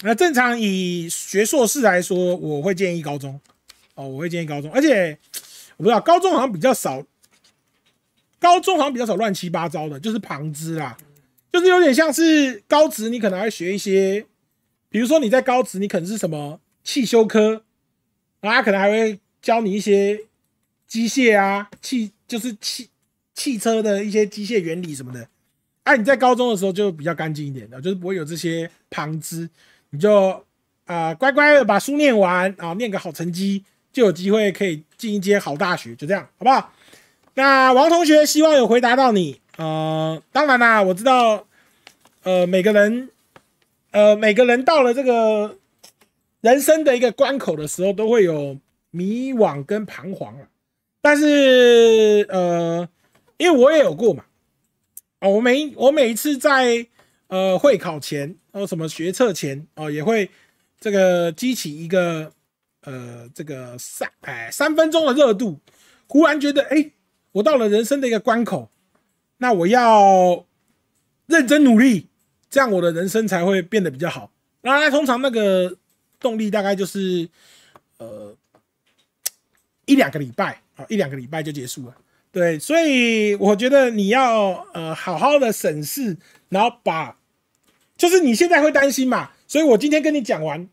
[0.01, 3.39] 那正常以学硕士来说，我会建议高中
[3.93, 5.15] 哦，我会建议高中，而且
[5.77, 7.03] 我不知道高中好像比较少，
[8.39, 10.97] 高中好像比较少乱七八糟的，就是旁支啦，
[11.51, 14.25] 就是有点像是高职，你可能还会学一些，
[14.89, 17.63] 比如说你在高职，你可能是什么汽修科，
[18.41, 20.19] 然后他可能还会教你一些
[20.87, 22.89] 机械啊，汽就是汽
[23.33, 25.27] 汽车的一些机械原理什么的。
[25.83, 29.49] 啊，你在高中的时候就比较干净一点的，就是不会有这些旁支，
[29.91, 30.43] 你就
[30.85, 36.73] 啊、乖乖的把书念完啊，念个好成绩，就有机会可以进一间好大学，就这样，好不好？
[37.37, 41.45] 那王同学希望有回答到你，呃，当然啦，我知道，
[42.23, 43.11] 呃，每个人，
[43.91, 45.59] 呃，每个人到了这个
[46.41, 48.57] 人生的一个关口的时候，都会有
[48.89, 50.47] 迷惘跟彷徨了。
[50.99, 52.89] 但是，呃，
[53.37, 54.25] 因为我也有过嘛，
[55.19, 56.87] 哦，我每我每一次在
[57.27, 60.31] 呃会考前，哦什么学测前，哦也会
[60.79, 62.31] 这个激起一个
[62.81, 65.59] 呃这个三哎三分钟的热度，
[66.07, 66.89] 忽然觉得哎，
[67.33, 68.69] 我到了人生的一个关口，
[69.37, 70.45] 那我要
[71.27, 72.07] 认真努力，
[72.49, 74.31] 这样我的人生才会变得比较好。
[74.61, 75.77] 那他通常那个
[76.19, 77.29] 动力大概就是
[77.97, 78.35] 呃
[79.85, 81.95] 一两个礼拜啊，一两个礼拜就结束了。
[82.31, 86.17] 对，所以我觉得你要呃好好的审视，
[86.49, 87.17] 然后把，
[87.95, 90.67] 就是你现在会担心嘛，所以我今天跟你讲完，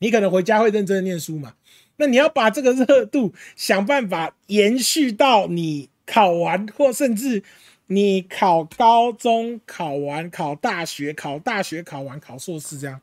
[0.00, 1.54] 你可能回家会认真念书嘛。
[2.02, 7.44] 那你要把这个热度想办法延续到你考完，或甚至
[7.86, 13.00] 你考高中考完、考大学、考大学考完、考硕士这样。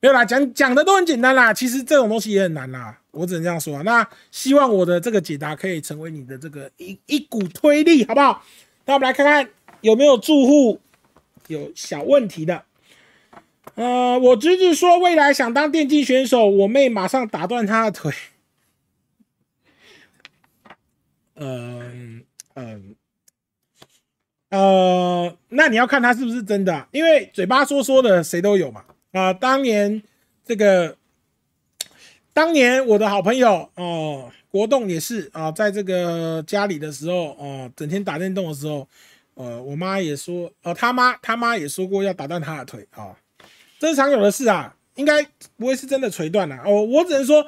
[0.00, 3.82] 没有啦，讲讲的都很简单啦，其实这种东西也很难啦，我只能这样说啊。
[3.86, 8.44] 那希望我的这个解答可以成为你的这个一一股推力，好不好？
[8.84, 9.48] 那我们来看看
[9.80, 10.78] 有没有住户
[11.46, 12.65] 有小问题的。
[13.76, 18.12] 呃，我侄子说未来想当电竞选手，我妹马上打断他的腿。
[21.34, 22.24] 嗯
[22.54, 22.96] 嗯
[24.48, 28.86] 呃，那你要看他是不是真的、因为嘴巴说说的谁都有嘛。
[29.12, 30.02] 啊、当年
[30.42, 30.96] 这个，
[32.32, 38.88] 当年我的好朋友哦、国栋也是啊、在这个家里的时候哦、整天打电动的时候，
[39.34, 43.14] 呃，我妈也说，呃，他妈他妈也说过要打断他的腿啊、
[43.78, 45.22] 这是常有的事啊，应该
[45.56, 46.82] 不会是真的锤断了哦。
[46.82, 47.46] 我只能说，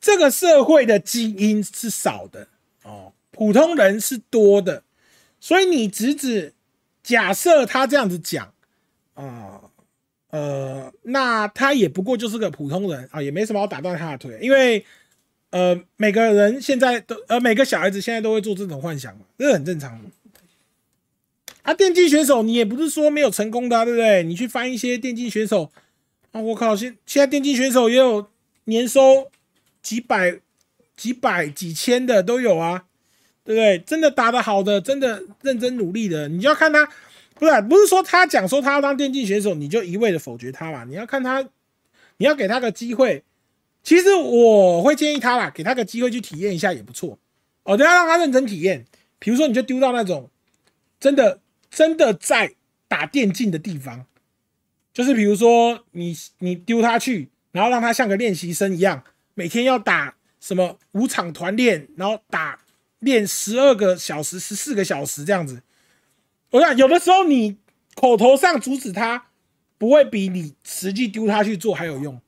[0.00, 2.48] 这个社会的基因是少的
[2.82, 4.82] 哦，普通人是多的，
[5.40, 6.54] 所以你侄子
[7.02, 8.52] 假设他这样子讲
[9.14, 9.60] 啊。
[10.32, 14.82] 呃，那他也不过就是个普通人啊，也没什么好打断他的腿，因为
[15.50, 20.08] 呃，每个人现在都呃，每个小孩子现在都会做这种幻想嘛，这很正常的。
[21.62, 24.22] 啊，电竞选手你也不是说没有成功的、对不对？
[24.24, 25.70] 你去翻一些电竞选手
[26.32, 28.26] 啊，我靠，现现在电竞选手也有
[28.64, 29.30] 年收
[29.82, 30.40] 几百、
[30.96, 32.84] 几百、几千的都有啊，
[33.44, 33.78] 对不对？
[33.78, 36.88] 真的打得好的，真的认真努力的，你就要看他。
[37.34, 40.84] 不是、不是说他讲说他要当电竞选手，你就一味的否决他嘛？
[40.84, 41.42] 你要看他，
[42.18, 43.24] 你要给他个机会。
[43.82, 47.18] 其实我会建议他啦，给他个机会去体验一下也不错。
[47.64, 48.84] 哦，等下让他认真体验。
[49.18, 50.30] 比如说，你就丢到那种
[51.00, 51.40] 真的
[51.72, 52.54] 真的在
[52.86, 54.04] 打电竞的地方，
[54.92, 62.60] 就是比如说你你丢他去，然后让他像个练习生一样，每天要打什么五场团练，然后打
[62.98, 65.62] 练十二个小时、十四个小时这样子。
[66.50, 67.56] 我想有的时候你
[67.94, 69.28] 口头上阻止他，
[69.78, 72.20] 不会比你实际丢他去做还有用，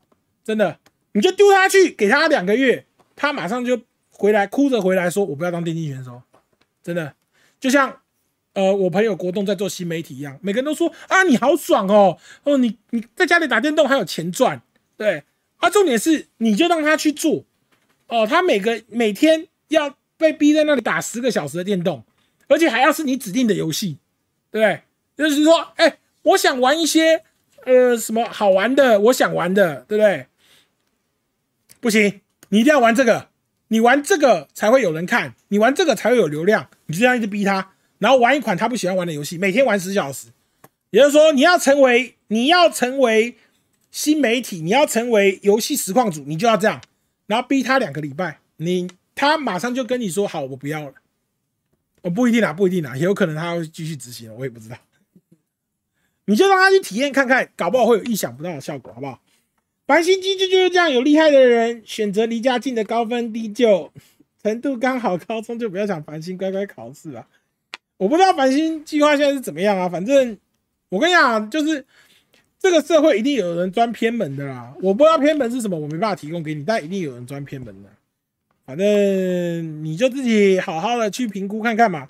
[0.42, 0.80] 真的。
[1.12, 6.22] 你就丢他去，给他两个月，他马上就回来，哭着回来说：“我不要当电竞选手。”
[6.82, 7.14] 真的，
[7.60, 8.00] 就像
[8.54, 14.62] 呃我朋友国栋在做新媒体一样，每个人都说：“啊，你好爽哦，哦你你在家里打电动还有钱赚。”
[14.96, 15.24] 对，
[15.58, 17.44] 啊，重点是你就让他去做，
[18.08, 22.04] 哦，他每个每天要被逼在那里打十个小时的电动，
[22.48, 23.98] 而且还要是你指定的游戏。
[24.50, 24.82] 对不对？
[25.16, 27.24] 就是说，哎、我想玩一些
[27.64, 30.26] 呃什么好玩的，我想玩的，对不对？
[31.80, 32.20] 不行，
[32.50, 33.30] 你一定要玩这个，
[33.66, 37.72] 你玩这个才会有人看，你玩这个才会有流量，你就这样一直逼他，
[38.04, 40.26] 然后玩一款他不喜欢玩的游戏，每天玩十小时。
[40.90, 43.34] 也就是说，你要成为你要成为
[43.90, 46.82] 新媒体，你要成为游戏实况主，你就要这样，
[47.28, 50.92] 然后逼他两个礼拜，你他马上就跟你说好，我不要了。
[52.02, 54.76] 我不一定啊，不一定啊，也 有可能他会继续执行，我也不知道。
[56.26, 59.18] 你就让他去体验看看，搞不好会有意想不到的效果，好不好？
[59.86, 63.90] 繁星机制就是这样，有厉害的人选择离家近的高分低就，
[64.42, 67.26] 程度刚好，高中就不要想繁星，乖乖考试啊。
[67.96, 70.36] 我不知道繁星计划现在是怎么样啊，反正
[70.88, 71.84] 我跟你讲，就是
[72.58, 74.74] 这个社会一定有人钻偏门的啦。
[74.82, 77.88] 我不知道偏门是什么，我没办法提供给你，但一定有人钻偏门的。
[78.66, 82.08] 反正你就自己好好的去评估看看嘛。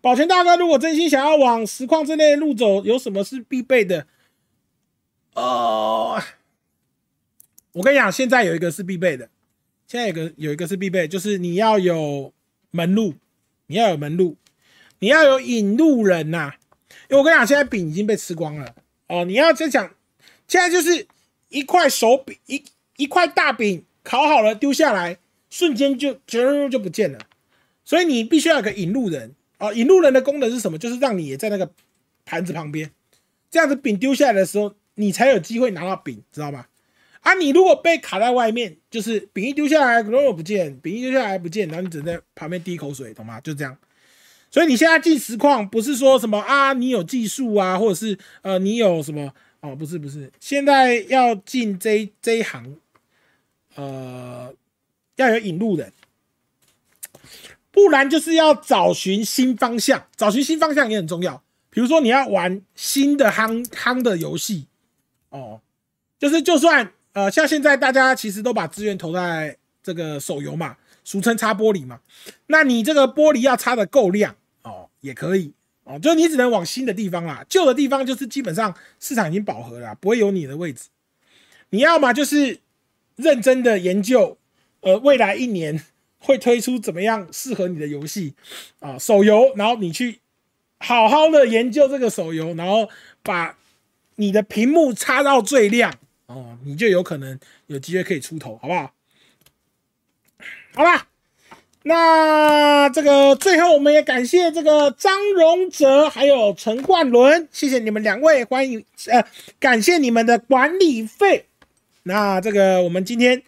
[0.00, 4.06] 保全大哥，如果真心想要往实况这类路走，有什么是必备的？
[5.34, 6.20] 哦，
[7.72, 9.30] 我跟你讲，现在有一个是必备的，
[9.86, 12.32] 现在有个有一个是必备，就是你要有
[12.72, 13.14] 门路，
[13.72, 14.36] 你要有门路，
[14.98, 16.52] 你要有引路人呐、
[17.08, 18.74] 因为我跟你讲，现在饼已经被吃光了
[19.08, 19.94] 哦，你要再讲，
[20.46, 21.06] 现在就是
[21.48, 22.62] 一块手饼，一
[22.98, 25.16] 一块大饼烤好了丢下来，
[25.48, 27.18] 瞬间就就就不见了，
[27.82, 29.72] 所以你必须要有个引路人哦。
[29.72, 30.76] 引路人的功能是什么？
[30.76, 31.72] 就是让你也在那个
[32.26, 32.90] 盘子旁边，
[33.50, 36.66] 这样子饼丢下来的时候，你才有机会拿到饼，知道吗？
[37.22, 43.40] 啊，你如果被卡在外面，就是饼一丢下来，永远不见，饼一丢下来不见，然后你只能在旁边滴口水，懂吗？
[43.40, 43.76] 就这样。
[44.50, 49.74] 所以你现在进实况，不是说什么啊，你有技术啊，或者是呃，你有什么哦？
[49.74, 52.76] 不是不是，现在要进这这一行，
[53.76, 54.52] 呃，
[55.16, 55.90] 要有引路人，
[57.70, 61.42] 不然就是要找寻新方向，找寻新方向也很重要。
[61.70, 64.66] 比如说你要玩新的夯夯的游戏，
[65.30, 65.62] 哦，
[66.18, 72.00] 就是就算呃，像现在大家其实都把资源投在这个手游嘛，俗称擦玻璃嘛，
[72.46, 75.52] 那你这个玻璃要擦的够亮哦，也可以
[75.84, 80.88] 哦，就你只能往新的地方啦，旧的地方就是基本上市场已经饱和了，不会有你的位置。
[81.70, 82.60] 你要么就是
[83.16, 84.38] 认真的研究，
[84.80, 85.84] 呃，未来一年
[86.18, 88.34] 会推出怎么样适合你的游戏
[88.78, 90.20] 啊，手游，然后你去
[90.78, 92.88] 好好的研究这个手游，然后
[93.22, 93.58] 把
[94.16, 95.92] 你的屏幕擦到最亮
[96.32, 98.92] 哦，你就有可能有机会可以出头，好不好？
[100.74, 101.06] 好吧，
[101.82, 109.22] 那这个最后我们也感谢这个张荣哲还有陈冠伦，谢谢你们两位，欢迎呃，
[109.60, 111.44] 感谢你们的管理费。
[112.04, 113.42] 那这个我们今天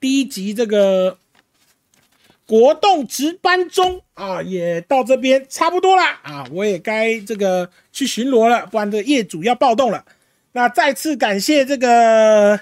[0.00, 1.18] 第一集这个
[2.46, 10.04] 国栋值班中啊，也到这边差不多了啊，我也该这个去巡逻了，不然这个业主要暴动了。
[10.52, 12.60] 那再次感谢这个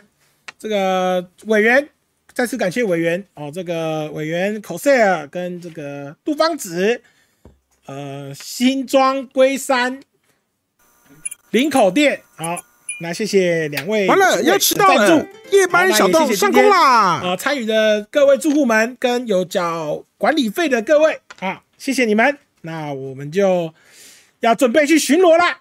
[0.59, 1.89] 这个委员，
[2.35, 7.01] 再次感谢委员哦，这个委员 coser 跟这个杜芳子，
[7.87, 10.01] 呃，新庄龟山
[11.51, 12.59] 林口店，好，
[13.01, 17.23] 那谢谢两位完了，要迟到了，夜班小洞上工啦！
[17.25, 22.37] 啊，参与的各位住户们跟有缴管理费的各位啊，谢谢你们。
[22.61, 23.73] 那我们就
[24.41, 25.61] 要准备去巡逻啦。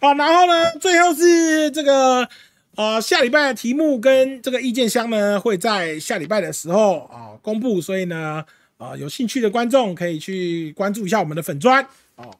[0.00, 2.28] 啊，然后呢，最后是这个
[2.76, 8.44] 呃下礼拜的题目跟这个意见箱呢会在下礼拜的时候啊公布，所以呢
[8.76, 11.84] 啊有兴趣的观众可以去关注一下我们的粉砖
[12.16, 12.34] 哦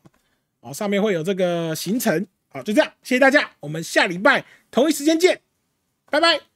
[0.61, 2.27] 哦，上面会有这个行程。
[2.51, 5.41] 好，就这样，谢谢大家，我们下礼拜同一时间见，
[6.11, 6.48] 拜拜。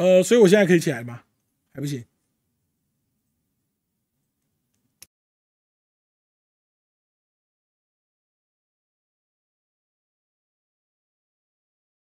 [0.00, 1.24] 呃，所以我现在可以起来吗？
[1.74, 2.02] 还不行。